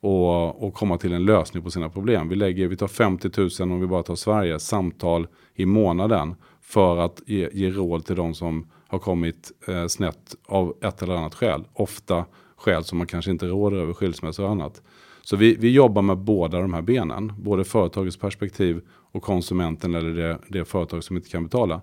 och, 0.02 0.62
och 0.62 0.74
komma 0.74 0.98
till 0.98 1.12
en 1.12 1.24
lösning 1.24 1.62
på 1.62 1.70
sina 1.70 1.88
problem. 1.88 2.28
Vi, 2.28 2.36
lägger, 2.36 2.68
vi 2.68 2.76
tar 2.76 2.88
50 2.88 3.30
000 3.36 3.72
om 3.72 3.80
vi 3.80 3.86
bara 3.86 4.02
tar 4.02 4.14
Sverige 4.14 4.58
samtal 4.58 5.26
i 5.54 5.66
månaden 5.66 6.34
för 6.60 6.96
att 6.96 7.22
ge, 7.26 7.48
ge 7.52 7.70
råd 7.70 8.04
till 8.04 8.16
de 8.16 8.34
som 8.34 8.66
har 8.88 8.98
kommit 8.98 9.52
eh, 9.68 9.86
snett 9.86 10.34
av 10.46 10.76
ett 10.82 11.02
eller 11.02 11.14
annat 11.14 11.34
skäl. 11.34 11.64
Ofta 11.72 12.24
skäl 12.56 12.84
som 12.84 12.98
man 12.98 13.06
kanske 13.06 13.30
inte 13.30 13.46
råder 13.46 13.76
över 13.76 13.92
skilsmässa 13.92 14.42
och 14.42 14.50
annat. 14.50 14.82
Så 15.22 15.36
vi, 15.36 15.56
vi 15.56 15.70
jobbar 15.70 16.02
med 16.02 16.18
båda 16.18 16.60
de 16.60 16.74
här 16.74 16.82
benen, 16.82 17.32
både 17.38 17.64
företagets 17.64 18.16
perspektiv 18.16 18.80
och 18.88 19.22
konsumenten 19.22 19.94
eller 19.94 20.10
det, 20.10 20.38
det 20.48 20.64
företag 20.64 21.04
som 21.04 21.16
inte 21.16 21.28
kan 21.28 21.44
betala. 21.44 21.80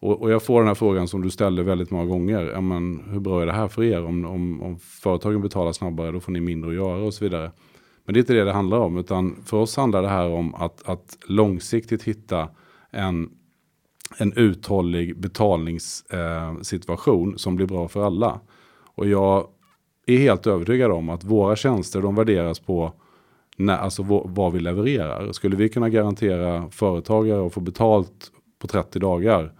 Och, 0.00 0.22
och, 0.22 0.30
jag 0.30 0.42
får 0.42 0.60
den 0.60 0.68
här 0.68 0.74
frågan 0.74 1.08
som 1.08 1.22
du 1.22 1.30
ställde 1.30 1.62
väldigt 1.62 1.90
många 1.90 2.04
gånger. 2.04 2.50
Ja, 2.54 2.60
men 2.60 3.04
hur 3.10 3.20
bra 3.20 3.42
är 3.42 3.46
det 3.46 3.52
här 3.52 3.68
för 3.68 3.82
er? 3.82 4.04
Om, 4.04 4.24
om, 4.24 4.62
om 4.62 4.78
företagen 4.78 5.42
betalar 5.42 5.72
snabbare 5.72 6.12
då 6.12 6.20
får 6.20 6.32
ni 6.32 6.40
mindre 6.40 6.70
att 6.70 6.76
göra 6.76 7.04
och 7.04 7.14
så 7.14 7.24
vidare. 7.24 7.50
Men 8.04 8.14
det 8.14 8.18
är 8.18 8.20
inte 8.20 8.34
det 8.34 8.44
det 8.44 8.52
handlar 8.52 8.78
om. 8.78 8.98
Utan 8.98 9.36
för 9.44 9.56
oss 9.56 9.76
handlar 9.76 10.02
det 10.02 10.08
här 10.08 10.28
om 10.28 10.54
att, 10.54 10.88
att 10.88 11.18
långsiktigt 11.26 12.02
hitta 12.02 12.48
en, 12.90 13.30
en 14.18 14.32
uthållig 14.32 15.20
betalningssituation 15.20 17.30
eh, 17.30 17.36
som 17.36 17.56
blir 17.56 17.66
bra 17.66 17.88
för 17.88 18.06
alla. 18.06 18.40
Och 18.94 19.08
jag 19.08 19.48
är 20.06 20.18
helt 20.18 20.46
övertygad 20.46 20.90
om 20.90 21.08
att 21.08 21.24
våra 21.24 21.56
tjänster 21.56 22.02
de 22.02 22.14
värderas 22.14 22.60
på 22.60 22.92
när, 23.56 23.78
alltså 23.78 24.02
vad 24.24 24.52
vi 24.52 24.60
levererar. 24.60 25.32
Skulle 25.32 25.56
vi 25.56 25.68
kunna 25.68 25.88
garantera 25.88 26.70
företagare 26.70 27.46
att 27.46 27.52
få 27.52 27.60
betalt 27.60 28.32
på 28.58 28.66
30 28.66 28.98
dagar 28.98 29.52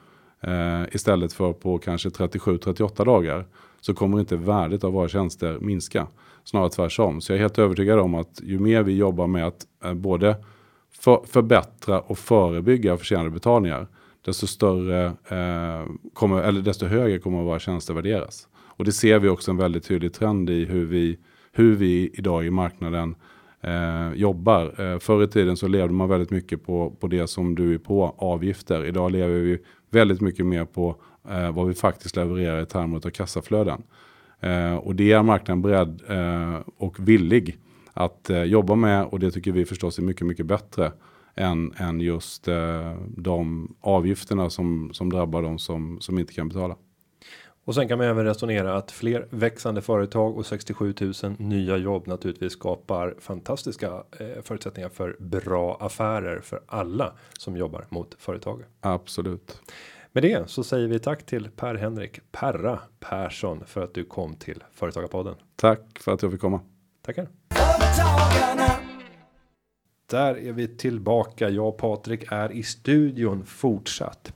eh, 0.46 0.82
istället 0.92 1.32
för 1.32 1.52
på 1.52 1.78
kanske 1.78 2.08
37-38 2.08 3.04
dagar 3.04 3.46
så 3.80 3.94
kommer 3.94 4.20
inte 4.20 4.36
värdet 4.36 4.84
av 4.84 4.92
våra 4.92 5.08
tjänster 5.08 5.58
minska. 5.60 6.06
Snarare 6.44 6.70
tvärtom. 6.70 7.20
Så 7.20 7.32
jag 7.32 7.36
är 7.36 7.40
helt 7.40 7.58
övertygad 7.58 7.98
om 7.98 8.14
att 8.14 8.40
ju 8.42 8.58
mer 8.58 8.82
vi 8.82 8.96
jobbar 8.96 9.26
med 9.26 9.46
att 9.46 9.66
eh, 9.84 9.94
både 9.94 10.36
för, 10.92 11.20
förbättra 11.26 12.00
och 12.00 12.18
förebygga 12.18 12.96
försenade 12.96 13.30
betalningar 13.30 13.86
desto 14.26 14.46
större 14.46 15.06
eh, 15.06 15.86
kommer, 16.12 16.42
eller 16.42 16.60
desto 16.60 16.86
högre 16.86 17.18
kommer 17.18 17.42
våra 17.42 17.58
tjänster 17.58 17.94
värderas. 17.94 18.48
Och 18.54 18.84
det 18.84 18.92
ser 18.92 19.18
vi 19.18 19.28
också 19.28 19.50
en 19.50 19.56
väldigt 19.56 19.84
tydlig 19.84 20.12
trend 20.12 20.50
i 20.50 20.64
hur 20.64 20.84
vi, 20.84 21.18
hur 21.52 21.76
vi 21.76 22.10
idag 22.14 22.46
i 22.46 22.50
marknaden 22.50 23.14
eh, 23.60 24.12
jobbar. 24.14 24.80
Eh, 24.80 24.98
förr 24.98 25.24
i 25.24 25.28
tiden 25.28 25.56
så 25.56 25.68
levde 25.68 25.94
man 25.94 26.08
väldigt 26.08 26.30
mycket 26.30 26.66
på, 26.66 26.90
på 27.00 27.06
det 27.06 27.26
som 27.26 27.54
du 27.54 27.74
är 27.74 27.78
på, 27.78 28.14
avgifter. 28.18 28.84
Idag 28.84 29.12
lever 29.12 29.34
vi 29.34 29.58
väldigt 29.96 30.20
mycket 30.20 30.46
mer 30.46 30.64
på 30.64 30.96
eh, 31.28 31.50
vad 31.52 31.66
vi 31.66 31.74
faktiskt 31.74 32.16
levererar 32.16 32.62
i 32.62 32.66
termer 32.66 32.96
av 32.96 33.10
kassaflöden. 33.10 33.82
Eh, 34.40 34.74
och 34.74 34.94
det 34.94 35.12
är 35.12 35.22
marknaden 35.22 35.62
beredd 35.62 36.02
eh, 36.08 36.60
och 36.76 37.08
villig 37.08 37.58
att 37.92 38.30
eh, 38.30 38.42
jobba 38.42 38.74
med 38.74 39.04
och 39.04 39.20
det 39.20 39.30
tycker 39.30 39.52
vi 39.52 39.64
förstås 39.64 39.98
är 39.98 40.02
mycket, 40.02 40.26
mycket 40.26 40.46
bättre 40.46 40.92
än, 41.34 41.72
än 41.76 42.00
just 42.00 42.48
eh, 42.48 42.94
de 43.16 43.68
avgifterna 43.80 44.50
som, 44.50 44.90
som 44.92 45.10
drabbar 45.10 45.42
de 45.42 45.58
som, 45.58 46.00
som 46.00 46.18
inte 46.18 46.32
kan 46.34 46.48
betala. 46.48 46.76
Och 47.66 47.74
sen 47.74 47.88
kan 47.88 47.98
man 47.98 48.06
även 48.06 48.24
resonera 48.24 48.76
att 48.76 48.90
fler 48.90 49.26
växande 49.30 49.82
företag 49.82 50.38
och 50.38 50.46
67 50.46 50.94
000 51.00 51.12
nya 51.38 51.76
jobb 51.76 52.06
naturligtvis 52.06 52.52
skapar 52.52 53.14
fantastiska 53.18 54.04
eh, 54.18 54.42
förutsättningar 54.42 54.88
för 54.88 55.16
bra 55.18 55.76
affärer 55.80 56.40
för 56.40 56.60
alla 56.66 57.12
som 57.38 57.56
jobbar 57.56 57.86
mot 57.88 58.14
företag. 58.18 58.62
Absolut. 58.80 59.60
Med 60.12 60.22
det 60.22 60.50
så 60.50 60.64
säger 60.64 60.88
vi 60.88 60.98
tack 60.98 61.26
till 61.26 61.50
Per 61.50 61.74
Henrik 61.74 62.20
Perra 62.32 62.80
Persson 63.00 63.64
för 63.66 63.84
att 63.84 63.94
du 63.94 64.04
kom 64.04 64.34
till 64.34 64.64
Företagarpodden. 64.72 65.34
Tack 65.56 65.98
för 66.00 66.12
att 66.12 66.22
jag 66.22 66.32
fick 66.32 66.40
komma. 66.40 66.60
Tackar. 67.02 67.28
Där 70.06 70.38
är 70.38 70.52
vi 70.52 70.76
tillbaka. 70.76 71.48
Jag 71.48 71.68
och 71.68 71.78
Patrik 71.78 72.24
är 72.28 72.52
i 72.52 72.62
studion 72.62 73.44
fortsatt. 73.44 74.32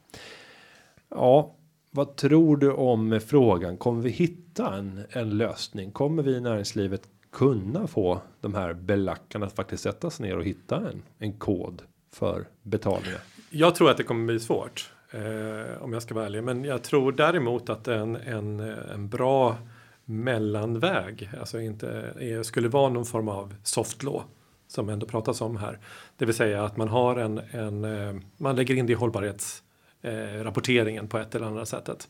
Ja, 1.08 1.56
vad 1.90 2.16
tror 2.16 2.56
du 2.56 2.72
om 2.72 3.20
frågan? 3.26 3.76
Kommer 3.76 4.02
vi 4.02 4.10
hitta 4.10 4.76
en, 4.76 5.04
en 5.10 5.30
lösning? 5.30 5.90
Kommer 5.90 6.22
vi 6.22 6.36
i 6.36 6.40
näringslivet 6.40 7.08
kunna 7.32 7.86
få 7.86 8.20
de 8.40 8.54
här 8.54 8.74
belackarna 8.74 9.46
att 9.46 9.56
faktiskt 9.56 9.82
sätta 9.82 10.10
sig 10.10 10.26
ner 10.26 10.36
och 10.36 10.44
hitta 10.44 10.76
en, 10.76 11.02
en 11.18 11.32
kod 11.32 11.82
för 12.12 12.48
betalningar? 12.62 13.20
Jag 13.50 13.74
tror 13.74 13.90
att 13.90 13.96
det 13.96 14.02
kommer 14.02 14.26
bli 14.26 14.40
svårt 14.40 14.92
eh, 15.10 15.82
om 15.82 15.92
jag 15.92 16.02
ska 16.02 16.14
vara 16.14 16.26
ärlig, 16.26 16.44
men 16.44 16.64
jag 16.64 16.82
tror 16.82 17.12
däremot 17.12 17.70
att 17.70 17.88
en, 17.88 18.16
en, 18.16 18.60
en 18.94 19.08
bra 19.08 19.56
mellanväg, 20.04 21.30
alltså 21.40 21.60
inte 21.60 21.88
är, 22.20 22.42
skulle 22.42 22.68
vara 22.68 22.88
någon 22.88 23.04
form 23.04 23.28
av 23.28 23.54
soft 23.62 24.02
law 24.02 24.22
som 24.68 24.88
ändå 24.88 25.06
pratas 25.06 25.40
om 25.40 25.56
här. 25.56 25.78
Det 26.16 26.24
vill 26.24 26.34
säga 26.34 26.64
att 26.64 26.76
man 26.76 26.88
har 26.88 27.16
en, 27.16 27.40
en 27.50 27.84
eh, 27.84 28.14
man 28.36 28.56
lägger 28.56 28.74
in 28.74 28.86
det 28.86 28.92
i 28.92 28.96
hållbarhets 28.96 29.62
eh, 30.02 30.42
rapporteringen 30.42 31.08
på 31.08 31.18
ett 31.18 31.34
eller 31.34 31.46
annat 31.46 31.68
sättet. 31.68 32.08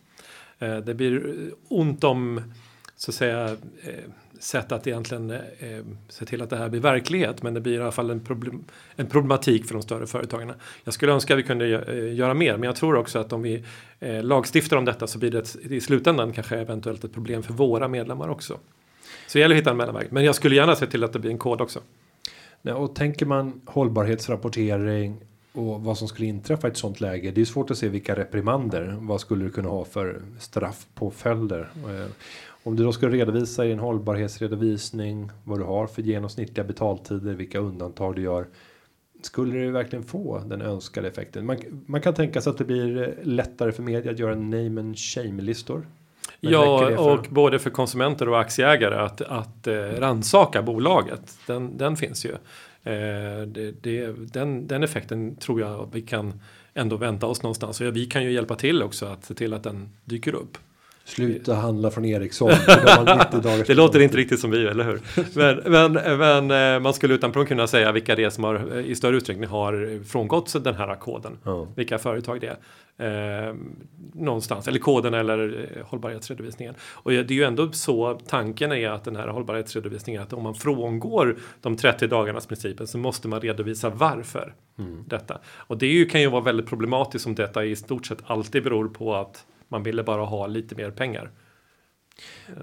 Eh, 0.58 0.76
det 0.76 0.94
blir 0.94 1.36
ont 1.68 2.04
om 2.04 2.42
så 2.96 3.10
att 3.10 3.14
säga 3.14 3.44
eh, 3.82 4.10
sätt 4.40 4.72
att 4.72 4.86
egentligen 4.86 5.30
eh, 5.30 5.38
se 6.08 6.24
till 6.24 6.42
att 6.42 6.50
det 6.50 6.56
här 6.56 6.68
blir 6.68 6.80
verklighet. 6.80 7.42
Men 7.42 7.54
det 7.54 7.60
blir 7.60 7.78
i 7.78 7.82
alla 7.82 7.92
fall 7.92 8.10
en, 8.10 8.20
problem, 8.20 8.64
en 8.96 9.06
problematik 9.06 9.66
för 9.66 9.74
de 9.74 9.82
större 9.82 10.06
företagen. 10.06 10.52
Jag 10.84 10.94
skulle 10.94 11.12
önska 11.12 11.34
att 11.34 11.38
vi 11.38 11.42
kunde 11.42 11.78
eh, 11.78 12.14
göra 12.14 12.34
mer, 12.34 12.52
men 12.52 12.62
jag 12.62 12.76
tror 12.76 12.96
också 12.96 13.18
att 13.18 13.32
om 13.32 13.42
vi 13.42 13.64
eh, 14.00 14.22
lagstiftar 14.22 14.76
om 14.76 14.84
detta 14.84 15.06
så 15.06 15.18
blir 15.18 15.30
det 15.30 15.56
i 15.74 15.80
slutändan 15.80 16.32
kanske 16.32 16.56
eventuellt 16.56 17.04
ett 17.04 17.12
problem 17.12 17.42
för 17.42 17.52
våra 17.54 17.88
medlemmar 17.88 18.28
också. 18.28 18.58
Så 19.26 19.38
det 19.38 19.40
gäller 19.40 19.54
att 19.54 19.60
hitta 19.60 19.70
en 19.70 19.76
mellanväg. 19.76 20.06
Men 20.10 20.24
jag 20.24 20.34
skulle 20.34 20.56
gärna 20.56 20.76
se 20.76 20.86
till 20.86 21.04
att 21.04 21.12
det 21.12 21.18
blir 21.18 21.30
en 21.30 21.38
kod 21.38 21.60
också. 21.60 21.80
Och 22.62 22.94
tänker 22.94 23.26
man 23.26 23.60
hållbarhetsrapportering 23.66 25.20
och 25.52 25.80
vad 25.80 25.98
som 25.98 26.08
skulle 26.08 26.28
inträffa 26.28 26.68
i 26.68 26.70
ett 26.70 26.76
sånt 26.76 27.00
läge. 27.00 27.30
Det 27.30 27.40
är 27.40 27.44
svårt 27.44 27.70
att 27.70 27.78
se 27.78 27.88
vilka 27.88 28.16
reprimander. 28.16 28.96
Vad 29.00 29.20
skulle 29.20 29.44
du 29.44 29.50
kunna 29.50 29.68
ha 29.68 29.84
för 29.84 30.22
straffpåföljder? 30.38 31.68
Eh, 31.76 32.10
Om 32.62 32.76
du 32.76 32.84
då 32.84 32.92
ska 32.92 33.08
redovisa 33.08 33.66
i 33.66 33.72
en 33.72 33.78
hållbarhetsredovisning 33.78 35.30
vad 35.44 35.58
du 35.58 35.64
har 35.64 35.86
för 35.86 36.02
genomsnittliga 36.02 36.64
betaltider, 36.64 37.34
vilka 37.34 37.58
undantag 37.58 38.16
du 38.16 38.22
gör. 38.22 38.46
Skulle 39.22 39.58
det 39.58 39.70
verkligen 39.70 40.04
få 40.04 40.38
den 40.46 40.62
önskade 40.62 41.08
effekten? 41.08 41.46
Man, 41.46 41.56
man 41.86 42.00
kan 42.00 42.14
tänka 42.14 42.40
sig 42.40 42.50
att 42.50 42.58
det 42.58 42.64
blir 42.64 43.02
eh, 43.02 43.08
lättare 43.22 43.72
för 43.72 43.82
media 43.82 44.12
att 44.12 44.18
göra 44.18 44.34
name 44.34 44.80
and 44.80 44.98
shame 44.98 45.42
listor. 45.42 45.86
Men 46.40 46.52
Ja, 46.52 46.98
och 47.00 47.26
både 47.30 47.58
för 47.58 47.70
konsumenter 47.70 48.28
och 48.28 48.40
aktieägare 48.40 48.94
att, 48.94 49.20
att 49.20 49.66
eh, 49.66 49.74
ransaka 49.74 50.62
bolaget. 50.62 51.38
Den, 51.46 51.76
den 51.78 51.96
finns 51.96 52.24
ju. 52.24 52.34
Eh, 52.84 53.46
det, 53.46 53.82
det, 53.82 54.12
den, 54.32 54.66
den 54.66 54.82
effekten 54.82 55.36
tror 55.36 55.60
jag 55.60 55.88
vi 55.92 56.02
kan 56.02 56.40
ändå 56.74 56.96
vänta 56.96 57.26
oss 57.26 57.42
någonstans. 57.42 57.80
Och 57.80 57.96
vi 57.96 58.06
kan 58.06 58.24
ju 58.24 58.32
hjälpa 58.32 58.56
till 58.56 58.82
också 58.82 59.06
att 59.06 59.24
se 59.24 59.34
till 59.34 59.54
att 59.54 59.62
den 59.62 59.88
dyker 60.04 60.34
upp. 60.34 60.58
Sluta 61.04 61.54
handla 61.54 61.90
från 61.90 62.04
Ericsson. 62.04 62.50
för 62.50 63.04
de 63.04 63.10
har 63.10 63.18
90 63.18 63.40
dagars 63.40 63.66
Det 63.66 63.74
låter 63.74 64.00
inte 64.00 64.16
riktigt 64.16 64.40
som 64.40 64.50
vi, 64.50 64.66
eller 64.66 64.84
hur? 64.84 65.00
Men, 65.34 65.72
men, 65.72 66.18
men 66.18 66.74
eh, 66.74 66.80
man 66.80 66.94
skulle 66.94 67.14
utan 67.14 67.32
problem 67.32 67.48
kunna 67.48 67.66
säga 67.66 67.92
vilka 67.92 68.14
det 68.14 68.24
är 68.24 68.30
som 68.30 68.44
har, 68.44 68.78
eh, 68.78 68.86
i 68.86 68.94
större 68.94 69.16
utsträckning 69.16 69.48
har 69.48 70.04
frångått 70.04 70.64
den 70.64 70.74
här 70.74 70.94
koden. 70.94 71.38
Ja. 71.44 71.66
Vilka 71.76 71.98
företag 71.98 72.40
det 72.40 72.46
är. 72.46 72.56
Eh, 73.00 73.54
någonstans, 74.12 74.68
eller 74.68 74.78
koden 74.78 75.14
eller 75.14 75.68
eh, 75.76 75.86
hållbarhetsredovisningen. 75.86 76.74
Och 76.80 77.10
det 77.10 77.30
är 77.30 77.32
ju 77.32 77.44
ändå 77.44 77.72
så 77.72 78.14
tanken 78.26 78.72
är 78.72 78.88
att 78.90 79.04
den 79.04 79.16
här 79.16 79.28
hållbarhetsredovisningen, 79.28 80.22
att 80.22 80.32
om 80.32 80.42
man 80.42 80.54
frångår 80.54 81.36
de 81.60 81.76
30 81.76 82.06
dagarnas 82.06 82.46
principen 82.46 82.86
så 82.86 82.98
måste 82.98 83.28
man 83.28 83.40
redovisa 83.40 83.90
varför 83.90 84.54
detta. 85.06 85.38
Och 85.46 85.78
det 85.78 85.86
ju, 85.86 86.06
kan 86.06 86.20
ju 86.20 86.30
vara 86.30 86.40
väldigt 86.40 86.66
problematiskt 86.66 87.26
om 87.26 87.34
detta 87.34 87.64
i 87.64 87.76
stort 87.76 88.06
sett 88.06 88.18
alltid 88.26 88.64
beror 88.64 88.88
på 88.88 89.14
att 89.14 89.46
man 89.68 89.82
ville 89.82 90.02
bara 90.02 90.24
ha 90.24 90.46
lite 90.46 90.74
mer 90.74 90.90
pengar. 90.90 91.30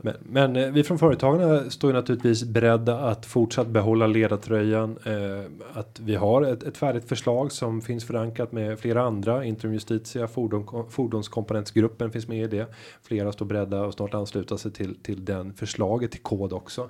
Men, 0.01 0.14
men 0.20 0.55
eh, 0.55 0.72
vi 0.72 0.84
från 0.84 0.99
Företagarna 0.99 1.70
står 1.70 1.89
ju 1.89 1.95
naturligtvis 1.95 2.43
beredda 2.43 2.99
att 2.99 3.26
fortsatt 3.26 3.68
behålla 3.68 4.08
ledartröjan. 4.08 4.97
Eh, 5.05 5.51
att 5.74 5.99
vi 5.99 6.16
har 6.16 6.41
ett, 6.41 6.64
ett 6.64 6.78
färdigt 6.78 7.10
förslag 7.10 7.51
som 7.51 7.82
finns 7.82 8.05
förankrat 8.05 8.51
med 8.51 8.80
flera 8.80 9.03
andra. 9.03 9.45
Intrum 9.45 9.74
Justitia, 9.74 10.28
fordon, 10.28 10.86
fordonskomponentsgruppen 10.89 12.12
finns 12.12 12.28
med 12.28 12.43
i 12.43 12.58
det. 12.58 12.74
Flera 13.03 13.32
står 13.32 13.45
beredda 13.45 13.82
och 13.82 13.93
snart 13.93 14.14
ansluta 14.14 14.58
sig 14.58 14.72
till, 14.72 14.95
till 14.95 15.26
den 15.26 15.53
förslaget 15.53 16.12
till 16.12 16.22
kod 16.22 16.53
också. 16.53 16.89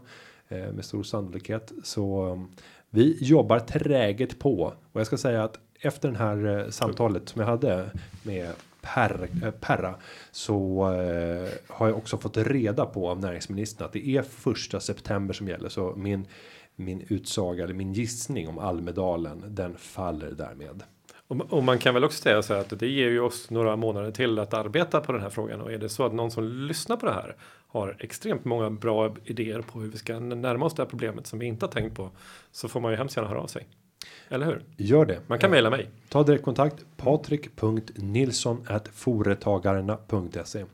Eh, 0.50 0.72
med 0.74 0.86
stor 0.86 1.04
sannolikhet. 1.04 1.72
Så 1.84 2.22
mm, 2.22 2.48
vi 2.90 3.18
jobbar 3.22 3.60
träget 3.60 4.40
på. 4.40 4.74
Och 4.92 5.00
jag 5.00 5.08
ska 5.08 5.18
säga 5.18 5.44
att 5.44 5.60
efter 5.80 6.08
den 6.08 6.18
här 6.18 6.60
eh, 6.60 6.70
samtalet 6.70 7.30
som 7.30 7.42
jag 7.42 7.48
hade 7.48 7.90
med 8.24 8.50
Per, 8.94 9.30
eh, 9.44 9.52
Perra 9.52 9.96
så 10.32 10.92
eh, 10.94 11.50
har 11.68 11.88
jag 11.88 11.98
också 11.98 12.18
fått 12.18 12.38
reda 12.38 12.86
på 12.86 13.10
av 13.10 13.20
näringsministern 13.20 13.86
att 13.86 13.94
det 13.94 14.08
är 14.08 14.22
första 14.22 14.80
september 14.80 15.34
som 15.34 15.48
gäller. 15.48 15.70
Så 15.70 15.94
min, 15.96 16.28
min 16.76 17.06
utsaga 17.08 17.64
eller 17.64 17.74
min 17.74 17.94
gissning 17.94 18.48
om 18.48 18.60
Almedalen 18.60 19.44
den 19.48 19.78
faller 19.78 20.32
därmed. 20.32 20.84
Och, 21.28 21.54
och 21.54 21.64
man 21.64 21.80
kan 21.80 21.94
väl 21.94 22.04
också 22.04 22.22
säga 22.22 22.42
så 22.42 22.54
här 22.54 22.62
att 22.62 22.80
det 22.80 22.88
ger 22.88 23.10
ju 23.10 23.20
oss 23.20 23.50
några 23.50 23.76
månader 23.76 24.12
till 24.12 24.40
att 24.40 24.54
arbeta 24.54 25.02
på 25.02 25.12
den 25.12 25.22
här 25.22 25.30
frågan. 25.30 25.62
Och 25.62 25.72
är 25.72 25.78
det 25.78 25.90
så 25.90 26.06
att 26.06 26.14
någon 26.14 26.32
som 26.32 26.44
lyssnar 26.44 26.98
på 26.98 27.06
det 27.06 27.14
här 27.14 27.36
har 27.68 27.98
extremt 28.00 28.46
många 28.46 28.70
bra 28.70 29.16
idéer 29.26 29.62
på 29.62 29.80
hur 29.80 29.92
vi 29.92 29.98
ska 29.98 30.20
närma 30.20 30.66
oss 30.66 30.76
det 30.76 30.82
här 30.82 30.90
problemet 30.90 31.28
som 31.28 31.40
vi 31.40 31.46
inte 31.46 31.66
har 31.66 31.72
tänkt 31.72 31.96
på. 31.96 32.10
Så 32.52 32.68
får 32.68 32.80
man 32.80 32.92
ju 32.92 32.98
hemskt 32.98 33.18
gärna 33.18 33.30
höra 33.30 33.42
av 33.42 33.48
sig. 33.48 33.68
Eller 34.30 34.46
hur? 34.46 34.62
Gör 34.78 35.06
det. 35.06 35.20
Man 35.28 35.40
kan 35.40 35.52
mejla 35.52 35.70
mig. 35.70 35.90
Ta 36.10 36.24
direktkontakt 36.24 36.86
patrik.nilsson 36.98 38.68
foretagarna.se. 38.94 40.66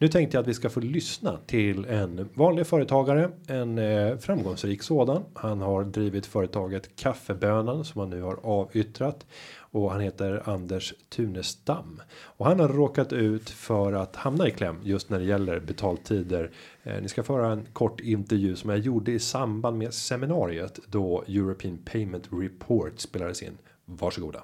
Nu 0.00 0.08
tänkte 0.08 0.36
jag 0.36 0.42
att 0.42 0.48
vi 0.48 0.54
ska 0.54 0.70
få 0.70 0.80
lyssna 0.80 1.38
till 1.46 1.84
en 1.84 2.28
vanlig 2.34 2.66
företagare, 2.66 3.30
en 3.46 3.78
eh, 3.78 4.16
framgångsrik 4.16 4.82
sådan. 4.82 5.22
Han 5.34 5.60
har 5.60 5.84
drivit 5.84 6.26
företaget 6.26 6.96
Kaffebönan 6.96 7.84
som 7.84 8.00
han 8.00 8.10
nu 8.10 8.22
har 8.22 8.38
avyttrat 8.42 9.26
och 9.72 9.90
han 9.90 10.00
heter 10.00 10.42
Anders 10.44 10.94
Tunestam 11.08 12.02
och 12.12 12.46
han 12.46 12.60
har 12.60 12.68
råkat 12.68 13.12
ut 13.12 13.50
för 13.50 13.92
att 13.92 14.16
hamna 14.16 14.48
i 14.48 14.50
kläm 14.50 14.80
just 14.82 15.10
när 15.10 15.18
det 15.18 15.24
gäller 15.24 15.60
betaltider. 15.60 16.50
Eh, 16.82 17.02
ni 17.02 17.08
ska 17.08 17.22
föra 17.22 17.52
en 17.52 17.66
kort 17.72 18.00
intervju 18.00 18.56
som 18.56 18.70
jag 18.70 18.78
gjorde 18.78 19.12
i 19.12 19.18
samband 19.18 19.78
med 19.78 19.94
seminariet 19.94 20.78
då 20.86 21.24
European 21.28 21.78
Payment 21.78 22.28
Report 22.32 23.00
spelades 23.00 23.42
in. 23.42 23.58
Varsågoda. 23.84 24.42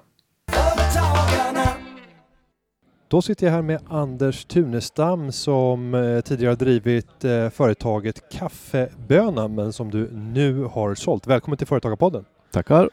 Då 3.07 3.21
sitter 3.21 3.45
jag 3.45 3.53
här 3.53 3.61
med 3.61 3.79
Anders 3.87 4.45
Tunestam 4.45 5.31
som 5.31 5.93
eh, 5.93 6.21
tidigare 6.21 6.51
har 6.51 6.55
drivit 6.55 7.23
eh, 7.23 7.49
företaget 7.49 8.29
Kaffebönan 8.31 9.55
men 9.55 9.73
som 9.73 9.91
du 9.91 10.11
nu 10.11 10.63
har 10.63 10.95
sålt. 10.95 11.27
Välkommen 11.27 11.57
till 11.57 11.67
Företagarpodden. 11.67 12.25
Tackar. 12.51 12.89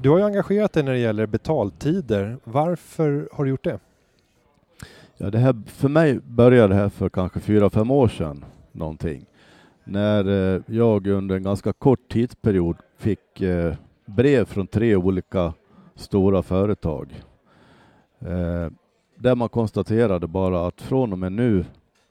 Du 0.00 0.10
har 0.10 0.18
ju 0.18 0.24
engagerat 0.24 0.72
dig 0.72 0.82
när 0.82 0.92
det 0.92 0.98
gäller 0.98 1.26
betaltider. 1.26 2.38
Varför 2.44 3.28
har 3.32 3.44
du 3.44 3.50
gjort 3.50 3.64
det? 3.64 3.78
Ja, 5.16 5.30
det 5.30 5.38
här, 5.38 5.62
för 5.66 5.88
mig 5.88 6.20
började 6.24 6.74
det 6.74 6.80
här 6.80 6.88
för 6.88 7.08
kanske 7.08 7.40
fyra, 7.40 7.70
fem 7.70 7.90
år 7.90 8.08
sedan 8.08 8.44
någonting. 8.72 9.26
När 9.84 10.54
eh, 10.54 10.62
jag 10.66 11.06
under 11.06 11.36
en 11.36 11.42
ganska 11.42 11.72
kort 11.72 12.08
tidsperiod 12.08 12.76
fick 12.98 13.40
eh, 13.40 13.74
brev 14.06 14.44
från 14.44 14.66
tre 14.66 14.96
olika 14.96 15.52
stora 15.94 16.42
företag. 16.42 17.22
Eh, 18.18 18.70
där 19.16 19.34
man 19.34 19.48
konstaterade 19.48 20.26
bara 20.26 20.66
att 20.66 20.80
från 20.80 21.12
och 21.12 21.18
med 21.18 21.32
nu 21.32 21.64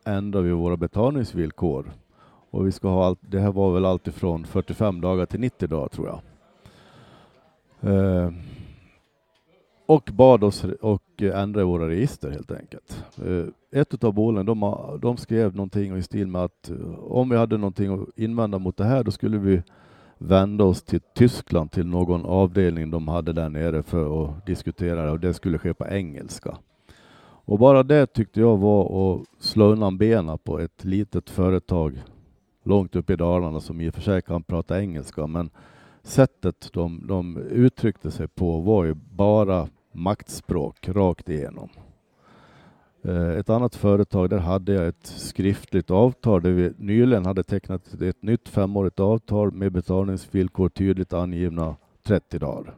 ändrar 0.05 0.41
vi 0.41 0.51
våra 0.51 0.77
betalningsvillkor. 0.77 1.91
Och 2.51 2.67
vi 2.67 2.71
ska 2.71 2.87
ha 2.87 3.05
allt, 3.05 3.19
det 3.21 3.39
här 3.39 3.51
var 3.51 3.73
väl 3.73 3.85
alltifrån 3.85 4.45
45 4.45 5.01
dagar 5.01 5.25
till 5.25 5.39
90 5.39 5.67
dagar 5.67 5.87
tror 5.87 6.07
jag. 6.07 6.21
Eh, 7.93 8.31
och 9.85 10.09
bad 10.13 10.43
oss 10.43 10.63
och 10.63 11.03
och 11.29 11.37
ändra 11.37 11.61
i 11.61 11.63
våra 11.63 11.89
register 11.89 12.31
helt 12.31 12.51
enkelt. 12.51 13.03
Eh, 13.25 13.79
ett 13.81 14.03
av 14.03 14.13
bolagen 14.13 14.45
de, 14.45 14.99
de 15.01 15.17
skrev 15.17 15.55
någonting 15.55 15.97
i 15.97 16.01
stil 16.01 16.27
med 16.27 16.43
att 16.43 16.69
eh, 16.69 16.99
om 16.99 17.29
vi 17.29 17.37
hade 17.37 17.57
någonting 17.57 17.93
att 17.93 18.19
invända 18.19 18.59
mot 18.59 18.77
det 18.77 18.83
här 18.83 19.03
då 19.03 19.11
skulle 19.11 19.37
vi 19.37 19.61
vända 20.17 20.63
oss 20.63 20.83
till 20.83 21.01
Tyskland 21.15 21.71
till 21.71 21.85
någon 21.85 22.25
avdelning 22.25 22.91
de 22.91 23.07
hade 23.07 23.33
där 23.33 23.49
nere 23.49 23.83
för 23.83 24.23
att 24.23 24.45
diskutera 24.45 25.05
det 25.05 25.11
och 25.11 25.19
det 25.19 25.33
skulle 25.33 25.57
ske 25.57 25.73
på 25.73 25.87
engelska. 25.87 26.57
Och 27.45 27.59
bara 27.59 27.83
det 27.83 28.05
tyckte 28.05 28.39
jag 28.39 28.57
var 28.57 29.13
att 29.13 29.21
slå 29.39 29.65
undan 29.65 29.97
benen 29.97 30.37
på 30.37 30.59
ett 30.59 30.85
litet 30.85 31.29
företag 31.29 32.03
långt 32.63 32.95
upp 32.95 33.09
i 33.09 33.15
Dalarna 33.15 33.59
som 33.59 33.81
i 33.81 33.89
och 33.89 33.93
för 33.93 34.01
sig 34.01 34.21
kan 34.21 34.43
prata 34.43 34.81
engelska 34.81 35.27
men 35.27 35.49
sättet 36.03 36.69
de, 36.73 37.07
de 37.07 37.37
uttryckte 37.37 38.11
sig 38.11 38.27
på 38.27 38.61
var 38.61 38.85
ju 38.85 38.93
bara 38.93 39.67
maktspråk 39.91 40.89
rakt 40.89 41.29
igenom. 41.29 41.69
Eh, 43.03 43.29
ett 43.29 43.49
annat 43.49 43.75
företag, 43.75 44.29
där 44.29 44.37
hade 44.37 44.73
jag 44.73 44.87
ett 44.87 45.05
skriftligt 45.05 45.91
avtal 45.91 46.41
där 46.41 46.51
vi 46.51 46.73
nyligen 46.77 47.25
hade 47.25 47.43
tecknat 47.43 47.93
ett 48.01 48.21
nytt 48.21 48.49
femårigt 48.49 48.99
avtal 48.99 49.51
med 49.51 49.71
betalningsvillkor 49.71 50.69
tydligt 50.69 51.13
angivna 51.13 51.75
30 52.03 52.39
dagar. 52.39 52.75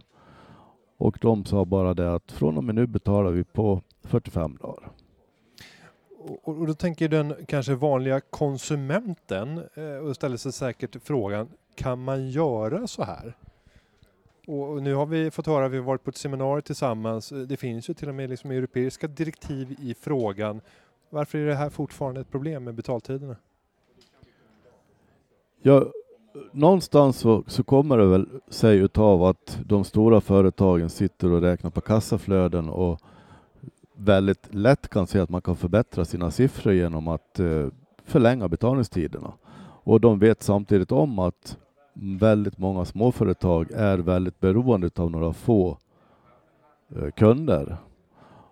Och 0.97 1.18
de 1.22 1.45
sa 1.45 1.66
bara 1.66 1.93
det 1.93 2.14
att 2.14 2.32
från 2.32 2.57
och 2.57 2.64
med 2.64 2.76
nu 2.76 2.88
betalar 2.88 3.32
vi 3.32 3.43
på 3.43 3.82
45 4.03 4.57
dagar. 4.61 4.91
Och, 6.43 6.68
då 6.68 6.74
tänker 6.74 7.09
den 7.09 7.36
kanske 7.47 7.76
vanliga 7.76 8.20
konsumenten 8.22 9.64
eh, 9.74 9.95
och 9.95 10.16
ställer 10.16 10.38
sig 10.38 10.51
säkert 10.51 10.95
frågan 11.03 11.49
kan 11.76 12.03
man 12.03 12.30
göra 12.30 12.88
så 12.88 13.03
här? 13.03 13.36
Och, 14.47 14.83
nu 14.83 14.93
har 14.93 15.05
vi 15.05 15.31
fått 15.31 15.47
höra, 15.47 15.67
vi 15.67 15.77
har 15.77 15.83
varit 15.83 16.03
på 16.03 16.09
ett 16.09 16.17
seminarium 16.17 16.61
tillsammans. 16.61 17.31
Eh, 17.31 17.37
det 17.37 17.57
finns 17.57 17.89
ju 17.89 17.93
till 17.93 18.09
och 18.09 18.15
med 18.15 18.29
liksom 18.29 18.51
europeiska 18.51 19.07
direktiv 19.07 19.75
i 19.79 19.93
frågan. 19.93 20.61
Varför 21.09 21.37
är 21.37 21.45
det 21.45 21.55
här 21.55 21.69
fortfarande 21.69 22.21
ett 22.21 22.31
problem 22.31 22.63
med 22.63 22.73
betaltiderna? 22.73 23.35
Ja, 25.61 25.85
någonstans 26.51 27.17
så, 27.17 27.43
så 27.47 27.63
kommer 27.63 27.97
det 27.97 28.05
väl 28.05 28.27
sig 28.47 28.77
utav 28.77 29.23
att 29.23 29.59
de 29.65 29.83
stora 29.83 30.21
företagen 30.21 30.89
sitter 30.89 31.31
och 31.31 31.41
räknar 31.41 31.69
på 31.69 31.81
kassaflöden 31.81 32.69
och 32.69 32.99
väldigt 33.95 34.53
lätt 34.53 34.89
kan 34.89 35.07
se 35.07 35.19
att 35.19 35.29
man 35.29 35.41
kan 35.41 35.55
förbättra 35.55 36.05
sina 36.05 36.31
siffror 36.31 36.73
genom 36.73 37.07
att 37.07 37.39
eh, 37.39 37.67
förlänga 38.03 38.47
betalningstiderna. 38.47 39.33
Och 39.85 40.01
de 40.01 40.19
vet 40.19 40.43
samtidigt 40.43 40.91
om 40.91 41.19
att 41.19 41.57
väldigt 41.93 42.57
många 42.57 42.85
småföretag 42.85 43.71
är 43.71 43.97
väldigt 43.97 44.39
beroende 44.39 44.89
av 44.95 45.11
några 45.11 45.33
få 45.33 45.77
eh, 46.95 47.09
kunder. 47.09 47.77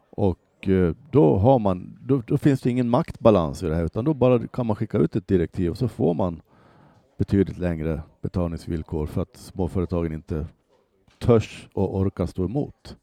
Och 0.09 0.67
eh, 0.67 0.95
då, 1.11 1.37
har 1.37 1.59
man, 1.59 1.97
då, 2.01 2.21
då 2.27 2.37
finns 2.37 2.61
det 2.61 2.69
ingen 2.69 2.89
maktbalans 2.89 3.63
i 3.63 3.67
det 3.67 3.75
här 3.75 3.85
utan 3.85 4.05
då 4.05 4.13
bara 4.13 4.47
kan 4.47 4.65
man 4.65 4.75
skicka 4.75 4.97
ut 4.97 5.15
ett 5.15 5.27
direktiv 5.27 5.71
och 5.71 5.77
så 5.77 5.87
får 5.87 6.13
man 6.13 6.41
betydligt 7.17 7.57
längre 7.57 8.01
betalningsvillkor 8.21 9.05
för 9.05 9.21
att 9.21 9.37
småföretagen 9.37 10.13
inte 10.13 10.45
törs 11.19 11.69
och 11.73 11.97
orkar 11.97 12.25
stå 12.25 12.45
emot. 12.45 12.97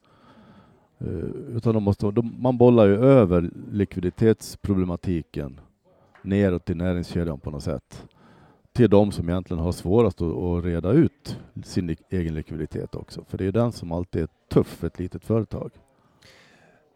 Eh, 0.99 1.57
utan 1.57 1.75
de 1.75 1.83
måste, 1.83 2.11
de, 2.11 2.35
man 2.39 2.59
bollar 2.59 2.87
ju 2.87 2.97
över 2.97 3.51
likviditetsproblematiken 3.71 5.61
neråt 6.23 6.71
i 6.71 6.75
näringskedjan 6.75 7.41
på 7.41 7.51
något 7.51 7.63
sätt 7.63 8.09
till 8.79 8.91
de 8.91 9.13
som 9.13 9.29
egentligen 9.29 9.63
har 9.63 9.73
svårast 9.73 10.23
att, 10.23 10.37
att 10.37 10.65
reda 10.65 10.93
ut 10.93 11.39
sin 11.65 11.97
egen 12.11 12.35
likviditet 12.35 12.95
också. 12.95 13.25
För 13.29 13.39
det 13.39 13.47
är 13.47 13.53
den 13.53 13.73
som 13.73 13.93
alltid 13.93 14.23
är 14.23 14.29
tuff 14.53 14.67
för 14.67 14.87
ett 14.87 14.99
litet 14.99 15.25
företag. 15.25 15.71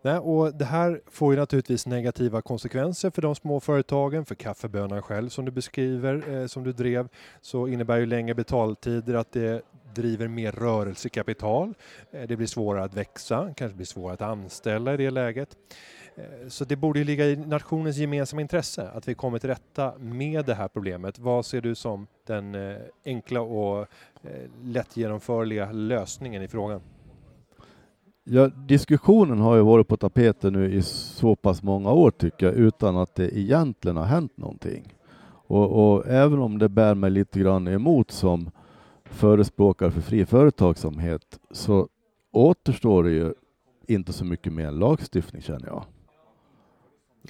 Nej, 0.02 0.18
och 0.18 0.54
det 0.54 0.64
här 0.64 1.00
får 1.10 1.34
ju 1.34 1.40
naturligtvis 1.40 1.86
negativa 1.86 2.42
konsekvenser 2.42 3.10
för 3.10 3.22
de 3.22 3.34
små 3.34 3.60
företagen, 3.60 4.24
för 4.24 4.34
kaffebönan 4.34 5.02
själv 5.02 5.28
som 5.28 5.44
du 5.44 5.50
beskriver, 5.50 6.34
eh, 6.34 6.46
som 6.46 6.64
du 6.64 6.72
drev, 6.72 7.08
så 7.40 7.68
innebär 7.68 7.98
ju 7.98 8.06
längre 8.06 8.34
betaltider 8.34 9.14
att 9.14 9.32
det 9.32 9.62
driver 9.94 10.28
mer 10.28 10.52
rörelsekapital. 10.52 11.74
Eh, 12.10 12.28
det 12.28 12.36
blir 12.36 12.46
svårare 12.46 12.84
att 12.84 12.94
växa, 12.94 13.54
kanske 13.56 13.76
blir 13.76 13.86
svårare 13.86 14.14
att 14.14 14.22
anställa 14.22 14.94
i 14.94 14.96
det 14.96 15.10
läget. 15.10 15.56
Eh, 16.16 16.48
så 16.48 16.64
det 16.64 16.76
borde 16.76 16.98
ju 16.98 17.04
ligga 17.04 17.26
i 17.26 17.36
nationens 17.36 17.96
gemensamma 17.96 18.42
intresse 18.42 18.88
att 18.94 19.08
vi 19.08 19.14
kommer 19.14 19.38
till 19.38 19.50
rätta 19.50 19.92
med 19.98 20.44
det 20.44 20.54
här 20.54 20.68
problemet. 20.68 21.18
Vad 21.18 21.46
ser 21.46 21.60
du 21.60 21.74
som 21.74 22.06
den 22.26 22.54
eh, 22.54 22.76
enkla 23.04 23.40
och 23.40 23.80
eh, 23.80 23.86
lätt 24.62 24.96
genomförliga 24.96 25.72
lösningen 25.72 26.42
i 26.42 26.48
frågan? 26.48 26.80
Ja, 28.24 28.46
diskussionen 28.46 29.38
har 29.38 29.56
ju 29.56 29.62
varit 29.62 29.88
på 29.88 29.96
tapeten 29.96 30.52
nu 30.52 30.74
i 30.74 30.82
så 30.82 31.36
pass 31.36 31.62
många 31.62 31.92
år 31.92 32.10
tycker 32.10 32.46
jag, 32.46 32.54
utan 32.54 32.96
att 32.96 33.14
det 33.14 33.38
egentligen 33.38 33.96
har 33.96 34.04
hänt 34.04 34.36
någonting. 34.36 34.94
Och, 35.46 35.94
och 35.94 36.06
även 36.06 36.38
om 36.38 36.58
det 36.58 36.68
bär 36.68 36.94
mig 36.94 37.10
lite 37.10 37.40
grann 37.40 37.68
emot 37.68 38.10
som 38.10 38.50
förespråkare 39.04 39.90
för 39.90 40.00
fri 40.00 40.26
företagsamhet 40.26 41.38
så 41.50 41.88
återstår 42.32 43.04
det 43.04 43.10
ju 43.10 43.34
inte 43.86 44.12
så 44.12 44.24
mycket 44.24 44.52
mer 44.52 44.66
än 44.66 44.78
lagstiftning 44.78 45.42
känner 45.42 45.66
jag. 45.66 45.84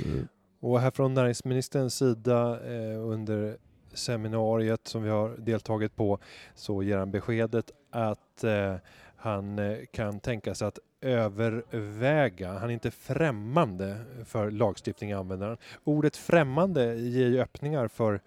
Mm. 0.04 0.28
Och 0.60 0.80
här 0.80 0.90
från 0.90 1.14
näringsministerns 1.14 1.94
sida 1.94 2.60
eh, 2.74 3.00
under 3.00 3.56
seminariet 3.92 4.88
som 4.88 5.02
vi 5.02 5.10
har 5.10 5.36
deltagit 5.38 5.96
på 5.96 6.18
så 6.54 6.82
ger 6.82 6.98
han 6.98 7.10
beskedet 7.10 7.70
att 7.90 8.44
eh, 8.44 8.76
han 9.16 9.58
eh, 9.58 9.78
kan 9.92 10.20
tänka 10.20 10.54
sig 10.54 10.68
att 10.68 10.78
överväga, 11.00 12.52
han 12.52 12.70
är 12.70 12.74
inte 12.74 12.90
främmande 12.90 13.96
för 14.24 14.50
lagstiftning 14.50 15.12
använder 15.12 15.48
han. 15.48 15.56
Ordet 15.84 16.16
främmande 16.16 16.94
ger 16.94 17.28
ju 17.28 17.40
öppningar 17.40 17.88
för 17.88 18.20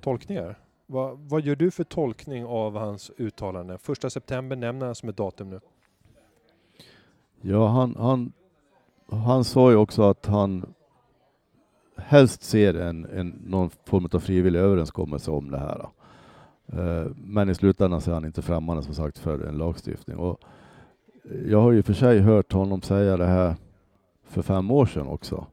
tolkningar. 0.00 0.58
Va, 0.86 1.14
vad 1.14 1.40
gör 1.42 1.56
du 1.56 1.70
för 1.70 1.84
tolkning 1.84 2.44
av 2.44 2.76
hans 2.76 3.10
uttalande? 3.18 3.78
Första 3.78 4.10
september 4.10 4.56
nämner 4.56 4.86
han 4.86 4.94
som 4.94 5.08
ett 5.08 5.16
datum 5.16 5.50
nu. 5.50 5.60
Ja, 7.40 7.66
han, 7.66 7.96
han, 7.96 8.32
han 9.10 9.44
sa 9.44 9.70
ju 9.70 9.76
också 9.76 10.02
att 10.02 10.26
han 10.26 10.66
helst 11.96 12.42
ser 12.42 12.74
en, 12.74 13.04
en, 13.04 13.28
någon 13.46 13.70
form 13.84 14.08
av 14.12 14.18
frivillig 14.18 14.60
överenskommelse 14.60 15.30
om 15.30 15.50
det 15.50 15.58
här. 15.58 15.88
Eh, 16.66 17.10
men 17.16 17.50
i 17.50 17.54
slutändan 17.54 18.00
så 18.00 18.10
är 18.10 18.14
han 18.14 18.24
inte 18.24 18.42
främmande 18.42 18.82
som 18.82 18.94
sagt 18.94 19.18
för 19.18 19.40
en 19.40 19.58
lagstiftning. 19.58 20.16
Och 20.16 20.40
jag 21.46 21.60
har 21.60 21.72
ju 21.72 21.82
för 21.82 21.92
sig 21.92 22.20
hört 22.20 22.52
honom 22.52 22.82
säga 22.82 23.16
det 23.16 23.26
här 23.26 23.56
för 24.24 24.42
fem 24.42 24.70
år 24.70 24.86
sedan 24.86 25.06
också. 25.06 25.46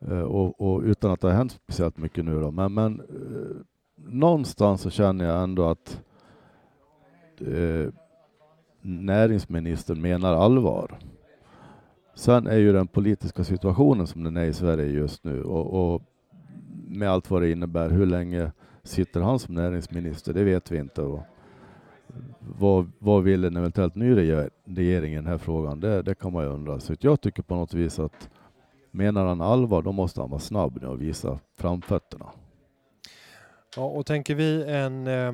Eh, 0.00 0.20
och, 0.20 0.60
och, 0.60 0.82
utan 0.82 1.10
att 1.10 1.20
det 1.20 1.28
har 1.28 1.34
hänt 1.34 1.52
speciellt 1.52 1.96
mycket 1.96 2.24
nu 2.24 2.40
då. 2.40 2.50
Men, 2.50 2.74
men 2.74 3.00
eh, 3.00 3.56
någonstans 3.96 4.80
så 4.80 4.90
känner 4.90 5.24
jag 5.24 5.42
ändå 5.42 5.68
att 5.68 6.02
eh, 7.38 7.92
näringsministern 8.80 10.00
menar 10.00 10.34
allvar. 10.34 10.98
Sen 12.16 12.46
är 12.46 12.56
ju 12.56 12.72
den 12.72 12.86
politiska 12.86 13.44
situationen 13.44 14.06
som 14.06 14.24
den 14.24 14.36
är 14.36 14.44
i 14.44 14.52
Sverige 14.52 14.86
just 14.86 15.24
nu 15.24 15.42
och, 15.42 15.94
och 15.94 16.02
med 16.88 17.10
allt 17.10 17.30
vad 17.30 17.42
det 17.42 17.50
innebär. 17.50 17.90
Hur 17.90 18.06
länge 18.06 18.52
sitter 18.82 19.20
han 19.20 19.38
som 19.38 19.54
näringsminister? 19.54 20.32
Det 20.32 20.44
vet 20.44 20.70
vi 20.70 20.78
inte. 20.78 21.02
Och 21.02 21.20
vad, 22.40 22.92
vad 22.98 23.22
vill 23.22 23.44
en 23.44 23.56
eventuellt 23.56 23.94
ny 23.94 24.16
regering 24.64 25.12
i 25.12 25.16
den 25.16 25.26
här 25.26 25.38
frågan? 25.38 25.80
Det, 25.80 26.02
det 26.02 26.14
kan 26.14 26.32
man 26.32 26.44
ju 26.44 26.50
undra. 26.50 26.80
Så 26.80 26.94
jag 27.00 27.20
tycker 27.20 27.42
på 27.42 27.54
något 27.54 27.74
vis 27.74 27.98
att 27.98 28.28
menar 28.90 29.26
han 29.26 29.40
allvar, 29.40 29.82
då 29.82 29.92
måste 29.92 30.20
han 30.20 30.30
vara 30.30 30.40
snabb 30.40 30.78
nu 30.82 30.88
och 30.88 31.02
visa 31.02 31.38
framfötterna. 31.56 32.26
Ja, 33.76 33.84
och 33.84 34.06
tänker 34.06 34.34
vi 34.34 34.64
en 34.68 35.06
eh, 35.06 35.32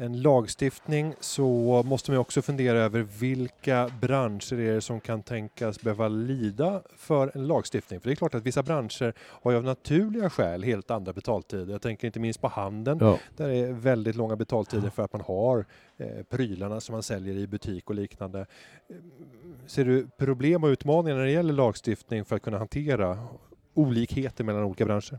en 0.00 0.22
lagstiftning 0.22 1.14
så 1.20 1.82
måste 1.86 2.10
man 2.10 2.20
också 2.20 2.42
fundera 2.42 2.78
över 2.78 3.00
vilka 3.00 3.90
branscher 4.00 4.52
är 4.52 4.74
det 4.74 4.80
som 4.80 5.00
kan 5.00 5.22
tänkas 5.22 5.80
behöva 5.80 6.08
lida 6.08 6.82
för 6.96 7.30
en 7.34 7.46
lagstiftning. 7.46 8.00
För 8.00 8.08
det 8.08 8.14
är 8.14 8.16
klart 8.16 8.34
att 8.34 8.42
vissa 8.42 8.62
branscher 8.62 9.14
har 9.18 9.50
ju 9.50 9.56
av 9.56 9.64
naturliga 9.64 10.30
skäl 10.30 10.62
helt 10.62 10.90
andra 10.90 11.12
betaltider. 11.12 11.72
Jag 11.72 11.82
tänker 11.82 12.06
inte 12.06 12.20
minst 12.20 12.40
på 12.40 12.48
handeln 12.48 12.98
ja. 13.00 13.18
där 13.36 13.48
det 13.48 13.56
är 13.56 13.72
väldigt 13.72 14.16
långa 14.16 14.36
betaltider 14.36 14.90
för 14.90 15.02
att 15.02 15.12
man 15.12 15.22
har 15.22 15.64
eh, 15.96 16.22
prylarna 16.28 16.80
som 16.80 16.92
man 16.92 17.02
säljer 17.02 17.34
i 17.34 17.46
butik 17.46 17.90
och 17.90 17.94
liknande. 17.94 18.46
Ser 19.66 19.84
du 19.84 20.06
problem 20.16 20.64
och 20.64 20.68
utmaningar 20.68 21.16
när 21.16 21.24
det 21.24 21.30
gäller 21.30 21.52
lagstiftning 21.52 22.24
för 22.24 22.36
att 22.36 22.42
kunna 22.42 22.58
hantera 22.58 23.18
olikheter 23.74 24.44
mellan 24.44 24.64
olika 24.64 24.84
branscher? 24.84 25.18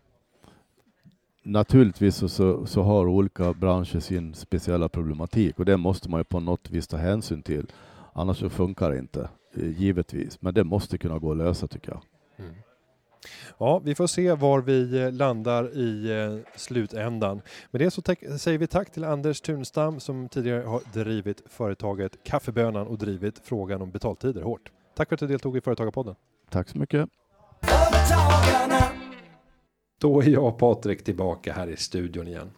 Naturligtvis 1.44 2.16
så, 2.16 2.30
så, 2.30 2.66
så, 2.66 2.82
har 2.82 3.08
olika 3.08 3.54
branscher 3.54 4.00
sin 4.00 4.34
speciella 4.34 4.90
problematik 4.90 5.60
och 5.60 5.66
det 5.66 5.78
måste 5.78 6.10
man 6.10 6.20
ju 6.20 6.24
på 6.24 6.40
något 6.40 6.70
vis 6.70 6.88
ta 6.88 6.98
hänsyn 6.98 7.44
till. 7.44 7.72
Annars 8.14 8.38
så 8.38 8.50
funkar 8.50 8.92
det 8.92 8.98
inte, 8.98 9.30
eh, 9.56 9.82
givetvis. 9.82 10.42
Men 10.42 10.54
det 10.54 10.64
måste 10.64 10.98
kunna 10.98 11.20
gå 11.20 11.32
att 11.32 11.38
lösa 11.38 11.68
tycker 11.68 11.92
jag. 11.92 12.02
Mm. 12.38 12.56
Ja, 13.58 13.80
vi 13.80 13.96
får 13.96 14.08
se 14.08 14.34
var 14.34 14.62
vi 14.62 15.04
eh, 15.04 15.12
landar 15.12 15.78
i 15.78 16.12
eh, 16.12 16.58
slutändan. 16.60 17.42
Med 17.72 17.82
det 17.82 17.92
så 17.92 18.02
säger 18.38 18.58
vi 18.58 18.68
tack 18.68 18.92
till 18.92 19.04
Anders 19.04 19.42
Tunstam 19.42 20.00
som 20.00 20.30
tidigare 20.30 20.64
har 20.64 20.82
drivit 20.94 21.42
företaget 21.50 22.24
Kaffebönan 22.24 22.88
och 22.88 22.98
drivit 22.98 23.42
frågan 23.44 23.82
om 23.82 23.92
betaltider 23.92 24.42
hårt. 24.42 24.72
Tack 24.96 25.10
för 25.10 25.16
att 25.16 25.20
du 25.20 25.28
deltog 25.28 25.58
i 25.58 25.62
Företagarpodden. 25.62 26.16
Tack 26.50 26.70
så 26.70 26.78
mycket. 26.78 27.10
Då 30.02 30.22
är 30.22 30.30
jag 30.30 30.44
och 30.44 30.58
Patrik 30.60 31.04
tillbaka 31.04 31.54
här 31.54 31.68
i 31.68 31.78
studion 31.78 32.28
igen. 32.28 32.52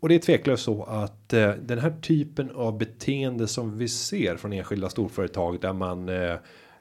Och 0.00 0.08
det 0.08 0.14
är 0.14 0.18
tveklöst 0.18 0.64
så 0.64 0.82
att 0.84 1.32
eh, 1.32 1.50
den 1.50 1.78
här 1.78 1.94
typen 2.02 2.50
av 2.50 2.78
beteende 2.78 3.46
som 3.46 3.78
vi 3.78 3.88
ser 3.88 4.36
från 4.36 4.52
enskilda 4.52 4.88
storföretag 4.88 5.60
där 5.60 5.72
man 5.72 6.08
eh, 6.08 6.36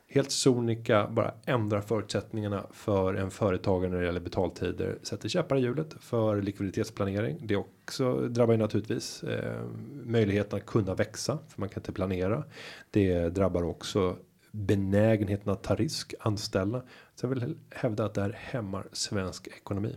helt 0.07 0.31
sonika 0.31 1.07
bara 1.07 1.33
ändrar 1.45 1.81
förutsättningarna 1.81 2.63
för 2.71 3.13
en 3.13 3.31
företagare 3.31 3.91
när 3.91 3.99
det 3.99 4.05
gäller 4.05 4.19
betaltider 4.19 4.97
sätter 5.03 5.29
käppar 5.29 5.57
i 5.57 5.61
hjulet 5.61 5.95
för 5.99 6.41
likviditetsplanering. 6.41 7.37
Det 7.43 7.55
också 7.55 8.13
drabbar 8.13 8.53
ju 8.53 8.57
naturligtvis 8.57 9.23
eh, 9.23 9.61
möjligheten 10.03 10.59
att 10.59 10.65
kunna 10.65 10.95
växa 10.95 11.37
för 11.47 11.61
man 11.61 11.69
kan 11.69 11.81
inte 11.81 11.91
planera. 11.91 12.43
Det 12.91 13.29
drabbar 13.29 13.63
också 13.63 14.15
benägenheten 14.51 15.53
att 15.53 15.63
ta 15.63 15.75
risk, 15.75 16.13
anställa. 16.19 16.81
Så 17.15 17.25
jag 17.25 17.29
vill 17.29 17.57
hävda 17.69 18.05
att 18.05 18.13
det 18.13 18.21
här 18.21 18.37
hämmar 18.39 18.87
svensk 18.91 19.47
ekonomi. 19.47 19.95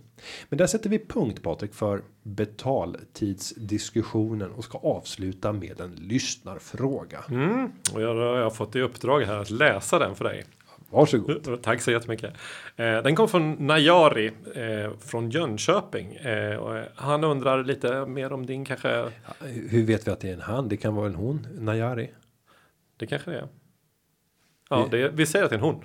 Men 0.48 0.58
där 0.58 0.66
sätter 0.66 0.90
vi 0.90 0.98
punkt 0.98 1.42
Patrik 1.42 1.74
för 1.74 2.02
betaltidsdiskussionen 2.22 4.50
och 4.50 4.64
ska 4.64 4.78
avsluta 4.78 5.52
med 5.52 5.80
en 5.80 5.94
lyssnarfråga. 5.94 7.24
Mm, 7.30 7.72
och 7.94 8.02
jag 8.02 8.44
har 8.44 8.50
fått 8.50 8.76
i 8.76 8.80
uppdrag 8.80 9.20
här 9.20 9.38
att 9.38 9.50
läsa 9.50 9.98
den 9.98 10.14
för 10.14 10.24
dig. 10.24 10.44
Varsågod. 10.92 11.62
Tack 11.62 11.80
så 11.80 11.90
jättemycket. 11.90 12.34
Eh, 12.76 13.02
den 13.02 13.16
kom 13.16 13.28
från 13.28 13.66
Najari 13.66 14.32
eh, 14.54 14.96
från 14.98 15.30
Jönköping. 15.30 16.14
Eh, 16.14 16.84
han 16.94 17.24
undrar 17.24 17.64
lite 17.64 18.06
mer 18.06 18.32
om 18.32 18.46
din 18.46 18.64
kanske. 18.64 19.04
Hur 19.68 19.86
vet 19.86 20.06
vi 20.06 20.10
att 20.10 20.20
det 20.20 20.28
är 20.28 20.32
en 20.32 20.40
han? 20.40 20.68
Det 20.68 20.76
kan 20.76 20.94
vara 20.94 21.06
en 21.06 21.14
hon. 21.14 21.46
Najari. 21.58 22.10
Det 22.96 23.06
kanske 23.06 23.30
det 23.30 23.38
är. 23.38 23.48
Ja, 24.72 24.88
det, 24.90 25.08
vi 25.08 25.26
säger 25.26 25.44
att 25.44 25.50
det 25.50 25.56
är 25.56 25.58
en 25.58 25.64
hon. 25.64 25.84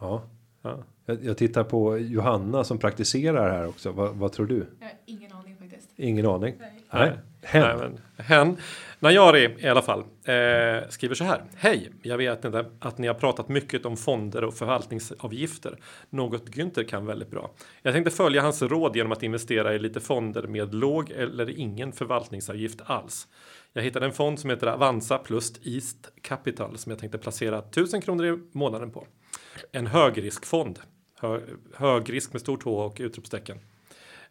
Ja. 0.00 0.22
ja. 0.62 0.78
Jag, 1.06 1.24
jag, 1.24 1.36
tittar 1.36 1.64
på 1.64 1.98
Johanna 1.98 2.64
som 2.64 2.78
praktiserar 2.78 3.50
här 3.50 3.68
också. 3.68 3.92
Va, 3.92 4.10
vad 4.12 4.32
tror 4.32 4.46
du? 4.46 4.66
Jag 4.80 4.86
har 4.86 4.94
ingen 5.06 5.32
aning 5.32 5.56
faktiskt. 5.56 5.88
Ingen 5.96 6.26
aning? 6.26 6.54
Nej. 6.58 6.72
Nej. 6.90 7.12
Hen. 7.42 7.62
Nej, 7.62 7.76
men, 7.76 8.24
hen. 8.26 8.56
Najari 9.02 9.56
i 9.58 9.68
alla 9.68 9.82
fall 9.82 10.00
eh, 10.00 10.88
skriver 10.88 11.14
så 11.14 11.24
här. 11.24 11.42
Hej, 11.56 11.92
jag 12.02 12.18
vet 12.18 12.44
inte 12.44 12.66
att 12.80 12.98
ni 12.98 13.06
har 13.06 13.14
pratat 13.14 13.48
mycket 13.48 13.86
om 13.86 13.96
fonder 13.96 14.44
och 14.44 14.54
förvaltningsavgifter. 14.54 15.78
Något 16.10 16.48
Günther 16.48 16.84
kan 16.84 17.06
väldigt 17.06 17.30
bra. 17.30 17.50
Jag 17.82 17.94
tänkte 17.94 18.10
följa 18.10 18.42
hans 18.42 18.62
råd 18.62 18.96
genom 18.96 19.12
att 19.12 19.22
investera 19.22 19.74
i 19.74 19.78
lite 19.78 20.00
fonder 20.00 20.42
med 20.42 20.74
låg 20.74 21.10
eller 21.10 21.58
ingen 21.58 21.92
förvaltningsavgift 21.92 22.80
alls. 22.84 23.28
Jag 23.72 23.82
hittade 23.82 24.06
en 24.06 24.12
fond 24.12 24.40
som 24.40 24.50
heter 24.50 24.66
Avanza 24.66 25.18
plus 25.18 25.52
East 25.62 26.12
Capital 26.22 26.78
som 26.78 26.90
jag 26.90 26.98
tänkte 26.98 27.18
placera 27.18 27.58
1000 27.58 28.00
kronor 28.00 28.26
i 28.26 28.38
månaden 28.52 28.90
på. 28.90 29.06
En 29.72 29.86
högriskfond. 29.86 30.78
Hö, 31.20 31.40
högrisk 31.74 32.32
med 32.32 32.40
stort 32.40 32.62
H 32.62 32.84
och 32.84 32.96
utropstecken. 33.00 33.58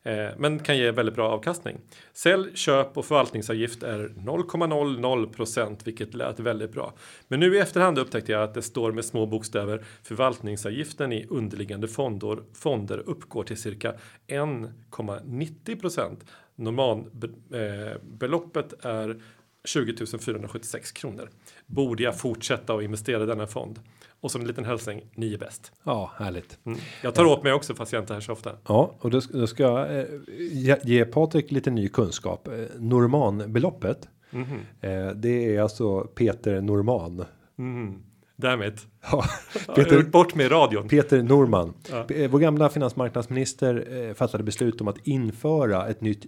Eh, 0.03 0.29
men 0.37 0.59
kan 0.59 0.77
ge 0.77 0.91
väldigt 0.91 1.15
bra 1.15 1.29
avkastning. 1.29 1.77
Sälj, 2.13 2.55
köp 2.55 2.97
och 2.97 3.05
förvaltningsavgift 3.05 3.83
är 3.83 3.99
0,00% 3.99 5.85
vilket 5.85 6.13
lät 6.13 6.39
väldigt 6.39 6.71
bra. 6.71 6.93
Men 7.27 7.39
nu 7.39 7.55
i 7.55 7.59
efterhand 7.59 7.99
upptäckte 7.99 8.31
jag 8.31 8.43
att 8.43 8.53
det 8.53 8.61
står 8.61 8.91
med 8.91 9.05
små 9.05 9.25
bokstäver 9.25 9.85
förvaltningsavgiften 10.03 11.13
i 11.13 11.27
underliggande 11.29 11.87
fonder, 11.87 12.39
fonder 12.53 12.97
uppgår 12.97 13.43
till 13.43 13.57
cirka 13.57 13.93
1,90% 14.27 16.17
Normalbeloppet 16.61 18.85
eh, 18.85 18.91
är 18.91 19.21
20 19.63 20.17
476 20.19 20.91
kronor. 20.91 21.29
Borde 21.65 22.03
jag 22.03 22.19
fortsätta 22.19 22.73
att 22.73 22.83
investera 22.83 23.23
i 23.23 23.25
denna 23.25 23.47
fond? 23.47 23.79
Och 24.21 24.31
som 24.31 24.41
en 24.41 24.47
liten 24.47 24.65
hälsning, 24.65 25.01
ni 25.15 25.33
är 25.33 25.37
bäst. 25.37 25.71
Ja, 25.83 26.11
härligt. 26.15 26.59
Mm. 26.65 26.79
Jag 27.03 27.15
tar 27.15 27.25
åt 27.25 27.43
mig 27.43 27.53
också 27.53 27.75
fast 27.75 27.93
jag 27.93 28.01
inte 28.01 28.13
är 28.13 28.15
här 28.15 28.21
så 28.21 28.31
ofta. 28.31 28.51
Ja, 28.67 28.95
och 28.99 29.09
då, 29.09 29.19
då 29.33 29.47
ska 29.47 29.63
jag 29.63 29.99
eh, 29.99 30.05
ge, 30.83 31.05
Patrik 31.05 31.51
lite 31.51 31.71
ny 31.71 31.89
kunskap. 31.89 32.47
Eh, 32.47 32.53
Normanbeloppet. 32.79 34.09
Mhm. 34.29 34.59
Eh, 34.81 35.09
det 35.15 35.55
är 35.55 35.61
alltså 35.61 36.01
Peter 36.01 36.61
Norman. 36.61 37.25
Mm. 37.57 38.03
Därmed. 38.35 38.79
Ja, 39.11 39.25
Peter, 39.75 40.03
bort 40.03 40.35
med 40.35 40.51
radion. 40.51 40.87
Peter 40.87 41.23
Norman. 41.23 41.73
Ja. 41.91 42.03
P- 42.07 42.27
Vår 42.27 42.39
gamla 42.39 42.69
finansmarknadsminister 42.69 44.03
eh, 44.07 44.13
fattade 44.13 44.43
beslut 44.43 44.81
om 44.81 44.87
att 44.87 45.07
införa 45.07 45.87
ett 45.87 46.01
nytt 46.01 46.25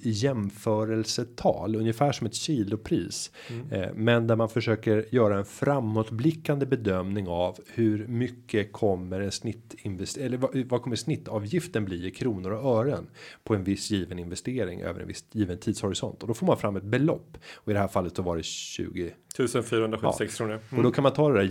jämförelsetal, 0.78 1.76
ungefär 1.76 2.12
som 2.12 2.28
ett 2.28 2.36
kilopris. 2.36 3.32
Eh, 3.72 3.86
men 3.96 4.28
där 4.28 4.36
man 4.36 4.50
försöker 4.50 5.06
göra 5.12 5.38
en 5.38 5.46
framåtblickande 5.46 6.66
bedömning 6.66 7.28
av 7.28 7.58
hur 7.74 8.08
mycket 8.08 8.72
kommer 8.72 9.22
en 9.22 9.32
snittinvest 9.32 10.18
eller 10.18 10.38
vad, 10.38 10.58
vad 10.70 10.82
kommer 10.82 10.96
snittavgiften 10.96 11.86
bli 11.86 12.08
i 12.08 12.12
kronor 12.12 12.52
och 12.52 12.78
ören 12.80 13.08
på 13.44 13.56
en 13.56 13.64
viss 13.64 13.92
given 13.92 14.20
investering 14.20 14.82
över 14.82 15.02
en 15.02 15.08
viss 15.08 15.26
given 15.32 15.58
tidshorisont 15.58 16.22
och 16.22 16.28
då 16.28 16.34
får 16.34 16.46
man 16.48 16.58
fram 16.58 16.76
ett 16.76 16.84
belopp 16.84 17.38
och 17.56 17.72
i 17.72 17.74
det 17.74 17.80
här 17.80 17.88
fallet 17.88 18.16
så 18.16 18.22
var 18.22 18.38
det 18.38 18.44
20 18.44 19.14
1476 19.38 20.38
kronor. 20.38 20.54
och 20.68 20.72
Mm. 20.74 20.84
då 20.84 20.92
kan 20.92 21.04
man 21.04 21.14
ta 21.14 21.30
det 21.30 21.36
där 21.36 21.44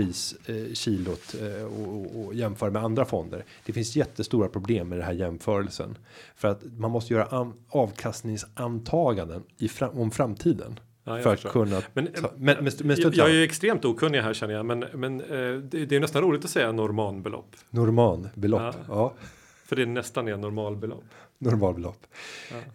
jämförelsepris 0.00 0.36
eh, 0.46 0.74
kilot 0.74 1.34
eh, 1.40 1.64
och, 1.64 2.26
och, 2.26 2.34
jämföra 2.34 2.70
med 2.70 2.84
andra 2.84 3.04
fonder. 3.04 3.44
Det 3.64 3.72
finns 3.72 3.96
jättestora 3.96 4.48
problem 4.48 4.88
med 4.88 4.98
den 4.98 5.06
här 5.06 5.12
jämförelsen 5.12 5.98
för 6.36 6.48
att 6.48 6.62
man 6.78 6.90
måste 6.90 7.14
göra 7.14 7.24
an, 7.24 7.52
avkastningsantaganden 7.68 9.42
i 9.58 9.68
fram, 9.68 9.98
om 9.98 10.10
framtiden 10.10 10.80
Ja, 11.04 11.14
jag 11.14 11.22
för 11.22 11.32
att 11.32 11.52
kunna. 11.52 11.82
Men, 11.92 12.06
ta, 12.06 12.30
men, 12.36 12.64
men, 12.64 12.72
men 12.84 13.00
jag, 13.00 13.14
jag 13.14 13.30
är 13.30 13.34
ju 13.34 13.44
extremt 13.44 13.84
okunnig 13.84 14.20
här 14.20 14.34
känner 14.34 14.54
jag, 14.54 14.66
men, 14.66 14.84
men 14.94 15.20
eh, 15.20 15.56
det, 15.62 15.86
det 15.86 15.96
är 15.96 16.00
nästan 16.00 16.22
roligt 16.22 16.44
att 16.44 16.50
säga 16.50 16.72
normalbelopp. 16.72 17.56
Normanbelopp. 17.70 18.60
Ja. 18.60 18.74
Ja. 18.88 19.14
För 19.66 19.76
det 19.76 19.82
är 19.82 19.86
nästan 19.86 20.28
är 20.28 20.36
normalbelopp. 20.36 21.04
normalbelopp. 21.44 22.06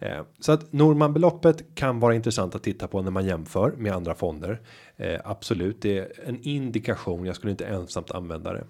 Eh, 0.00 0.22
så 0.40 0.52
att 0.52 0.72
Normanbeloppet 0.72 1.74
kan 1.74 2.00
vara 2.00 2.14
intressant 2.14 2.54
att 2.54 2.62
titta 2.62 2.88
på 2.88 3.02
när 3.02 3.10
man 3.10 3.26
jämför 3.26 3.72
med 3.76 3.92
andra 3.92 4.14
fonder. 4.14 4.60
Eh, 4.96 5.20
absolut, 5.24 5.82
det 5.82 5.98
är 5.98 6.28
en 6.28 6.40
indikation. 6.42 7.26
Jag 7.26 7.36
skulle 7.36 7.50
inte 7.50 7.66
ensamt 7.66 8.10
använda 8.10 8.52
det. 8.52 8.64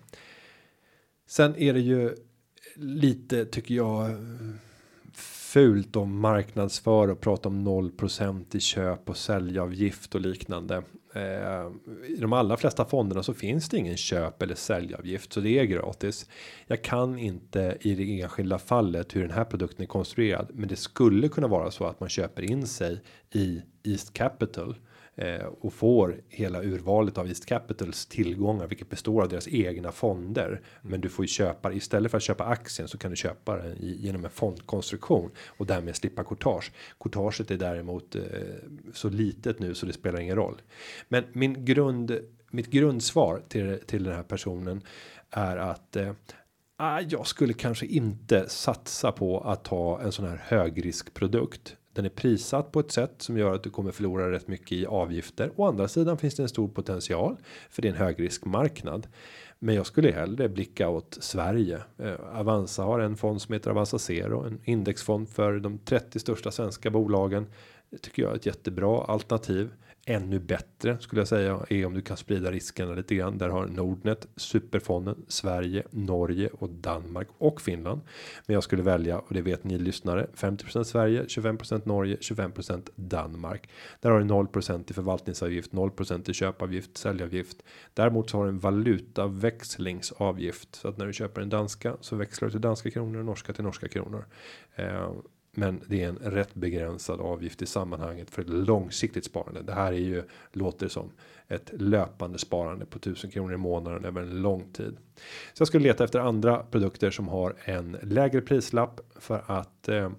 Sen 1.28 1.56
är 1.56 1.72
det 1.72 1.80
ju 1.80 2.14
lite 2.76 3.44
tycker 3.44 3.74
jag 3.74 4.10
fult 5.56 5.96
om 5.96 6.20
marknadsför 6.20 7.10
och 7.10 7.20
prata 7.20 7.48
om 7.48 7.68
0% 7.68 8.56
i 8.56 8.60
köp 8.60 9.10
och 9.10 9.16
säljavgift 9.16 10.14
och 10.14 10.20
liknande. 10.20 10.82
Eh, 11.16 11.70
I 12.08 12.16
de 12.20 12.32
allra 12.32 12.56
flesta 12.56 12.84
fonderna 12.84 13.22
så 13.22 13.34
finns 13.34 13.68
det 13.68 13.76
ingen 13.78 13.96
köp 13.96 14.42
eller 14.42 14.54
säljavgift 14.54 15.32
så 15.32 15.40
det 15.40 15.58
är 15.58 15.64
gratis. 15.64 16.28
Jag 16.66 16.82
kan 16.82 17.18
inte 17.18 17.78
i 17.80 17.94
det 17.94 18.20
enskilda 18.20 18.58
fallet 18.58 19.16
hur 19.16 19.22
den 19.22 19.30
här 19.30 19.44
produkten 19.44 19.82
är 19.82 19.86
konstruerad, 19.86 20.50
men 20.54 20.68
det 20.68 20.76
skulle 20.76 21.28
kunna 21.28 21.46
vara 21.46 21.70
så 21.70 21.84
att 21.84 22.00
man 22.00 22.08
köper 22.08 22.42
in 22.42 22.66
sig 22.66 23.00
i 23.36 23.62
East 23.82 24.12
Capital 24.12 24.76
eh, 25.14 25.46
och 25.60 25.72
får 25.72 26.20
hela 26.28 26.62
urvalet 26.62 27.18
av 27.18 27.28
East 27.28 27.46
Capitals 27.46 28.06
tillgångar, 28.06 28.66
vilket 28.66 28.88
består 28.88 29.22
av 29.22 29.28
deras 29.28 29.48
egna 29.48 29.92
fonder. 29.92 30.60
Men 30.82 31.00
du 31.00 31.08
får 31.08 31.24
ju 31.24 31.28
köpa 31.28 31.72
istället 31.72 32.10
för 32.10 32.16
att 32.16 32.22
köpa 32.22 32.44
aktien 32.44 32.88
så 32.88 32.98
kan 32.98 33.10
du 33.10 33.16
köpa 33.16 33.56
den 33.56 33.76
i, 33.76 33.96
genom 34.00 34.24
en 34.24 34.30
fondkonstruktion 34.30 35.30
och 35.46 35.66
därmed 35.66 35.96
slippa 35.96 36.24
courtage. 36.24 36.72
Courtaget 37.00 37.50
är 37.50 37.58
däremot 37.58 38.16
eh, 38.16 38.22
så 38.92 39.08
litet 39.08 39.58
nu 39.58 39.74
så 39.74 39.86
det 39.86 39.92
spelar 39.92 40.20
ingen 40.20 40.36
roll. 40.36 40.62
Men 41.08 41.24
min 41.32 41.64
grund, 41.64 42.18
mitt 42.50 42.70
grundsvar 42.70 43.42
till 43.48 43.78
till 43.86 44.04
den 44.04 44.14
här 44.14 44.22
personen 44.22 44.82
är 45.30 45.56
att 45.56 45.96
eh, 45.96 46.12
ah, 46.76 47.00
jag 47.00 47.26
skulle 47.26 47.52
kanske 47.52 47.86
inte 47.86 48.48
satsa 48.48 49.12
på 49.12 49.40
att 49.40 49.64
ta 49.64 50.00
en 50.00 50.12
sån 50.12 50.26
här 50.26 50.42
högriskprodukt. 50.44 51.76
Den 51.96 52.04
är 52.04 52.08
prissatt 52.08 52.72
på 52.72 52.80
ett 52.80 52.92
sätt 52.92 53.14
som 53.18 53.38
gör 53.38 53.54
att 53.54 53.62
du 53.62 53.70
kommer 53.70 53.92
förlora 53.92 54.30
rätt 54.30 54.48
mycket 54.48 54.72
i 54.72 54.86
avgifter. 54.86 55.50
Å 55.56 55.66
andra 55.66 55.88
sidan 55.88 56.18
finns 56.18 56.34
det 56.34 56.42
en 56.42 56.48
stor 56.48 56.68
potential 56.68 57.36
för 57.70 57.82
det 57.82 57.88
är 57.88 57.92
en 57.92 57.98
högriskmarknad. 57.98 59.06
Men 59.58 59.74
jag 59.74 59.86
skulle 59.86 60.12
hellre 60.12 60.48
blicka 60.48 60.88
åt 60.88 61.18
Sverige. 61.20 61.80
Eh, 61.98 62.40
Avanza 62.40 62.82
har 62.82 63.00
en 63.00 63.16
fond 63.16 63.42
som 63.42 63.52
heter 63.52 63.70
Avanza 63.70 63.98
Zero, 63.98 64.44
en 64.44 64.60
indexfond 64.64 65.28
för 65.28 65.58
de 65.58 65.78
30 65.78 66.18
största 66.18 66.50
svenska 66.50 66.90
bolagen. 66.90 67.46
Det 67.90 67.98
tycker 67.98 68.22
jag 68.22 68.32
är 68.32 68.36
ett 68.36 68.46
jättebra 68.46 69.04
alternativ. 69.04 69.70
Ännu 70.08 70.38
bättre 70.38 70.98
skulle 70.98 71.20
jag 71.20 71.28
säga 71.28 71.66
är 71.68 71.86
om 71.86 71.94
du 71.94 72.02
kan 72.02 72.16
sprida 72.16 72.50
riskerna 72.50 72.94
lite 72.94 73.14
grann. 73.14 73.38
Där 73.38 73.48
har 73.48 73.66
Nordnet, 73.66 74.26
Superfonden, 74.36 75.24
Sverige, 75.28 75.82
Norge 75.90 76.50
och 76.52 76.70
Danmark 76.70 77.28
och 77.38 77.60
Finland. 77.60 78.00
Men 78.46 78.54
jag 78.54 78.62
skulle 78.62 78.82
välja 78.82 79.18
och 79.18 79.34
det 79.34 79.42
vet 79.42 79.64
ni 79.64 79.78
lyssnare 79.78 80.26
50% 80.34 80.84
Sverige, 80.84 81.22
25% 81.22 81.82
Norge, 81.84 82.16
25% 82.16 82.88
Danmark. 82.94 83.68
Där 84.00 84.10
har 84.10 84.20
du 84.20 84.24
0% 84.24 84.90
i 84.90 84.94
förvaltningsavgift, 84.94 85.72
0% 85.72 86.30
i 86.30 86.34
köpavgift, 86.34 86.96
säljavgift. 86.96 87.62
Däremot 87.94 88.30
så 88.30 88.36
har 88.36 88.44
du 88.44 88.50
en 88.50 88.58
valutaväxlingsavgift 88.58 90.74
så 90.74 90.88
att 90.88 90.96
när 90.96 91.06
du 91.06 91.12
köper 91.12 91.40
en 91.40 91.48
danska 91.48 91.96
så 92.00 92.16
växlar 92.16 92.48
du 92.48 92.52
till 92.52 92.60
danska 92.60 92.90
kronor 92.90 93.18
och 93.18 93.24
norska 93.24 93.52
till 93.52 93.64
norska 93.64 93.88
kronor. 93.88 94.26
Eh, 94.74 95.10
men 95.58 95.80
det 95.86 96.02
är 96.02 96.08
en 96.08 96.18
rätt 96.18 96.54
begränsad 96.54 97.20
avgift 97.20 97.62
i 97.62 97.66
sammanhanget 97.66 98.30
för 98.30 98.42
ett 98.42 98.48
långsiktigt 98.48 99.24
sparande. 99.24 99.62
Det 99.62 99.72
här 99.72 99.92
är 99.92 99.96
ju 99.96 100.22
låter 100.52 100.88
som 100.88 101.10
ett 101.48 101.70
löpande 101.72 102.38
sparande 102.38 102.86
på 102.86 102.98
1000 102.98 103.30
kronor 103.30 103.54
i 103.54 103.56
månaden 103.56 104.04
över 104.04 104.20
en 104.20 104.42
lång 104.42 104.72
tid. 104.72 104.96
Så 105.54 105.60
jag 105.60 105.68
skulle 105.68 105.84
leta 105.84 106.04
efter 106.04 106.18
andra 106.18 106.62
produkter 106.62 107.10
som 107.10 107.28
har 107.28 107.54
en 107.64 107.96
lägre 108.02 108.40
prislapp 108.40 109.00
för 109.14 109.42
att 109.46 109.88
eh, 109.88 110.10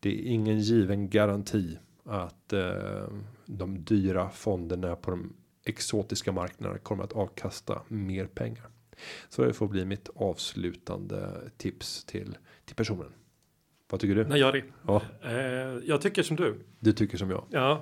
det 0.00 0.08
är 0.08 0.32
ingen 0.32 0.58
given 0.58 1.10
garanti 1.10 1.78
att 2.04 2.52
eh, 2.52 3.08
de 3.46 3.84
dyra 3.84 4.30
fonderna 4.30 4.96
på 4.96 5.10
de 5.10 5.32
exotiska 5.64 6.32
marknaderna 6.32 6.78
kommer 6.78 7.04
att 7.04 7.12
avkasta 7.12 7.82
mer 7.88 8.26
pengar. 8.26 8.66
Så 9.28 9.44
det 9.44 9.52
får 9.52 9.68
bli 9.68 9.84
mitt 9.84 10.08
avslutande 10.14 11.28
tips 11.56 12.04
till 12.04 12.36
till 12.64 12.76
personen. 12.76 13.12
Vad 13.92 14.00
tycker 14.00 14.14
du? 14.14 14.24
Nej, 14.24 14.40
Jari. 14.40 14.64
Ja, 14.86 15.02
Eh, 15.22 15.32
jag 15.84 16.00
tycker 16.00 16.22
som 16.22 16.36
du. 16.36 16.54
du 16.78 16.92
tycker 16.92 17.18
som 17.18 17.30
jag. 17.30 17.44
Ja. 17.50 17.80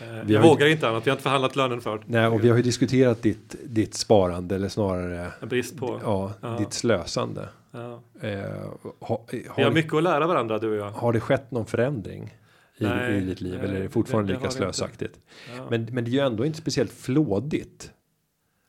Eh, 0.00 0.06
Vi 0.24 0.32
jag 0.34 0.40
har 0.40 0.46
ju- 0.46 0.50
vågar 0.50 0.66
inte 0.66 0.88
annat. 0.88 1.06
Jag 1.06 1.12
har 1.12 1.16
inte 1.16 1.22
förhandlat 1.22 1.56
lönen 1.56 1.80
för. 1.80 2.02
Nej, 2.06 2.26
och 2.26 2.44
vi 2.44 2.48
har 2.48 2.56
ju 2.56 2.62
diskuterat 2.62 3.22
ditt 3.22 3.56
ditt 3.64 3.94
sparande 3.94 4.54
eller 4.54 4.68
snarare 4.68 5.30
En 5.42 5.48
brist 5.48 5.76
på. 5.76 6.00
ja, 6.04 6.32
Ja. 6.40 6.56
ditt 6.58 6.72
slösande. 6.72 7.48
Ja. 7.70 8.02
Eh, 8.20 8.38
ha, 9.00 9.24
Vi 9.32 9.46
har, 9.48 9.64
har 9.64 9.70
mycket 9.70 9.94
att 9.94 10.02
lära 10.02 10.26
varandra 10.26 10.58
du 10.58 10.70
och 10.70 10.76
jag. 10.76 10.90
har 10.90 11.12
det 11.12 11.20
skett 11.20 11.50
någon 11.50 11.66
förändring 11.66 12.34
i, 12.78 12.84
Nej, 12.84 13.16
i 13.16 13.20
ditt 13.20 13.40
liv 13.40 13.64
eller 13.64 13.74
är 13.74 13.80
det 13.82 13.88
fortfarande 13.88 14.32
det- 14.32 14.36
det 14.38 14.38
lika 14.38 14.48
har 14.48 14.52
slösaktigt? 14.72 15.18
Ja. 15.56 15.66
Men, 15.70 15.84
men 15.92 16.04
det 16.04 16.10
är 16.10 16.12
ju 16.12 16.20
ändå 16.20 16.44
inte 16.46 16.58
speciellt 16.58 16.92
flådigt. 16.92 17.90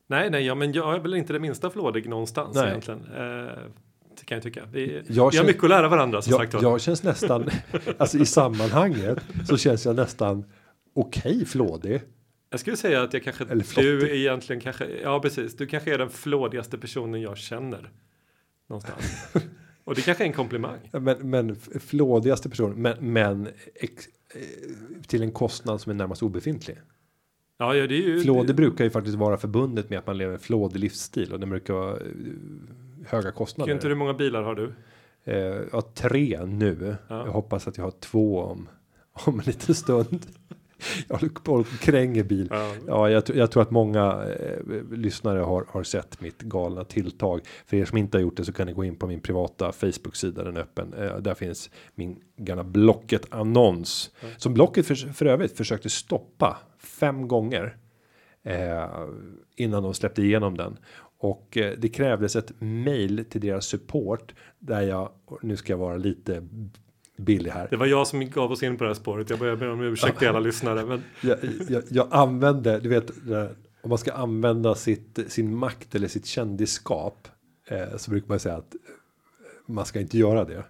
Nej, 0.08 0.30
nej, 0.30 0.46
ja, 0.46 0.56
men 0.56 0.72
jag 0.74 0.96
är 0.96 1.00
väl 1.00 1.14
inte 1.14 1.34
det 1.34 1.40
minsta 1.40 1.70
flådig 1.70 2.10
någonstans 2.10 2.56
Nej. 2.56 2.68
egentligen. 2.70 3.00
Eh, 3.18 3.54
det 4.18 4.26
kan 4.26 4.36
jag 4.36 4.44
tycka. 4.44 4.66
Vi, 4.72 5.04
Jag 5.08 5.32
vi 5.32 5.38
har 5.38 5.46
mycket 5.46 5.64
att 5.64 5.70
lära 5.70 5.88
varandra 5.88 6.22
som 6.22 6.34
sagt 6.34 6.54
Jag, 6.54 6.62
var. 6.62 6.72
jag 6.72 6.82
känns 6.82 7.04
nästan, 7.04 7.50
alltså 7.98 8.18
i 8.18 8.26
sammanhanget 8.26 9.18
så 9.48 9.58
känns 9.58 9.86
jag 9.86 9.96
nästan 9.96 10.46
okej 10.94 11.46
flådig. 11.46 12.02
Jag 12.50 12.60
skulle 12.60 12.78
säga 12.78 13.02
att 13.02 13.14
jag 13.14 13.24
kanske, 13.24 13.46
du 13.76 14.18
egentligen 14.18 14.62
kanske, 14.62 14.88
ja 15.04 15.20
precis, 15.20 15.56
du 15.56 15.68
kanske 15.68 15.94
är 15.94 15.98
den 15.98 16.10
flådigaste 16.10 16.78
personen 16.78 17.22
jag 17.22 17.38
känner. 17.38 17.92
Någonstans. 18.68 19.34
och 19.84 19.96
det 19.96 20.02
kanske 20.02 20.24
är 20.24 20.28
en 20.28 20.34
komplimang. 20.34 20.80
Men, 20.92 21.30
men 21.30 21.56
flådigaste 21.80 22.50
person, 22.50 22.74
men, 22.82 23.12
men 23.12 23.48
ex, 23.76 24.08
eh, 24.36 24.42
till 25.08 25.22
en 25.22 25.32
kostnad 25.32 25.82
som 25.82 25.90
är 25.90 25.94
närmast 25.94 26.24
obefintlig. 26.24 26.78
Ja, 27.58 27.76
ja 27.76 27.88
det 27.88 27.96
är 27.96 28.02
ju... 28.02 28.22
Flådig 28.22 28.48
det, 28.48 28.54
brukar 28.54 28.84
ju 28.84 28.90
faktiskt 28.90 29.18
vara 29.18 29.38
förbundet 29.38 29.90
med 29.90 30.00
att 30.00 30.08
man 30.08 30.18
lever 30.18 30.34
en 30.34 30.40
flådig 30.40 30.80
livsstil 30.80 31.34
och 31.34 31.40
det 31.40 31.46
brukar 31.46 31.92
eh, 31.92 31.98
höga 33.08 33.32
kostnader. 33.32 33.74
inte 33.74 33.88
hur 33.88 33.96
många 33.96 34.14
bilar 34.14 34.44
har 34.44 34.56
du? 34.56 34.74
Eh, 35.24 35.38
jag 35.38 35.72
har 35.72 35.82
tre 35.82 36.46
nu. 36.46 36.96
Ja. 37.08 37.26
Jag 37.26 37.32
hoppas 37.32 37.68
att 37.68 37.78
jag 37.78 37.84
har 37.84 37.92
två 37.92 38.40
om, 38.40 38.70
om 39.26 39.40
en 39.40 39.46
liten 39.46 39.76
stund. 39.76 40.26
Jag 41.08 41.16
håller 41.16 41.34
på 41.34 41.54
och 41.54 41.68
kränger 41.68 42.24
bil. 42.24 42.48
Ja. 42.52 42.72
Ja, 42.88 43.10
jag, 43.10 43.24
jag 43.34 43.52
tror 43.52 43.64
att 43.64 43.72
många 43.72 44.24
eh, 44.40 44.84
lyssnare 44.92 45.40
har, 45.40 45.66
har 45.70 45.84
sett 45.84 46.22
mitt 46.22 46.42
galna 46.42 46.84
tilltag. 46.84 47.42
För 47.66 47.78
er 47.78 47.86
som 47.86 47.98
inte 47.98 48.18
har 48.18 48.22
gjort 48.22 48.38
det 48.38 48.46
så 48.46 48.54
kan 48.54 48.68
ni 48.68 48.74
gå 48.74 48.84
in 48.84 48.96
på 48.96 49.08
min 49.08 49.22
privata 49.22 49.72
Facebook-sida, 49.72 50.44
den 50.44 50.58
är 50.58 50.62
öppen. 50.62 50.94
Eh, 50.94 51.18
där 51.18 51.34
finns 51.34 51.70
min 51.96 52.20
gamla 52.38 52.64
Blocket 52.64 53.26
annons. 53.30 54.12
Som 54.38 54.54
Blocket 54.54 54.88
för, 54.88 54.96
för 54.96 55.26
övrigt 55.26 55.58
försökte 55.58 55.90
stoppa 55.90 56.58
fem 56.80 57.28
gånger. 57.28 57.78
Eh, 58.44 59.08
innan 59.56 59.84
de 59.84 59.94
släppte 59.94 60.22
igenom 60.22 60.58
den. 60.58 60.78
Och 61.26 61.58
eh, 61.58 61.74
det 61.78 61.90
krävdes 61.90 62.36
ett 62.36 62.52
mail 62.60 63.26
till 63.30 63.42
deras 63.42 63.66
support. 63.66 64.34
Där 64.60 64.82
jag, 64.82 65.12
nu 65.42 65.58
ska 65.58 65.74
jag 65.74 65.78
vara 65.78 65.98
lite 65.98 66.48
billig 67.18 67.52
här. 67.52 67.68
Det 67.70 67.78
var 67.78 67.86
jag 67.86 68.08
som 68.08 68.30
gav 68.30 68.52
oss 68.52 68.64
in 68.64 68.78
på 68.78 68.84
det 68.84 68.90
här 68.90 68.96
spåret. 68.96 69.30
Jag 69.30 69.40
börjar 69.40 69.56
be 69.56 69.70
om 69.70 69.82
ursäkt 69.82 70.20
till 70.20 70.28
alla 70.28 70.40
lyssnare. 70.40 70.86
Men 70.86 71.04
jag, 71.22 71.38
jag, 71.70 71.84
jag 71.90 72.08
använde, 72.12 72.80
du 72.80 72.90
vet, 72.90 73.12
om 73.82 73.90
man 73.90 73.98
ska 73.98 74.14
använda 74.14 74.76
sitt, 74.76 75.20
sin 75.28 75.56
makt 75.56 75.96
eller 75.96 76.08
sitt 76.08 76.26
kändisskap. 76.26 77.28
Eh, 77.68 77.98
så 77.98 78.12
brukar 78.12 78.28
man 78.28 78.40
säga 78.40 78.56
att 78.56 78.76
eh, 78.76 78.80
man 79.66 79.86
ska 79.86 80.00
inte 80.00 80.18
göra 80.18 80.46
det. 80.46 80.64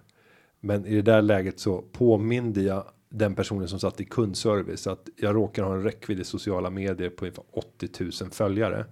Men 0.60 0.86
i 0.86 0.94
det 0.94 1.02
där 1.02 1.22
läget 1.22 1.60
så 1.60 1.82
påminde 1.82 2.62
jag 2.62 2.84
den 3.08 3.34
personen 3.34 3.68
som 3.68 3.80
satt 3.80 4.00
i 4.00 4.04
kundservice 4.04 4.86
att 4.86 5.08
jag 5.16 5.34
råkar 5.34 5.62
ha 5.62 5.74
en 5.74 5.82
räckvidd 5.82 6.20
i 6.20 6.24
sociala 6.24 6.70
medier 6.70 7.10
på 7.10 7.24
ungefär 7.24 7.44
80 7.52 7.88
000 8.22 8.30
följare. 8.30 8.86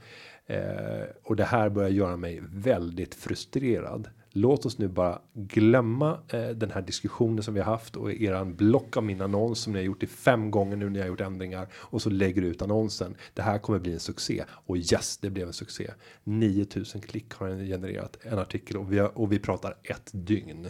Eh, 0.46 1.06
och 1.22 1.36
det 1.36 1.44
här 1.44 1.68
börjar 1.68 1.90
göra 1.90 2.16
mig 2.16 2.40
väldigt 2.52 3.14
frustrerad. 3.14 4.08
Låt 4.36 4.66
oss 4.66 4.78
nu 4.78 4.88
bara 4.88 5.20
glömma 5.34 6.18
eh, 6.28 6.48
den 6.48 6.70
här 6.70 6.82
diskussionen 6.82 7.42
som 7.42 7.54
vi 7.54 7.60
har 7.60 7.72
haft 7.72 7.96
och 7.96 8.12
eran 8.12 8.56
block 8.56 8.96
av 8.96 9.04
min 9.04 9.20
annons 9.20 9.58
som 9.58 9.72
ni 9.72 9.78
har 9.78 9.84
gjort 9.84 10.02
i 10.02 10.06
fem 10.06 10.50
gånger 10.50 10.76
nu 10.76 10.90
när 10.90 10.98
jag 10.98 11.04
har 11.04 11.08
gjort 11.08 11.20
ändringar 11.20 11.68
och 11.74 12.02
så 12.02 12.10
lägger 12.10 12.42
ut 12.42 12.62
annonsen. 12.62 13.14
Det 13.34 13.42
här 13.42 13.58
kommer 13.58 13.78
bli 13.78 13.92
en 13.92 14.00
succé 14.00 14.44
och 14.50 14.76
yes, 14.76 15.18
det 15.18 15.30
blev 15.30 15.46
en 15.46 15.52
succé. 15.52 15.90
9000 16.24 17.00
klick 17.00 17.34
har 17.34 17.48
den 17.48 17.66
genererat 17.66 18.18
en 18.22 18.38
artikel 18.38 18.76
och 18.76 18.92
vi 18.92 18.98
har, 18.98 19.18
och 19.18 19.32
vi 19.32 19.38
pratar 19.38 19.76
ett 19.82 20.10
dygn. 20.12 20.68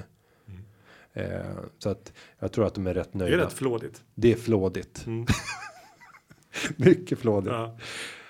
Eh, 1.12 1.56
så 1.78 1.88
att 1.88 2.12
jag 2.38 2.52
tror 2.52 2.66
att 2.66 2.74
de 2.74 2.86
är 2.86 2.94
rätt 2.94 3.12
det 3.12 3.18
nöjda. 3.18 3.36
är 3.36 3.40
rätt 3.40 3.52
flådigt. 3.52 4.02
Det 4.14 4.32
är 4.32 4.36
flådigt. 4.36 5.06
Mm. 5.06 5.26
Mycket 6.76 7.18
flådigt. 7.18 7.52
Ja. 7.52 7.78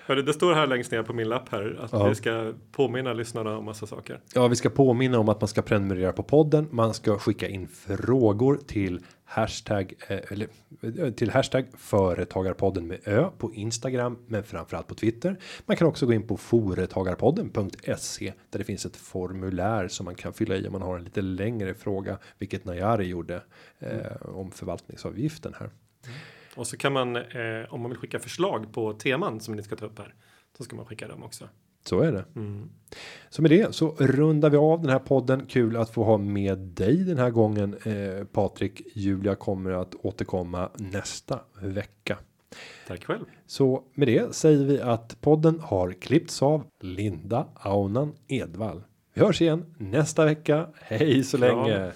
Hörru, 0.07 0.21
det 0.21 0.33
står 0.33 0.53
här 0.53 0.67
längst 0.67 0.91
ner 0.91 1.03
på 1.03 1.13
min 1.13 1.29
lapp 1.29 1.49
här 1.49 1.79
att 1.81 1.91
Ja. 1.93 2.07
vi 2.09 2.15
ska 2.15 2.53
påminna 2.71 3.13
lyssnarna 3.13 3.57
om 3.57 3.65
massa 3.65 3.87
saker. 3.87 4.19
Ja, 4.33 4.47
vi 4.47 4.55
ska 4.55 4.69
påminna 4.69 5.19
om 5.19 5.29
att 5.29 5.41
man 5.41 5.47
ska 5.47 5.61
prenumerera 5.61 6.13
på 6.13 6.23
podden. 6.23 6.67
Man 6.71 6.93
ska 6.93 7.17
skicka 7.17 7.47
in 7.47 7.67
frågor 7.67 8.59
till 8.67 8.99
hashtag 9.25 9.93
eh, 10.07 10.19
eller 10.29 10.47
eh, 10.81 11.11
till 11.11 11.29
hashtag 11.29 11.65
företagarpodden 11.77 12.87
med 12.87 12.99
ö 13.03 13.29
på 13.37 13.53
Instagram, 13.53 14.17
men 14.27 14.43
framförallt 14.43 14.87
på 14.87 14.95
Twitter. 14.95 15.39
Man 15.65 15.77
kan 15.77 15.87
också 15.87 16.05
gå 16.05 16.13
in 16.13 16.27
på 16.27 16.37
företagarpodden.se 16.37 18.33
där 18.49 18.59
det 18.59 18.65
finns 18.65 18.85
ett 18.85 18.95
formulär 18.97 19.87
som 19.87 20.05
man 20.05 20.15
kan 20.15 20.33
fylla 20.33 20.55
i 20.55 20.67
om 20.67 20.71
man 20.71 20.81
har 20.81 20.97
en 20.97 21.03
lite 21.03 21.21
längre 21.21 21.73
fråga, 21.73 22.17
vilket 22.39 22.65
Najari 22.65 23.05
gjorde 23.05 23.41
eh, 23.79 23.89
om 24.21 24.51
förvaltningsavgiften 24.51 25.53
här. 25.59 25.69
Och 26.55 26.67
så 26.67 26.77
kan 26.77 26.93
man, 26.93 27.15
eh, 27.15 27.23
om 27.69 27.81
man 27.81 27.91
vill 27.91 27.99
skicka 27.99 28.19
förslag 28.19 28.73
på 28.73 28.93
teman 28.93 29.39
som 29.39 29.55
ni 29.55 29.63
ska 29.63 29.75
ta 29.75 29.85
upp 29.85 29.99
här, 29.99 30.13
så 30.57 30.63
ska 30.63 30.75
man 30.75 30.85
skicka 30.85 31.07
dem 31.07 31.23
också. 31.23 31.49
Så 31.85 32.01
är 32.01 32.11
det. 32.11 32.25
Mm. 32.35 32.69
Så 33.29 33.41
med 33.41 33.51
det 33.51 33.75
så 33.75 33.95
rundar 33.99 34.49
vi 34.49 34.57
av 34.57 34.81
den 34.81 34.89
här 34.89 34.99
podden. 34.99 35.45
Kul 35.45 35.77
att 35.77 35.89
få 35.89 36.03
ha 36.03 36.17
med 36.17 36.57
dig 36.57 36.95
den 36.95 37.17
här 37.17 37.29
gången. 37.29 37.75
Eh, 37.83 38.25
Patrik, 38.25 38.81
Julia 38.95 39.35
kommer 39.35 39.71
att 39.71 39.95
återkomma 39.95 40.69
nästa 40.77 41.39
vecka. 41.61 42.17
Tack 42.87 43.03
själv. 43.05 43.25
Så 43.45 43.83
med 43.93 44.07
det 44.07 44.35
säger 44.35 44.65
vi 44.65 44.81
att 44.81 45.21
podden 45.21 45.59
har 45.59 45.91
klippts 45.91 46.41
av 46.41 46.63
Linda 46.81 47.47
Aunan 47.55 48.15
Edvall. 48.27 48.83
Vi 49.13 49.21
hörs 49.21 49.41
igen 49.41 49.75
nästa 49.77 50.25
vecka. 50.25 50.67
Hej 50.81 51.23
så 51.23 51.37
Kram. 51.37 51.67
länge. 51.67 51.91